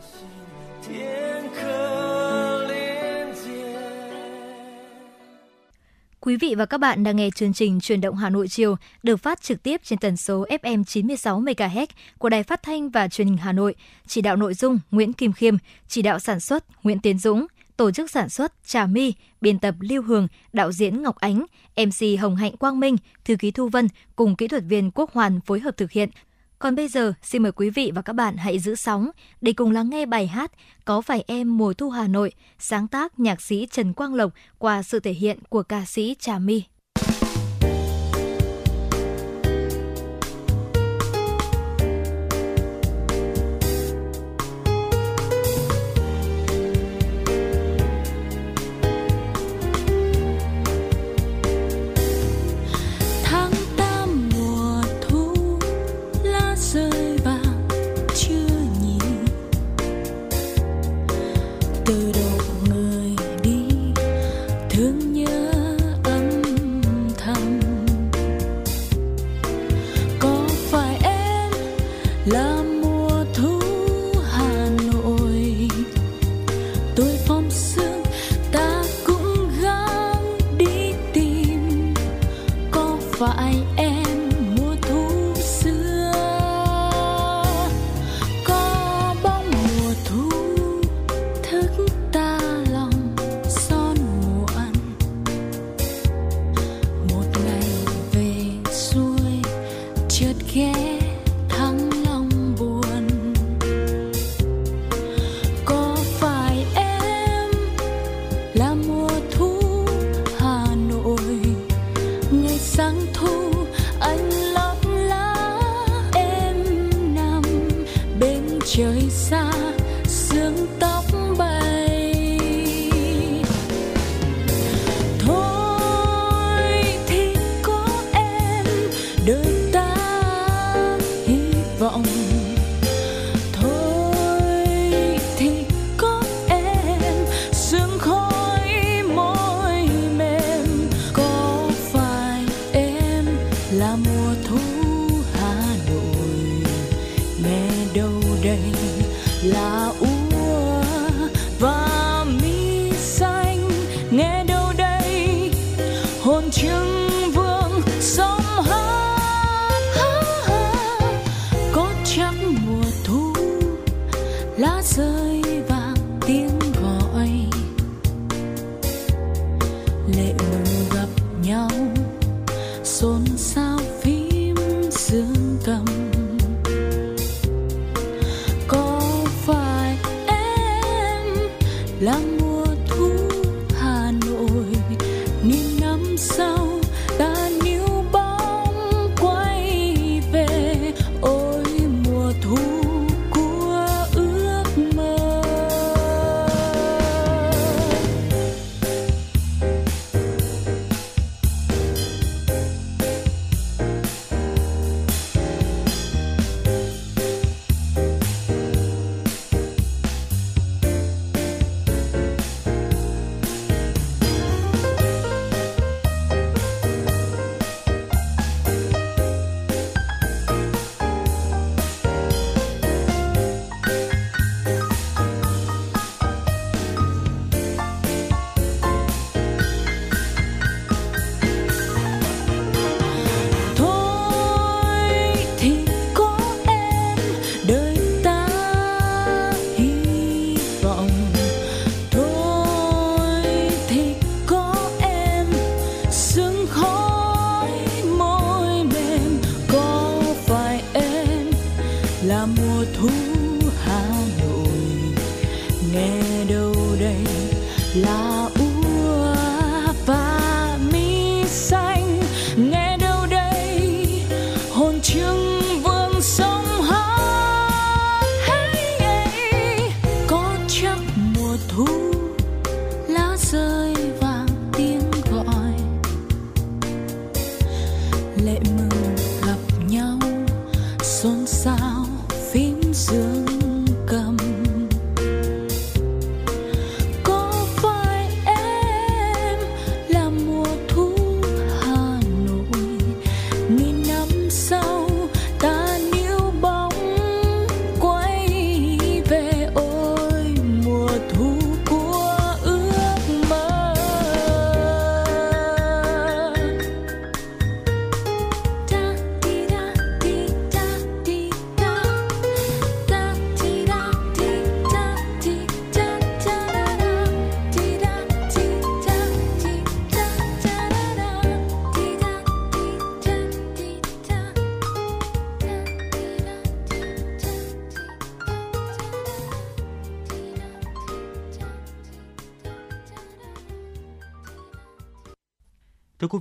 [6.26, 9.18] Quý vị và các bạn đang nghe chương trình Truyền động Hà Nội chiều được
[9.18, 11.88] phát trực tiếp trên tần số FM 96 MHz
[12.18, 13.76] của Đài Phát thanh và Truyền hình Hà Nội.
[14.08, 15.56] Chỉ đạo nội dung Nguyễn Kim Khiêm,
[15.88, 17.46] chỉ đạo sản xuất Nguyễn Tiến Dũng,
[17.78, 21.46] tổ chức sản xuất Trà My, biên tập Lưu Hường, đạo diễn Ngọc Ánh,
[21.78, 22.96] MC Hồng Hạnh Quang Minh,
[23.26, 26.10] thư ký Thu Vân cùng kỹ thuật viên Quốc Hoàn phối hợp thực hiện.
[26.60, 29.10] Còn bây giờ, xin mời quý vị và các bạn hãy giữ sóng
[29.42, 30.52] để cùng lắng nghe bài hát
[30.86, 34.84] Có phải em mùa thu Hà Nội, sáng tác nhạc sĩ Trần Quang Lộc qua
[34.84, 36.64] sự thể hiện của ca sĩ Trà My.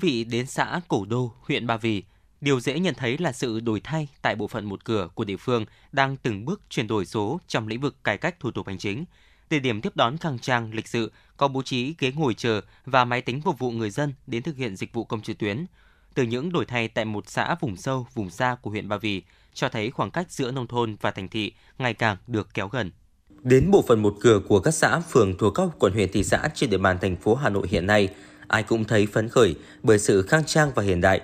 [0.04, 2.02] Vị, đến xã Cổ Đô, huyện Ba Vì,
[2.40, 5.36] điều dễ nhận thấy là sự đổi thay tại bộ phận một cửa của địa
[5.36, 8.78] phương đang từng bước chuyển đổi số trong lĩnh vực cải cách thủ tục hành
[8.78, 9.04] chính.
[9.50, 13.04] Địa điểm tiếp đón khang trang, lịch sự, có bố trí ghế ngồi chờ và
[13.04, 15.66] máy tính phục vụ người dân đến thực hiện dịch vụ công trực tuyến.
[16.14, 19.22] Từ những đổi thay tại một xã vùng sâu, vùng xa của huyện Ba Vì,
[19.54, 22.90] cho thấy khoảng cách giữa nông thôn và thành thị ngày càng được kéo gần.
[23.42, 26.48] Đến bộ phận một cửa của các xã, phường thuộc các quận huyện thị xã
[26.54, 28.08] trên địa bàn thành phố Hà Nội hiện nay,
[28.48, 31.20] ai cũng thấy phấn khởi bởi sự khang trang và hiện đại.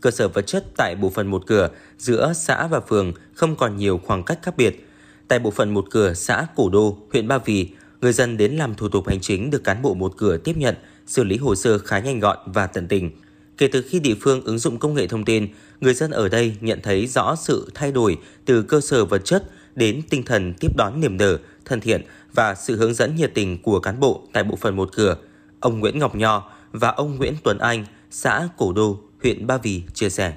[0.00, 1.68] Cơ sở vật chất tại bộ phận một cửa
[1.98, 4.88] giữa xã và phường không còn nhiều khoảng cách khác biệt.
[5.28, 7.68] Tại bộ phận một cửa xã Cổ Đô, huyện Ba Vì,
[8.00, 10.74] người dân đến làm thủ tục hành chính được cán bộ một cửa tiếp nhận,
[11.06, 13.10] xử lý hồ sơ khá nhanh gọn và tận tình.
[13.58, 15.48] Kể từ khi địa phương ứng dụng công nghệ thông tin,
[15.80, 19.50] người dân ở đây nhận thấy rõ sự thay đổi từ cơ sở vật chất
[19.74, 22.02] đến tinh thần tiếp đón niềm nở, thân thiện
[22.34, 25.16] và sự hướng dẫn nhiệt tình của cán bộ tại bộ phận một cửa.
[25.60, 29.82] Ông Nguyễn Ngọc Nho và ông Nguyễn Tuấn Anh, xã Cổ Đô, huyện Ba Vì
[29.94, 30.32] chia sẻ.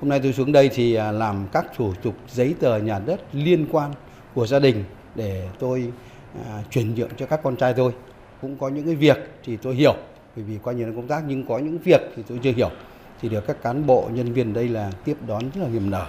[0.00, 3.20] Hôm nay tôi xuống đây thì à, làm các thủ tục giấy tờ nhà đất
[3.32, 3.92] liên quan
[4.34, 4.84] của gia đình
[5.14, 5.92] để tôi
[6.46, 7.92] à, chuyển nhượng cho các con trai tôi.
[8.40, 9.94] Cũng có những cái việc thì tôi hiểu
[10.36, 12.70] bởi vì qua nhiều năm công tác nhưng có những việc thì tôi chưa hiểu
[13.20, 16.06] thì được các cán bộ nhân viên đây là tiếp đón rất là niềm nở,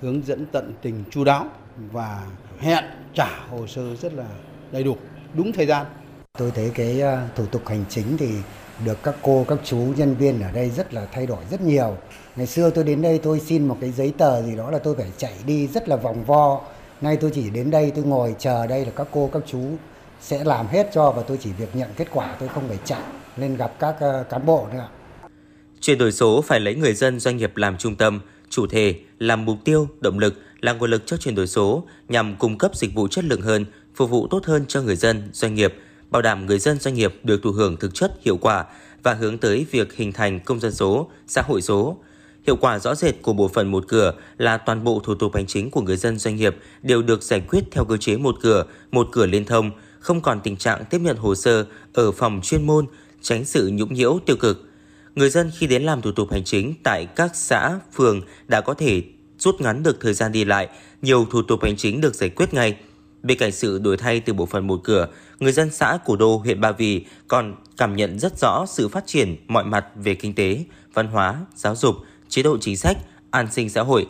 [0.00, 1.46] hướng dẫn tận tình chu đáo
[1.92, 2.26] và
[2.58, 2.84] hẹn
[3.14, 4.26] trả hồ sơ rất là
[4.72, 4.96] đầy đủ,
[5.34, 5.86] đúng thời gian.
[6.38, 8.30] Tôi thấy cái à, thủ tục hành chính thì
[8.84, 11.96] được các cô, các chú nhân viên ở đây rất là thay đổi rất nhiều.
[12.36, 14.94] Ngày xưa tôi đến đây tôi xin một cái giấy tờ gì đó là tôi
[14.94, 16.60] phải chạy đi rất là vòng vo.
[17.00, 19.60] Nay tôi chỉ đến đây tôi ngồi chờ đây là các cô, các chú
[20.20, 23.02] sẽ làm hết cho và tôi chỉ việc nhận kết quả tôi không phải chạy
[23.36, 24.88] lên gặp các ờ, cán bộ nữa.
[25.80, 28.20] Chuyển đổi số phải lấy người dân doanh nghiệp làm trung tâm,
[28.50, 32.36] chủ thể, làm mục tiêu, động lực, là nguồn lực cho chuyển đổi số nhằm
[32.36, 35.54] cung cấp dịch vụ chất lượng hơn, phục vụ tốt hơn cho người dân, doanh
[35.54, 35.74] nghiệp,
[36.10, 38.64] bảo đảm người dân doanh nghiệp được thụ hưởng thực chất hiệu quả
[39.02, 41.96] và hướng tới việc hình thành công dân số, xã hội số.
[42.46, 45.46] Hiệu quả rõ rệt của bộ phận một cửa là toàn bộ thủ tục hành
[45.46, 48.64] chính của người dân doanh nghiệp đều được giải quyết theo cơ chế một cửa,
[48.90, 49.70] một cửa liên thông,
[50.00, 52.86] không còn tình trạng tiếp nhận hồ sơ ở phòng chuyên môn,
[53.22, 54.68] tránh sự nhũng nhiễu tiêu cực.
[55.14, 58.74] Người dân khi đến làm thủ tục hành chính tại các xã, phường đã có
[58.74, 59.02] thể
[59.38, 60.68] rút ngắn được thời gian đi lại,
[61.02, 62.76] nhiều thủ tục hành chính được giải quyết ngay.
[63.22, 65.08] Bên cạnh sự đổi thay từ bộ phận một cửa,
[65.40, 69.06] người dân xã Cổ Đô, huyện Ba Vì còn cảm nhận rất rõ sự phát
[69.06, 70.64] triển mọi mặt về kinh tế,
[70.94, 71.96] văn hóa, giáo dục,
[72.28, 72.96] chế độ chính sách,
[73.30, 74.06] an sinh xã hội,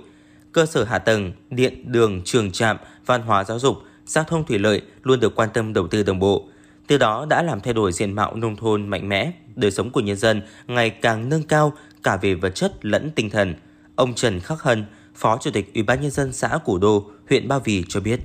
[0.52, 2.76] cơ sở hạ tầng, điện, đường, trường trạm,
[3.06, 3.76] văn hóa giáo dục,
[4.06, 6.48] giao thông thủy lợi luôn được quan tâm đầu tư đồng bộ.
[6.86, 10.00] Từ đó đã làm thay đổi diện mạo nông thôn mạnh mẽ, đời sống của
[10.00, 13.54] nhân dân ngày càng nâng cao cả về vật chất lẫn tinh thần.
[13.96, 14.84] Ông Trần Khắc Hân,
[15.14, 18.20] Phó Chủ tịch Ủy ban nhân dân xã Cổ Đô, huyện Ba Vì cho biết.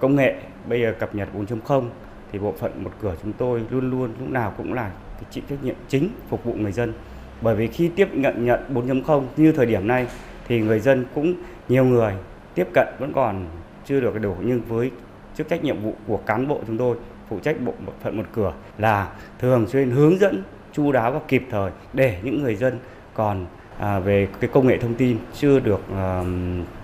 [0.00, 0.34] Công nghệ
[0.68, 1.88] bây giờ cập nhật 4.0
[2.32, 5.44] thì bộ phận một cửa chúng tôi luôn luôn lúc nào cũng là cái chịu
[5.50, 6.92] trách nhiệm chính phục vụ người dân.
[7.40, 10.06] Bởi vì khi tiếp nhận nhận 4.0 như thời điểm này
[10.48, 11.34] thì người dân cũng
[11.68, 12.14] nhiều người
[12.54, 13.46] tiếp cận vẫn còn
[13.84, 14.90] chưa được đủ nhưng với
[15.34, 16.96] chức trách nhiệm vụ của cán bộ chúng tôi
[17.28, 17.72] phụ trách bộ
[18.02, 20.42] phận một cửa là thường xuyên hướng dẫn
[20.72, 22.78] chu đáo và kịp thời để những người dân
[23.14, 23.46] còn
[23.78, 26.22] à, về cái công nghệ thông tin chưa được à,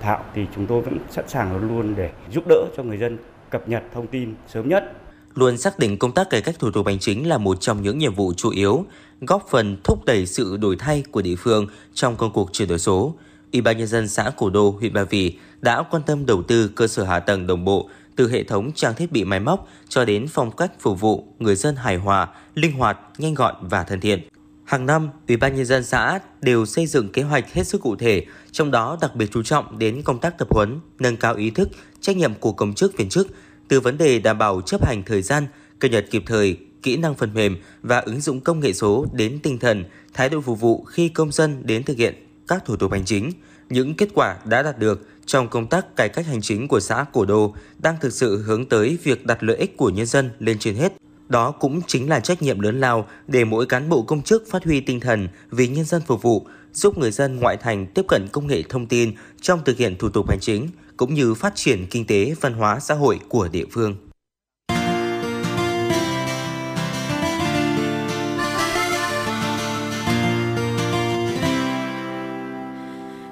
[0.01, 3.19] thạo thì chúng tôi vẫn sẵn sàng luôn luôn để giúp đỡ cho người dân
[3.51, 4.93] cập nhật thông tin sớm nhất
[5.35, 7.99] luôn xác định công tác cải cách thủ tục hành chính là một trong những
[7.99, 8.85] nhiệm vụ chủ yếu,
[9.21, 12.79] góp phần thúc đẩy sự đổi thay của địa phương trong công cuộc chuyển đổi
[12.79, 13.15] số.
[13.53, 16.69] Ủy ban nhân dân xã Cổ Đô, huyện Ba Vì đã quan tâm đầu tư
[16.69, 20.05] cơ sở hạ tầng đồng bộ từ hệ thống trang thiết bị máy móc cho
[20.05, 24.01] đến phong cách phục vụ người dân hài hòa, linh hoạt, nhanh gọn và thân
[24.01, 24.21] thiện.
[24.65, 27.97] Hàng năm, Ủy ban nhân dân xã đều xây dựng kế hoạch hết sức cụ
[27.97, 31.51] thể, trong đó đặc biệt chú trọng đến công tác tập huấn, nâng cao ý
[31.51, 31.69] thức,
[32.01, 33.29] trách nhiệm của công chức viên chức
[33.69, 35.47] từ vấn đề đảm bảo chấp hành thời gian,
[35.79, 39.39] cập nhật kịp thời, kỹ năng phần mềm và ứng dụng công nghệ số đến
[39.43, 39.85] tinh thần,
[40.15, 42.15] thái độ phục vụ khi công dân đến thực hiện
[42.49, 43.31] các thủ tục hành chính.
[43.69, 47.05] Những kết quả đã đạt được trong công tác cải cách hành chính của xã
[47.13, 50.59] Cổ Đô đang thực sự hướng tới việc đặt lợi ích của nhân dân lên
[50.59, 50.93] trên hết.
[51.29, 54.65] Đó cũng chính là trách nhiệm lớn lao để mỗi cán bộ công chức phát
[54.65, 58.29] huy tinh thần vì nhân dân phục vụ, giúp người dân ngoại thành tiếp cận
[58.33, 61.87] công nghệ thông tin trong thực hiện thủ tục hành chính, cũng như phát triển
[61.91, 63.97] kinh tế, văn hóa, xã hội của địa phương.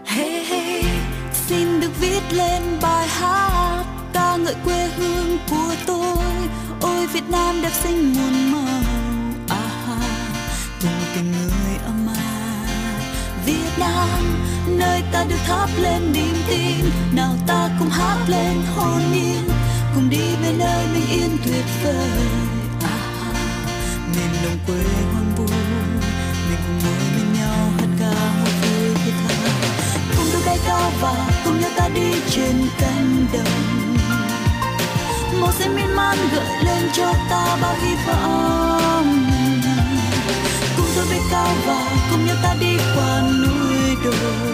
[0.05, 0.85] Hey, hey,
[1.33, 6.25] xin được viết lên bài hát ca ngợi quê hương của tôi
[6.81, 8.50] ôi Việt Nam đẹp xinh muôn
[15.13, 16.91] ta được thắp lên niềm tin.
[17.13, 19.49] Nào ta cùng hát lên hồn nhiên
[19.95, 22.11] cùng đi về nơi mình yên tuyệt vời.
[22.83, 22.99] À,
[24.17, 24.77] miền đồng quê
[25.13, 25.45] hoang vu
[26.49, 29.35] mình cùng ngồi bên nhau hát ca hoa tươi thiết tha.
[30.17, 33.97] Cùng đôi tay cao và cùng nhau ta đi trên cánh đồng.
[35.41, 39.27] Màu xanh miên man gợi lên cho ta bao hy vọng.
[40.77, 44.50] Cùng tôi về cao và cùng nhau ta đi qua núi đồi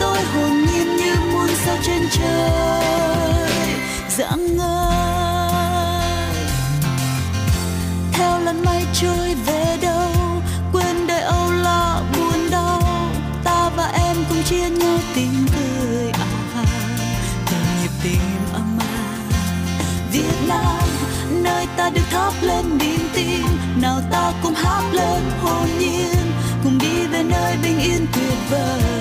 [0.00, 3.50] tôi hồn nhiên như muôn sao trên trời.
[4.08, 4.76] Dạng ngời.
[8.12, 10.10] Theo làn mây trôi về đâu,
[10.72, 12.82] quên đời âu lo, buồn đau.
[13.44, 16.26] Ta và em cùng chia nhau tình cười à
[17.50, 18.20] từng nhịp tim
[18.52, 18.84] âm à
[20.12, 20.88] Việt Nam,
[21.30, 23.46] nơi ta được thắp lên niềm tin,
[23.82, 26.32] nào ta cùng hát lên hồn nhiên,
[26.64, 28.95] cùng đi về nơi bình yên tuyệt vời.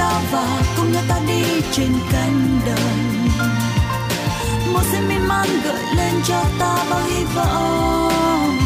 [0.00, 3.28] Cao và cùng nhau ta đi trên cánh đồng.
[4.72, 8.58] Một xanh miên man gợi lên cho ta bao hy vọng.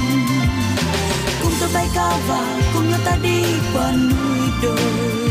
[1.43, 3.43] Cùng tôi bay cao và cùng nhau ta đi
[3.75, 5.29] qua núi đồi.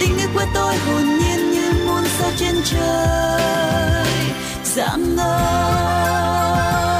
[0.00, 4.06] Tình yêu quê tôi hồn nhiên như muôn sao trên trời.
[4.64, 6.91] Dạng ngời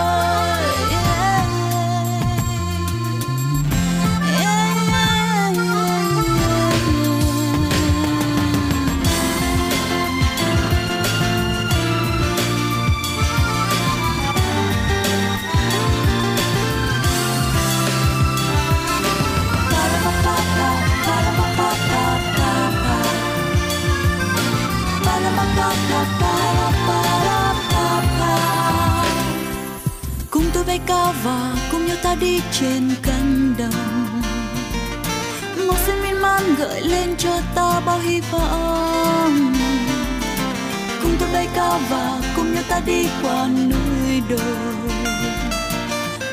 [44.39, 44.93] núi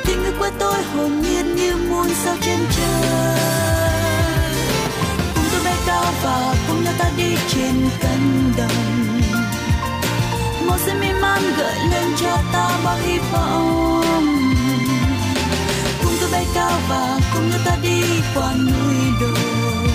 [0.05, 3.39] tình yêu của tôi, hồn nhiên như muôn sao trên trời.
[5.35, 9.19] Cùng tôi bay cao và cùng nhau ta đi trên cánh đồng.
[10.67, 14.03] Một xanh mê man gợi lên cho ta bao hy vọng.
[16.03, 18.01] Cùng tôi bay cao và cùng nhau ta đi
[18.35, 19.89] qua núi đồi.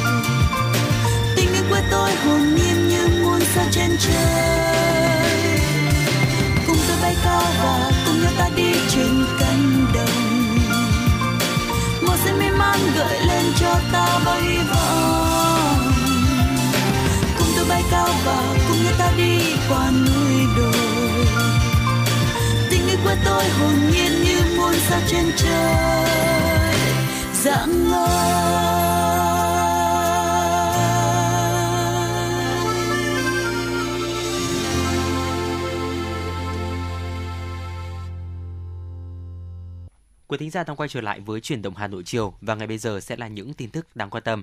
[1.37, 5.59] Tình yêu của tôi, hồn nhiên như muôn sao trên trời.
[6.67, 7.91] Cùng tôi bay cao và
[8.25, 10.09] đưa ta đi trên cánh đồng.
[12.07, 15.93] Mùa xuân mê man gợi lên cho ta bao hy vọng
[17.39, 19.39] cùng tôi bay cao và cùng nhau ta đi
[19.69, 21.27] qua núi đồi.
[22.71, 26.75] Tình yêu của tôi hồn nhiên như muôn sao trên trời.
[27.45, 27.91] Dạng
[40.35, 42.67] Quý thính giả đang quay trở lại với chuyển động Hà Nội chiều và ngay
[42.67, 44.43] bây giờ sẽ là những tin tức đáng quan tâm.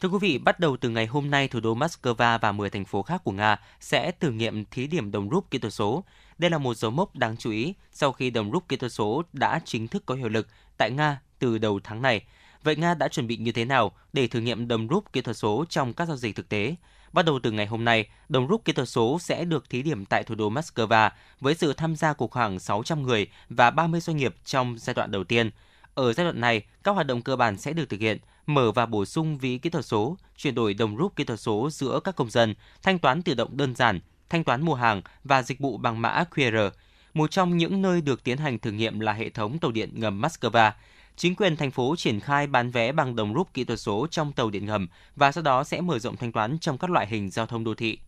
[0.00, 2.84] Thưa quý vị, bắt đầu từ ngày hôm nay, thủ đô Moscow và 10 thành
[2.84, 6.04] phố khác của Nga sẽ thử nghiệm thí điểm đồng rúp kỹ thuật số.
[6.38, 9.22] Đây là một dấu mốc đáng chú ý sau khi đồng rúp kỹ thuật số
[9.32, 10.48] đã chính thức có hiệu lực
[10.78, 12.24] tại Nga từ đầu tháng này.
[12.62, 15.36] Vậy Nga đã chuẩn bị như thế nào để thử nghiệm đồng rúp kỹ thuật
[15.36, 16.74] số trong các giao dịch thực tế?
[17.14, 20.04] Bắt đầu từ ngày hôm nay, đồng rút kỹ thuật số sẽ được thí điểm
[20.04, 21.10] tại thủ đô Moscow
[21.40, 25.10] với sự tham gia của khoảng 600 người và 30 doanh nghiệp trong giai đoạn
[25.10, 25.50] đầu tiên.
[25.94, 28.86] Ở giai đoạn này, các hoạt động cơ bản sẽ được thực hiện, mở và
[28.86, 32.16] bổ sung ví kỹ thuật số, chuyển đổi đồng rút kỹ thuật số giữa các
[32.16, 35.76] công dân, thanh toán tự động đơn giản, thanh toán mua hàng và dịch vụ
[35.76, 36.70] bằng mã QR.
[37.14, 40.22] Một trong những nơi được tiến hành thử nghiệm là hệ thống tàu điện ngầm
[40.22, 40.70] Moscow.
[41.16, 44.32] Chính quyền thành phố triển khai bán vé bằng đồng rúp kỹ thuật số trong
[44.32, 47.30] tàu điện ngầm và sau đó sẽ mở rộng thanh toán trong các loại hình
[47.30, 47.98] giao thông đô thị.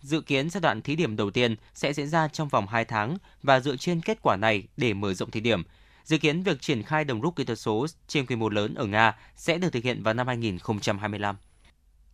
[0.00, 3.16] Dự kiến giai đoạn thí điểm đầu tiên sẽ diễn ra trong vòng 2 tháng
[3.42, 5.62] và dựa trên kết quả này để mở rộng thí điểm.
[6.04, 8.86] Dự kiến việc triển khai đồng rút kỹ thuật số trên quy mô lớn ở
[8.86, 11.36] Nga sẽ được thực hiện vào năm 2025.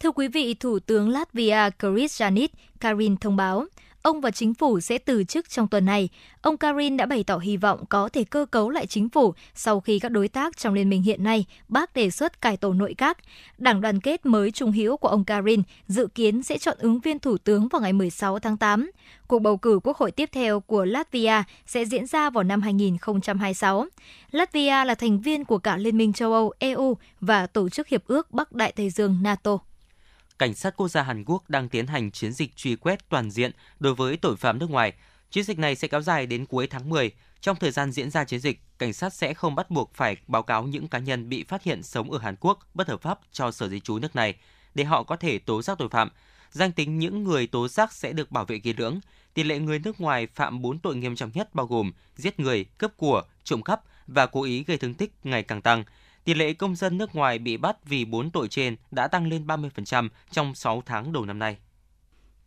[0.00, 2.48] Thưa quý vị, Thủ tướng Latvia Krišjānis
[2.80, 3.66] Karin thông báo,
[4.06, 6.08] ông và chính phủ sẽ từ chức trong tuần này.
[6.40, 9.80] Ông Karin đã bày tỏ hy vọng có thể cơ cấu lại chính phủ sau
[9.80, 12.94] khi các đối tác trong liên minh hiện nay bác đề xuất cải tổ nội
[12.98, 13.18] các.
[13.58, 17.18] Đảng đoàn kết mới trung hữu của ông Karin dự kiến sẽ chọn ứng viên
[17.18, 18.90] thủ tướng vào ngày 16 tháng 8.
[19.26, 23.86] Cuộc bầu cử quốc hội tiếp theo của Latvia sẽ diễn ra vào năm 2026.
[24.30, 28.06] Latvia là thành viên của cả Liên minh châu Âu EU và Tổ chức Hiệp
[28.06, 29.58] ước Bắc Đại Tây Dương NATO.
[30.38, 33.50] Cảnh sát quốc gia Hàn Quốc đang tiến hành chiến dịch truy quét toàn diện
[33.80, 34.92] đối với tội phạm nước ngoài.
[35.30, 37.10] Chiến dịch này sẽ kéo dài đến cuối tháng 10.
[37.40, 40.42] Trong thời gian diễn ra chiến dịch, cảnh sát sẽ không bắt buộc phải báo
[40.42, 43.50] cáo những cá nhân bị phát hiện sống ở Hàn Quốc bất hợp pháp cho
[43.50, 44.34] sở di trú nước này
[44.74, 46.08] để họ có thể tố giác tội phạm.
[46.50, 49.00] Danh tính những người tố giác sẽ được bảo vệ kỹ lưỡng.
[49.34, 52.64] tỷ lệ người nước ngoài phạm 4 tội nghiêm trọng nhất bao gồm giết người,
[52.64, 55.84] cướp của, trộm cắp và cố ý gây thương tích ngày càng tăng.
[56.26, 59.46] Tỷ lệ công dân nước ngoài bị bắt vì 4 tội trên đã tăng lên
[59.46, 61.56] 30% trong 6 tháng đầu năm nay.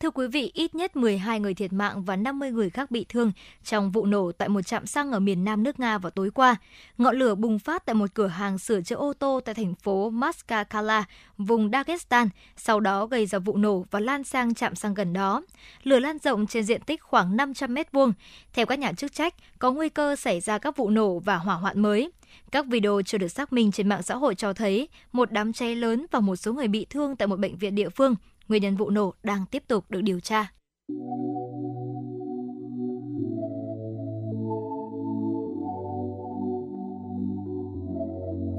[0.03, 3.31] Thưa quý vị, ít nhất 12 người thiệt mạng và 50 người khác bị thương
[3.63, 6.55] trong vụ nổ tại một trạm xăng ở miền Nam nước Nga vào tối qua.
[6.97, 10.09] Ngọn lửa bùng phát tại một cửa hàng sửa chữa ô tô tại thành phố
[10.09, 11.05] Maskakala,
[11.37, 15.41] vùng Dagestan, sau đó gây ra vụ nổ và lan sang trạm xăng gần đó.
[15.83, 18.13] Lửa lan rộng trên diện tích khoảng 500 mét vuông.
[18.53, 21.55] Theo các nhà chức trách, có nguy cơ xảy ra các vụ nổ và hỏa
[21.55, 22.11] hoạn mới.
[22.51, 25.75] Các video chưa được xác minh trên mạng xã hội cho thấy một đám cháy
[25.75, 28.15] lớn và một số người bị thương tại một bệnh viện địa phương
[28.49, 30.51] Nguyên nhân vụ nổ đang tiếp tục được điều tra.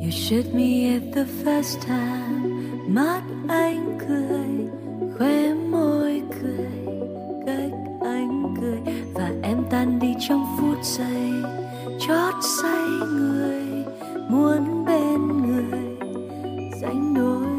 [0.03, 2.51] You shoot me at the first time.
[2.89, 4.71] Mắt anh cười,
[5.19, 6.97] Khóe môi cười,
[7.47, 8.95] Cách anh cười.
[9.15, 11.31] Và em tan đi trong phút giây,
[12.01, 13.85] Chót say người,
[14.29, 15.97] Muốn bên người.
[16.83, 17.50] Dành đôi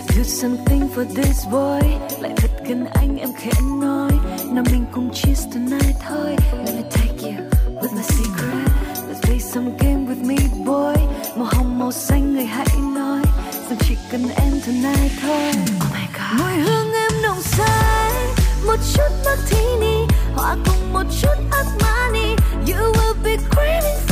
[0.00, 1.80] lại do something for this boy.
[2.20, 3.50] Lại thật gần anh em khẽ
[3.80, 4.10] nói.
[4.52, 6.36] Nào mình cùng cheers tonight thôi.
[6.52, 7.34] Let me take you
[7.80, 8.68] with my secret.
[9.08, 10.36] Let's play some game with me
[10.66, 11.02] boy.
[11.36, 13.22] Màu hồng màu xanh người hãy nói.
[13.68, 15.52] Rằng chỉ cần em tonight thôi?
[15.56, 16.40] Oh my god.
[16.40, 18.12] Mùi hương em nồng say.
[18.66, 22.36] Một chút martini Hòa cùng một chút Armani.
[22.66, 24.09] You will be craving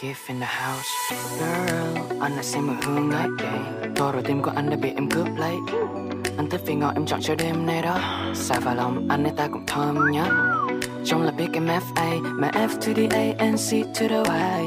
[0.00, 0.88] gift in the house.
[1.38, 3.28] Girl, anh là xem mùi hương ấy
[3.96, 5.56] Thôi rồi tim của anh đã bị em cướp lấy.
[6.36, 7.98] Anh thích vị ngọt em chọn cho đêm nay đó.
[8.34, 10.26] Xài vào lòng anh ấy ta cũng thơm nhá.
[11.04, 14.66] trong là biết em FA Mà F to the A and C to the Y.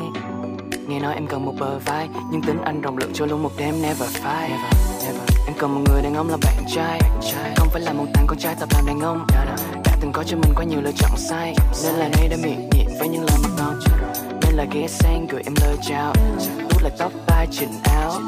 [0.88, 3.52] Nghe nói em cần một bờ vai Nhưng tính anh rộng lượng cho luôn một
[3.58, 4.50] đêm never fight.
[4.50, 4.74] Never,
[5.06, 5.30] never.
[5.48, 7.00] Em cần một người đàn ông là bạn trai.
[7.58, 9.28] Không phải là một thằng con trai tập làm đàn ông.
[9.84, 11.56] Đã từng có cho mình quá nhiều lựa chọn sai.
[11.84, 13.80] Nên là nay đã miệng nhịn với những lời mà con
[14.62, 16.14] là ghé sang gửi em lời chào.
[16.70, 18.22] Út lại tóc tai chỉnh áo.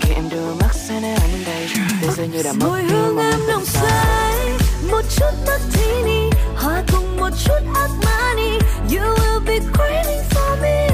[0.00, 1.68] Khi em đưa mắt sang nơi anh đây
[2.00, 4.50] Thế giới như đã mất mùi hương em nồng say
[4.90, 8.58] Một chút martini Hòa cùng một chút Armani
[8.90, 10.93] You will be craving for me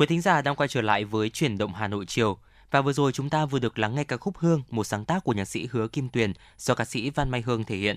[0.00, 2.38] Quý thính giả đang quay trở lại với chuyển động Hà Nội chiều.
[2.70, 5.24] Và vừa rồi chúng ta vừa được lắng nghe ca khúc Hương, một sáng tác
[5.24, 7.96] của nhạc sĩ Hứa Kim Tuyền do ca sĩ Văn Mai Hương thể hiện.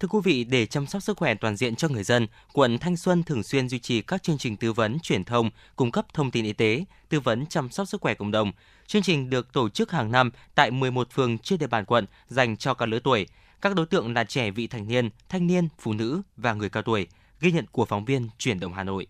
[0.00, 2.96] Thưa quý vị, để chăm sóc sức khỏe toàn diện cho người dân, quận Thanh
[2.96, 6.30] Xuân thường xuyên duy trì các chương trình tư vấn, truyền thông, cung cấp thông
[6.30, 8.52] tin y tế, tư vấn chăm sóc sức khỏe cộng đồng.
[8.86, 12.56] Chương trình được tổ chức hàng năm tại 11 phường trên địa bàn quận dành
[12.56, 13.26] cho các lứa tuổi.
[13.60, 16.82] Các đối tượng là trẻ vị thành niên, thanh niên, phụ nữ và người cao
[16.82, 17.06] tuổi.
[17.40, 19.06] Ghi nhận của phóng viên Chuyển động Hà Nội.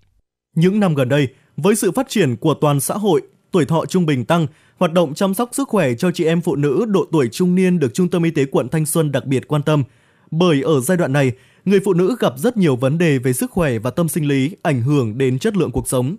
[0.54, 4.06] Những năm gần đây, với sự phát triển của toàn xã hội, tuổi thọ trung
[4.06, 4.46] bình tăng,
[4.78, 7.78] hoạt động chăm sóc sức khỏe cho chị em phụ nữ độ tuổi trung niên
[7.78, 9.84] được Trung tâm Y tế quận Thanh Xuân đặc biệt quan tâm.
[10.30, 11.32] Bởi ở giai đoạn này,
[11.64, 14.50] người phụ nữ gặp rất nhiều vấn đề về sức khỏe và tâm sinh lý
[14.62, 16.16] ảnh hưởng đến chất lượng cuộc sống.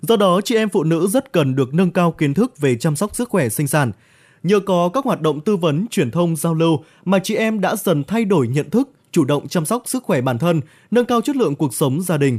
[0.00, 2.96] Do đó, chị em phụ nữ rất cần được nâng cao kiến thức về chăm
[2.96, 3.92] sóc sức khỏe sinh sản.
[4.42, 7.76] Nhờ có các hoạt động tư vấn, truyền thông, giao lưu mà chị em đã
[7.76, 10.60] dần thay đổi nhận thức, chủ động chăm sóc sức khỏe bản thân,
[10.90, 12.38] nâng cao chất lượng cuộc sống gia đình.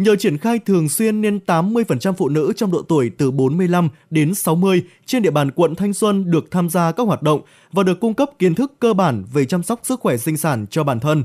[0.00, 4.34] Nhờ triển khai thường xuyên nên 80% phụ nữ trong độ tuổi từ 45 đến
[4.34, 7.40] 60 trên địa bàn quận Thanh Xuân được tham gia các hoạt động
[7.72, 10.66] và được cung cấp kiến thức cơ bản về chăm sóc sức khỏe sinh sản
[10.70, 11.22] cho bản thân.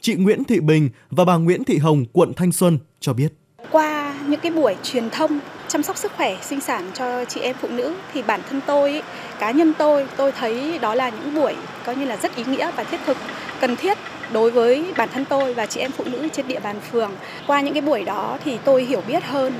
[0.00, 3.32] Chị Nguyễn Thị Bình và bà Nguyễn Thị Hồng, quận Thanh Xuân cho biết.
[3.70, 7.56] Qua những cái buổi truyền thông chăm sóc sức khỏe sinh sản cho chị em
[7.60, 9.02] phụ nữ thì bản thân tôi,
[9.38, 12.70] cá nhân tôi, tôi thấy đó là những buổi coi như là rất ý nghĩa
[12.76, 13.16] và thiết thực,
[13.60, 13.98] cần thiết
[14.32, 17.10] đối với bản thân tôi và chị em phụ nữ trên địa bàn phường.
[17.46, 19.52] Qua những cái buổi đó thì tôi hiểu biết hơn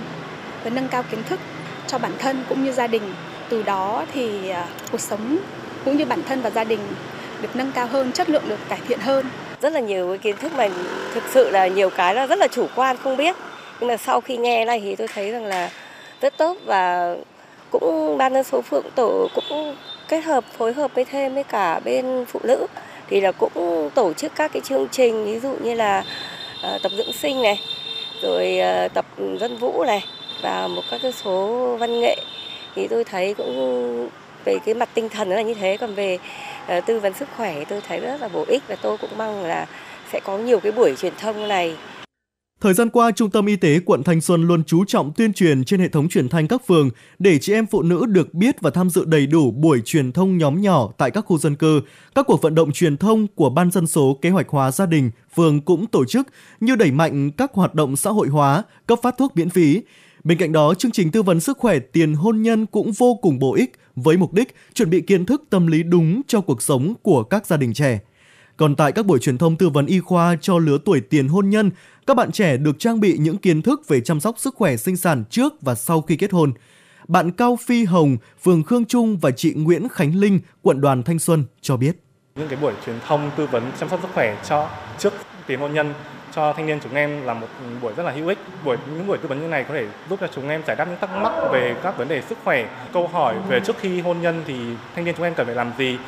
[0.65, 1.41] và nâng cao kiến thức
[1.87, 3.03] cho bản thân cũng như gia đình.
[3.49, 5.39] Từ đó thì à, cuộc sống
[5.85, 6.81] cũng như bản thân và gia đình
[7.43, 9.27] được nâng cao hơn, chất lượng được cải thiện hơn.
[9.61, 10.69] Rất là nhiều cái kiến thức mà
[11.15, 13.37] thực sự là nhiều cái là rất là chủ quan không biết.
[13.81, 15.71] Nhưng mà sau khi nghe này thì tôi thấy rằng là
[16.21, 17.15] rất tốt và
[17.71, 19.77] cũng ban dân số phượng tổ cũng
[20.09, 22.67] kết hợp phối hợp với thêm với cả bên phụ nữ.
[23.11, 26.05] Thì là cũng tổ chức các cái chương trình ví dụ như là
[26.75, 27.61] uh, tập dưỡng sinh này
[28.23, 29.05] rồi uh, tập
[29.41, 30.05] dân vũ này
[30.43, 32.17] và một các cái số văn nghệ.
[32.75, 34.09] Thì tôi thấy cũng
[34.45, 36.19] về cái mặt tinh thần là như thế còn về
[36.79, 39.45] uh, tư vấn sức khỏe tôi thấy rất là bổ ích và tôi cũng mong
[39.45, 39.67] là
[40.13, 41.77] sẽ có nhiều cái buổi truyền thông này.
[42.61, 45.65] Thời gian qua, Trung tâm Y tế quận Thanh Xuân luôn chú trọng tuyên truyền
[45.65, 48.71] trên hệ thống truyền thanh các phường để chị em phụ nữ được biết và
[48.71, 51.81] tham dự đầy đủ buổi truyền thông nhóm nhỏ tại các khu dân cư.
[52.15, 55.11] Các cuộc vận động truyền thông của Ban dân số kế hoạch hóa gia đình,
[55.35, 56.27] phường cũng tổ chức
[56.61, 59.83] như đẩy mạnh các hoạt động xã hội hóa, cấp phát thuốc miễn phí.
[60.25, 63.39] Bên cạnh đó, chương trình tư vấn sức khỏe tiền hôn nhân cũng vô cùng
[63.39, 66.95] bổ ích với mục đích chuẩn bị kiến thức tâm lý đúng cho cuộc sống
[67.03, 68.01] của các gia đình trẻ.
[68.57, 71.51] Còn tại các buổi truyền thông tư vấn y khoa cho lứa tuổi tiền hôn
[71.51, 71.71] nhân,
[72.07, 74.97] các bạn trẻ được trang bị những kiến thức về chăm sóc sức khỏe sinh
[74.97, 76.53] sản trước và sau khi kết hôn.
[77.09, 81.19] Bạn Cao Phi Hồng, phường Khương Trung và chị Nguyễn Khánh Linh, quận đoàn Thanh
[81.19, 81.97] Xuân cho biết.
[82.35, 84.69] Những cái buổi truyền thông tư vấn chăm sóc sức khỏe cho
[84.99, 85.13] trước
[85.47, 85.95] tiền hôn nhân
[86.35, 87.47] cho thanh niên chúng em là một
[87.83, 88.39] buổi rất là hữu ích.
[88.65, 90.89] Buổi những buổi tư vấn như này có thể giúp cho chúng em giải đáp
[90.89, 94.21] những thắc mắc về các vấn đề sức khỏe, câu hỏi về trước khi hôn
[94.21, 94.55] nhân thì
[94.95, 95.99] thanh niên chúng em cần phải làm gì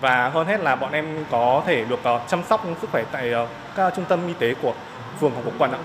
[0.00, 3.32] và hơn hết là bọn em có thể được ờ, chăm sóc sức khỏe tại
[3.32, 4.74] ờ, các trung tâm y tế của
[5.20, 5.78] phường hoặc Quốc Quan ạ.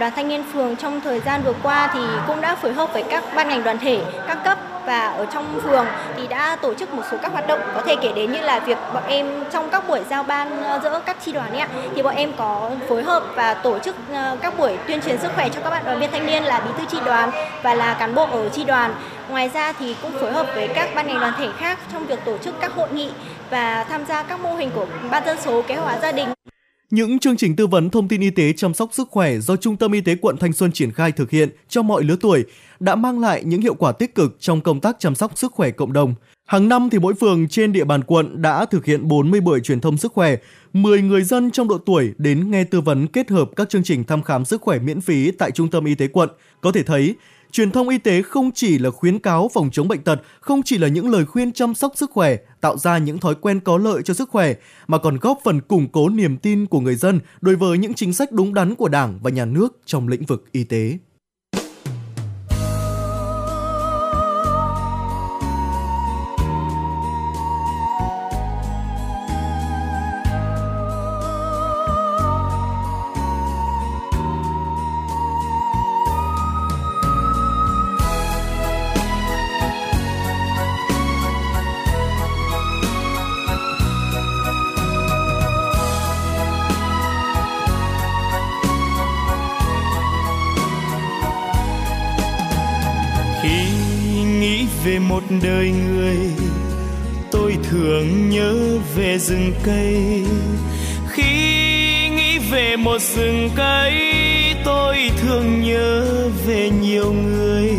[0.00, 3.04] Đoàn thanh niên phường trong thời gian vừa qua thì cũng đã phối hợp với
[3.10, 5.86] các ban ngành đoàn thể, các cấp và ở trong phường
[6.16, 8.60] thì đã tổ chức một số các hoạt động có thể kể đến như là
[8.60, 12.02] việc bọn em trong các buổi giao ban ờ, giữa các chi đoàn ấy thì
[12.02, 15.48] bọn em có phối hợp và tổ chức ờ, các buổi tuyên truyền sức khỏe
[15.48, 17.30] cho các bạn đoàn viên thanh niên là bí thư chi đoàn
[17.62, 18.94] và là cán bộ ở chi đoàn.
[19.28, 22.24] Ngoài ra thì cũng phối hợp với các ban ngành đoàn thể khác trong việc
[22.24, 23.10] tổ chức các hội nghị
[23.50, 26.35] và tham gia các mô hình của ban dân số kế hoạch gia đình
[26.90, 29.76] những chương trình tư vấn thông tin y tế chăm sóc sức khỏe do Trung
[29.76, 32.44] tâm Y tế quận Thanh Xuân triển khai thực hiện cho mọi lứa tuổi
[32.80, 35.70] đã mang lại những hiệu quả tích cực trong công tác chăm sóc sức khỏe
[35.70, 36.14] cộng đồng.
[36.46, 39.80] Hàng năm thì mỗi phường trên địa bàn quận đã thực hiện 40 buổi truyền
[39.80, 40.36] thông sức khỏe,
[40.72, 44.04] 10 người dân trong độ tuổi đến nghe tư vấn kết hợp các chương trình
[44.04, 46.28] thăm khám sức khỏe miễn phí tại Trung tâm Y tế quận.
[46.60, 47.14] Có thể thấy,
[47.52, 50.78] Truyền thông y tế không chỉ là khuyến cáo phòng chống bệnh tật, không chỉ
[50.78, 54.02] là những lời khuyên chăm sóc sức khỏe, tạo ra những thói quen có lợi
[54.02, 54.54] cho sức khỏe,
[54.86, 58.12] mà còn góp phần củng cố niềm tin của người dân đối với những chính
[58.12, 60.98] sách đúng đắn của Đảng và Nhà nước trong lĩnh vực y tế.
[98.96, 100.24] Về rừng cây.
[101.08, 101.32] Khi
[102.08, 103.94] nghĩ về một rừng cây,
[104.64, 106.06] tôi thường nhớ
[106.46, 107.70] về nhiều người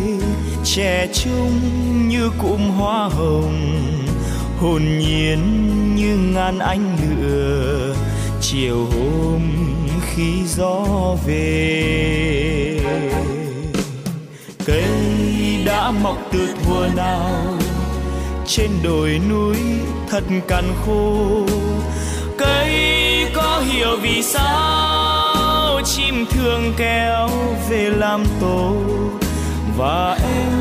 [0.63, 1.59] trẻ trung
[2.07, 3.81] như cụm hoa hồng,
[4.59, 5.39] hồn nhiên
[5.95, 7.95] như ngàn ánh lửa.
[8.41, 9.41] Chiều hôm
[10.01, 10.85] khi gió
[11.27, 12.79] về,
[14.65, 14.83] cây
[15.65, 17.57] đã mọc từ thuở nào.
[18.47, 19.57] Trên đồi núi
[20.09, 21.45] thật cằn khô.
[22.37, 22.71] Cây
[23.35, 27.29] có hiểu vì sao chim thường kéo
[27.69, 28.73] về làm tổ.
[29.77, 30.51] Và em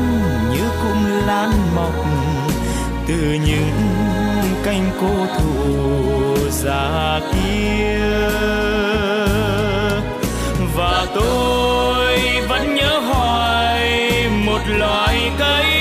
[0.51, 1.93] như cung lan mọc
[3.07, 3.71] từ những
[4.63, 7.99] cánh cô thụ già kia.
[10.75, 12.19] Và tôi
[12.49, 14.11] vẫn nhớ hoài
[14.45, 15.76] một loài cây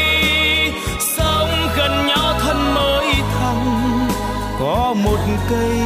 [5.04, 5.18] một
[5.50, 5.78] cây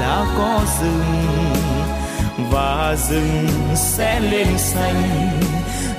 [0.00, 1.24] lá có rừng
[2.50, 5.02] và rừng sẽ lên xanh.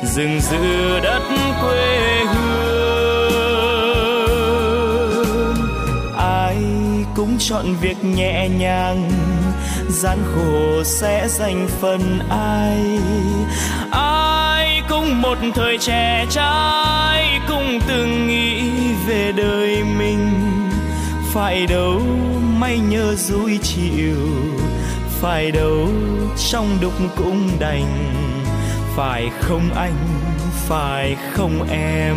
[0.03, 1.22] Rừng giữ đất
[1.61, 2.76] quê hương.
[6.18, 6.57] Ai
[7.15, 9.11] cũng chọn việc nhẹ nhàng,
[9.90, 12.99] gian khổ sẽ dành phần ai.
[13.91, 18.72] Ai cũng một thời trẻ trai, cũng từng nghĩ
[19.07, 20.32] về đời mình
[21.36, 22.02] phải đâu
[22.60, 24.16] may nhớ dối chiều,
[25.22, 25.88] phải đâu
[26.52, 28.14] trong đục cũng đành,
[28.95, 29.95] phải không anh,
[30.68, 32.16] phải không em?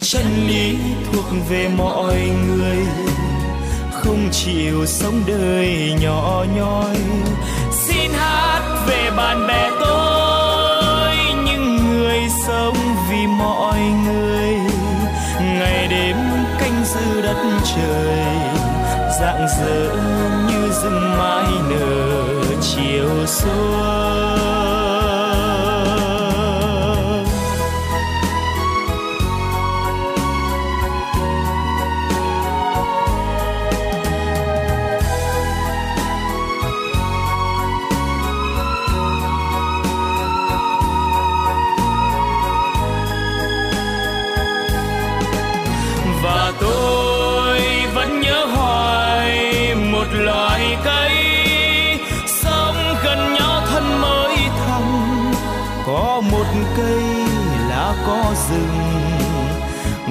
[0.00, 0.76] Chân lý
[1.12, 2.16] thuộc về mọi
[2.48, 2.86] người,
[3.92, 6.96] không chịu sống đời nhỏ nhoi.
[7.72, 12.76] Xin hát về bạn bè tôi, những người sống
[13.10, 14.25] vì mọi người
[17.26, 17.36] đất
[17.74, 18.26] trời
[19.20, 19.96] dạng dỡ
[20.48, 22.26] như rừng mai nở
[22.60, 24.35] chiều xuân
[56.76, 57.02] cây
[57.68, 58.78] lá có rừng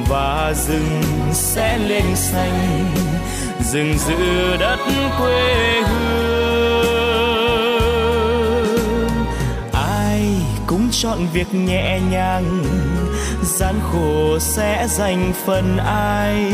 [0.09, 1.01] và rừng
[1.33, 2.85] sẽ lên xanh.
[3.71, 4.79] Rừng giữ đất
[5.19, 6.25] quê hương.
[9.73, 10.21] Ai
[10.67, 12.63] cũng chọn việc nhẹ nhàng,
[13.43, 16.51] gian khổ sẽ dành phần ai.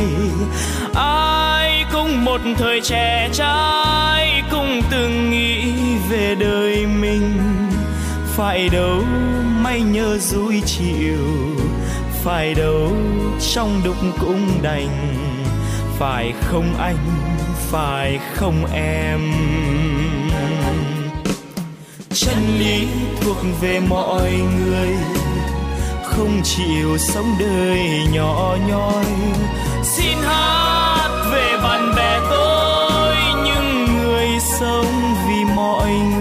[0.96, 5.74] Ai cũng một thời trẻ trai, cũng từng nghĩ
[6.10, 7.38] về đời mình
[8.36, 9.04] phải đâu
[9.62, 11.28] may nhớ vui chiều,
[12.24, 12.92] phải đâu
[13.54, 15.16] trong đục cũng đành,
[16.00, 16.98] phải không anh,
[17.72, 19.32] phải không em?
[22.14, 22.88] Chân lý
[23.22, 24.90] thuộc về mọi người,
[26.04, 27.80] không chịu sống đời
[28.14, 29.06] nhỏ nhoi.
[29.84, 34.28] Xin hát về bạn bè tôi, những người
[34.60, 36.21] sống vì mọi người.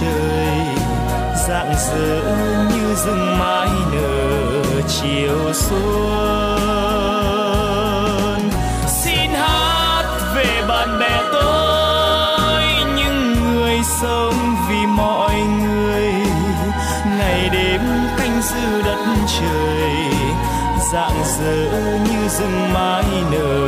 [0.00, 0.58] Trời,
[1.48, 2.22] dạng dỡ
[2.74, 5.80] như rừng mai nở chiều xuân.
[8.86, 10.04] Xin hát
[10.34, 12.62] về bạn bè tôi,
[12.96, 16.12] những người sống vì mọi người.
[17.18, 17.80] Ngày đêm
[18.18, 18.98] canh giữ đất
[19.40, 19.96] trời,
[20.92, 21.56] dạng dỡ
[22.10, 23.63] như rừng mai nở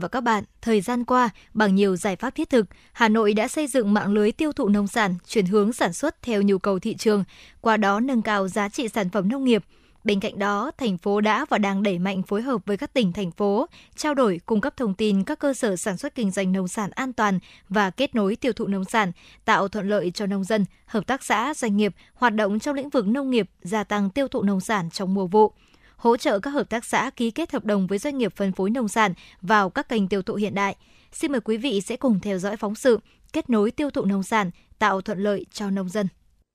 [0.00, 3.48] và các bạn, thời gian qua, bằng nhiều giải pháp thiết thực, Hà Nội đã
[3.48, 6.78] xây dựng mạng lưới tiêu thụ nông sản, chuyển hướng sản xuất theo nhu cầu
[6.78, 7.24] thị trường,
[7.60, 9.64] qua đó nâng cao giá trị sản phẩm nông nghiệp.
[10.04, 13.12] Bên cạnh đó, thành phố đã và đang đẩy mạnh phối hợp với các tỉnh,
[13.12, 13.66] thành phố,
[13.96, 16.90] trao đổi, cung cấp thông tin các cơ sở sản xuất kinh doanh nông sản
[16.90, 17.38] an toàn
[17.68, 19.12] và kết nối tiêu thụ nông sản,
[19.44, 22.90] tạo thuận lợi cho nông dân, hợp tác xã, doanh nghiệp hoạt động trong lĩnh
[22.90, 25.52] vực nông nghiệp, gia tăng tiêu thụ nông sản trong mùa vụ
[25.98, 28.70] hỗ trợ các hợp tác xã ký kết hợp đồng với doanh nghiệp phân phối
[28.70, 30.76] nông sản vào các kênh tiêu thụ hiện đại.
[31.12, 32.98] Xin mời quý vị sẽ cùng theo dõi phóng sự
[33.32, 36.08] kết nối tiêu thụ nông sản, tạo thuận lợi cho nông dân.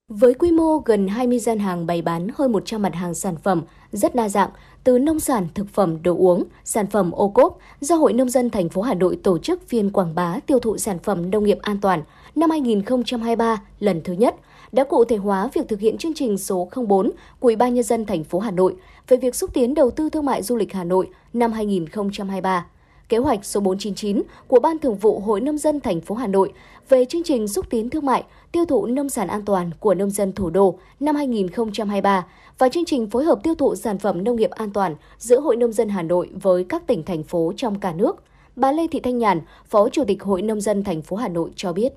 [0.08, 3.64] Với quy mô gần 20 gian hàng bày bán hơn 100 mặt hàng sản phẩm
[3.92, 4.50] rất đa dạng,
[4.84, 8.50] từ nông sản, thực phẩm, đồ uống, sản phẩm ô cốp, do Hội Nông dân
[8.50, 11.58] thành phố Hà Nội tổ chức phiên quảng bá tiêu thụ sản phẩm nông nghiệp
[11.62, 12.04] an toàn
[12.36, 14.36] năm 2023 lần thứ nhất
[14.74, 17.84] đã cụ thể hóa việc thực hiện chương trình số 04 của Ủy ban nhân
[17.84, 18.76] dân thành phố Hà Nội
[19.08, 22.66] về việc xúc tiến đầu tư thương mại du lịch Hà Nội năm 2023.
[23.10, 26.54] Kế hoạch số 499 của Ban Thường vụ Hội nông dân thành phố Hà Nội
[26.90, 30.10] về chương trình xúc tiến thương mại, tiêu thụ nông sản an toàn của nông
[30.10, 32.26] dân thủ đô năm 2023
[32.58, 35.56] và chương trình phối hợp tiêu thụ sản phẩm nông nghiệp an toàn giữa Hội
[35.56, 38.24] nông dân Hà Nội với các tỉnh thành phố trong cả nước.
[38.56, 41.50] Bà Lê Thị Thanh Nhàn, Phó Chủ tịch Hội nông dân thành phố Hà Nội
[41.56, 41.94] cho biết.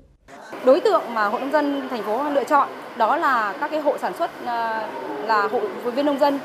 [0.65, 2.67] Đối tượng mà Hội nông dân thành phố lựa chọn
[2.97, 4.87] đó là các cái hộ sản xuất à,
[5.25, 6.39] là hộ hội viên nông dân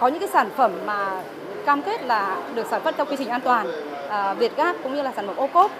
[0.00, 1.22] có những cái sản phẩm mà
[1.66, 3.66] cam kết là được sản xuất theo quy trình an toàn
[4.08, 5.70] à, Việt Gáp cũng như là sản phẩm ô cốp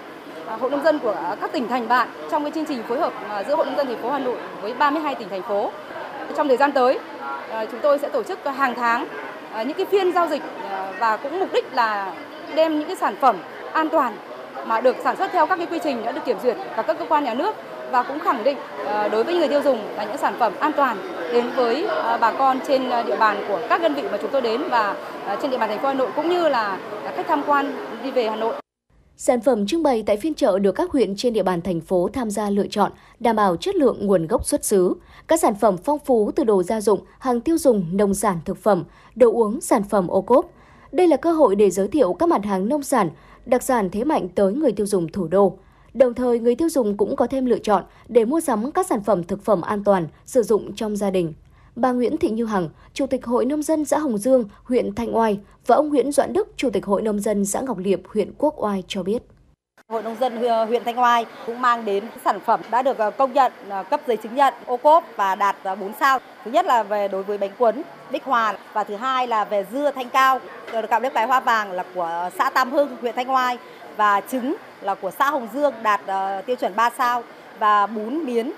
[0.47, 3.13] à, hội nông dân của các tỉnh thành bạn trong cái chương trình phối hợp
[3.29, 5.71] à, giữa Hội nông dân thành phố Hà Nội với 32 tỉnh thành phố.
[6.37, 6.99] Trong thời gian tới,
[7.51, 9.05] à, chúng tôi sẽ tổ chức hàng tháng
[9.53, 12.13] à, những cái phiên giao dịch à, và cũng mục đích là
[12.55, 13.35] đem những cái sản phẩm
[13.73, 14.13] an toàn
[14.65, 16.99] mà được sản xuất theo các cái quy trình đã được kiểm duyệt và các
[16.99, 17.55] cơ quan nhà nước
[17.91, 20.71] và cũng khẳng định ờ, đối với người tiêu dùng là những sản phẩm an
[20.77, 20.97] toàn
[21.33, 24.31] đến với ờ, bà con trên ờ, địa bàn của các đơn vị mà chúng
[24.31, 24.95] tôi đến và
[25.41, 26.79] trên địa bàn thành phố Hà Nội cũng như là
[27.15, 27.73] khách tham quan
[28.03, 28.53] đi về Hà Nội.
[29.17, 32.09] Sản phẩm trưng bày tại phiên chợ được các huyện trên địa bàn thành phố
[32.13, 34.93] tham gia lựa chọn, đảm bảo chất lượng nguồn gốc xuất xứ.
[35.27, 38.57] Các sản phẩm phong phú từ đồ gia dụng, hàng tiêu dùng, nông sản thực
[38.57, 38.83] phẩm,
[39.15, 40.45] đồ uống, sản phẩm ô cốp.
[40.91, 43.09] Đây là cơ hội để giới thiệu các mặt hàng nông sản,
[43.45, 45.57] đặc sản thế mạnh tới người tiêu dùng thủ đô.
[45.93, 49.03] Đồng thời, người tiêu dùng cũng có thêm lựa chọn để mua sắm các sản
[49.03, 51.33] phẩm thực phẩm an toàn sử dụng trong gia đình.
[51.75, 55.15] Bà Nguyễn Thị Như Hằng, Chủ tịch Hội Nông dân xã Hồng Dương, huyện Thanh
[55.15, 58.31] Oai và ông Nguyễn Doãn Đức, Chủ tịch Hội Nông dân xã Ngọc Liệp, huyện
[58.37, 59.23] Quốc Oai cho biết.
[59.89, 60.37] Hội nông dân
[60.67, 64.01] huyện Thanh Oai cũng mang đến sản phẩm đã được ờ, công nhận ờ, cấp
[64.07, 66.19] giấy chứng nhận ô cốp và đạt ờ, 4 sao.
[66.45, 67.81] Thứ nhất là về đối với bánh cuốn
[68.11, 70.39] Bích Hòa và thứ hai là về dưa Thanh Cao,
[70.89, 73.57] cạo nếp cái hoa vàng là của xã Tam Hưng, huyện Thanh Oai
[73.97, 76.01] và trứng là của xã Hồng Dương đạt
[76.45, 77.23] tiêu chuẩn 3 sao
[77.59, 78.51] và bún miến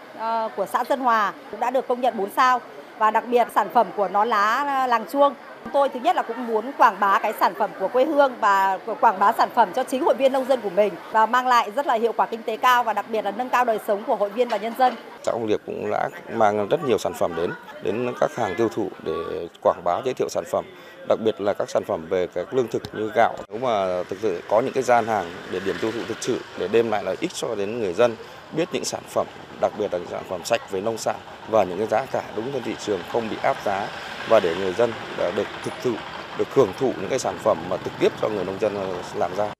[0.56, 2.62] của xã Dân Hòa cũng đã được công nhận 4 sao
[2.98, 5.34] và đặc biệt sản phẩm của nó lá làng chuông
[5.64, 8.34] Chúng tôi thứ nhất là cũng muốn quảng bá cái sản phẩm của quê hương
[8.40, 11.48] và quảng bá sản phẩm cho chính hội viên nông dân của mình và mang
[11.48, 13.80] lại rất là hiệu quả kinh tế cao và đặc biệt là nâng cao đời
[13.88, 14.96] sống của hội viên và nhân dân.
[15.24, 17.52] Xã Công Liệp cũng đã mang rất nhiều sản phẩm đến
[17.84, 19.14] đến các hàng tiêu thụ để
[19.62, 20.66] quảng bá, giới thiệu sản phẩm,
[21.08, 24.20] đặc biệt là các sản phẩm về các lương thực như gạo nếu mà thực
[24.22, 27.04] sự có những cái gian hàng để điểm tiêu thụ thực sự, để đem lại
[27.04, 28.16] lợi ích cho đến người dân,
[28.52, 29.28] biết những sản phẩm
[29.62, 31.16] đặc biệt là những sản phẩm sạch về nông sản
[31.50, 33.88] và những cái giá cả đúng trên thị trường không bị áp giá
[34.30, 34.92] và để người dân
[35.36, 35.92] được thực thụ
[36.38, 38.74] được hưởng thụ những cái sản phẩm mà trực tiếp cho người nông dân
[39.16, 39.54] làm ra.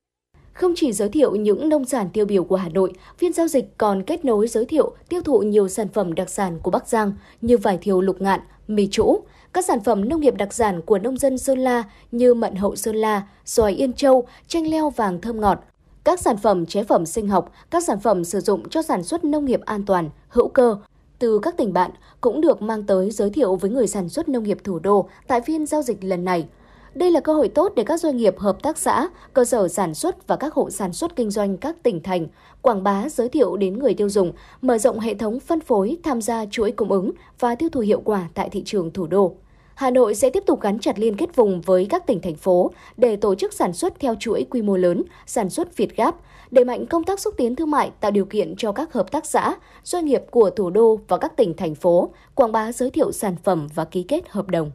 [0.54, 3.78] Không chỉ giới thiệu những nông sản tiêu biểu của Hà Nội, phiên giao dịch
[3.78, 7.14] còn kết nối giới thiệu tiêu thụ nhiều sản phẩm đặc sản của Bắc Giang
[7.42, 9.20] như vải thiều lục ngạn, mì trũ,
[9.54, 12.76] các sản phẩm nông nghiệp đặc sản của nông dân Sơn La như mận hậu
[12.76, 15.64] Sơn La, xoài Yên Châu, chanh leo vàng thơm ngọt,
[16.08, 19.24] các sản phẩm chế phẩm sinh học, các sản phẩm sử dụng cho sản xuất
[19.24, 20.78] nông nghiệp an toàn, hữu cơ,
[21.20, 24.44] từ các tỉnh bạn cũng được mang tới giới thiệu với người sản xuất nông
[24.44, 26.48] nghiệp thủ đô tại phiên giao dịch lần này.
[26.96, 29.94] Đây là cơ hội tốt để các doanh nghiệp hợp tác xã, cơ sở sản
[29.94, 32.28] xuất và các hộ sản xuất kinh doanh các tỉnh thành
[32.62, 34.32] quảng bá giới thiệu đến người tiêu dùng,
[34.62, 38.02] mở rộng hệ thống phân phối, tham gia chuỗi cung ứng và tiêu thụ hiệu
[38.06, 39.36] quả tại thị trường thủ đô.
[39.78, 42.72] Hà Nội sẽ tiếp tục gắn chặt liên kết vùng với các tỉnh thành phố
[42.98, 46.16] để tổ chức sản xuất theo chuỗi quy mô lớn, sản xuất Việt Gáp,
[46.52, 49.26] đẩy mạnh công tác xúc tiến thương mại tạo điều kiện cho các hợp tác
[49.26, 53.12] xã, doanh nghiệp của thủ đô và các tỉnh thành phố quảng bá giới thiệu
[53.12, 54.72] sản phẩm và ký kết hợp đồng.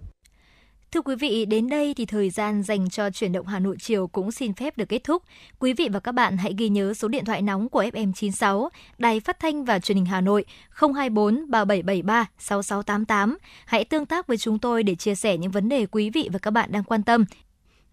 [0.93, 4.06] Thưa quý vị, đến đây thì thời gian dành cho chuyển động Hà Nội chiều
[4.06, 5.23] cũng xin phép được kết thúc.
[5.59, 9.20] Quý vị và các bạn hãy ghi nhớ số điện thoại nóng của FM96, Đài
[9.20, 13.39] Phát thanh và Truyền hình Hà Nội 024 3773 6688.
[13.66, 16.39] Hãy tương tác với chúng tôi để chia sẻ những vấn đề quý vị và
[16.39, 17.24] các bạn đang quan tâm.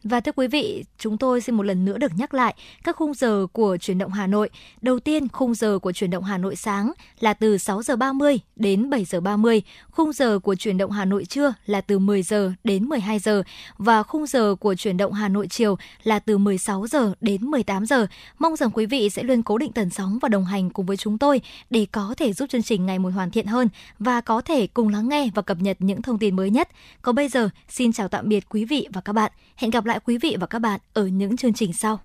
[0.04, 3.14] Và thưa quý vị, chúng tôi xin một lần nữa được nhắc lại các khung
[3.14, 4.50] giờ của chuyển động Hà Nội.
[4.82, 8.40] Đầu tiên, khung giờ của chuyển động Hà Nội sáng là từ 6 giờ 30
[8.56, 9.62] đến 7 giờ 30.
[9.92, 13.44] Khung giờ của chuyển động Hà Nội trưa là từ 10 giờ đến 12 giờ
[13.78, 17.86] và khung giờ của chuyển động Hà Nội chiều là từ 16 giờ đến 18
[17.86, 18.08] giờ.
[18.40, 20.98] Mong rằng quý vị sẽ luôn cố định tần sóng và đồng hành cùng với
[20.98, 23.70] chúng tôi để có thể giúp chương trình ngày một hoàn thiện hơn
[24.00, 26.70] và có thể cùng lắng nghe và cập nhật những thông tin mới nhất.
[27.02, 29.32] Còn bây giờ, xin chào tạm biệt quý vị và các bạn.
[29.56, 32.00] Hẹn gặp lại lại quý vị và các bạn ở những chương trình sau.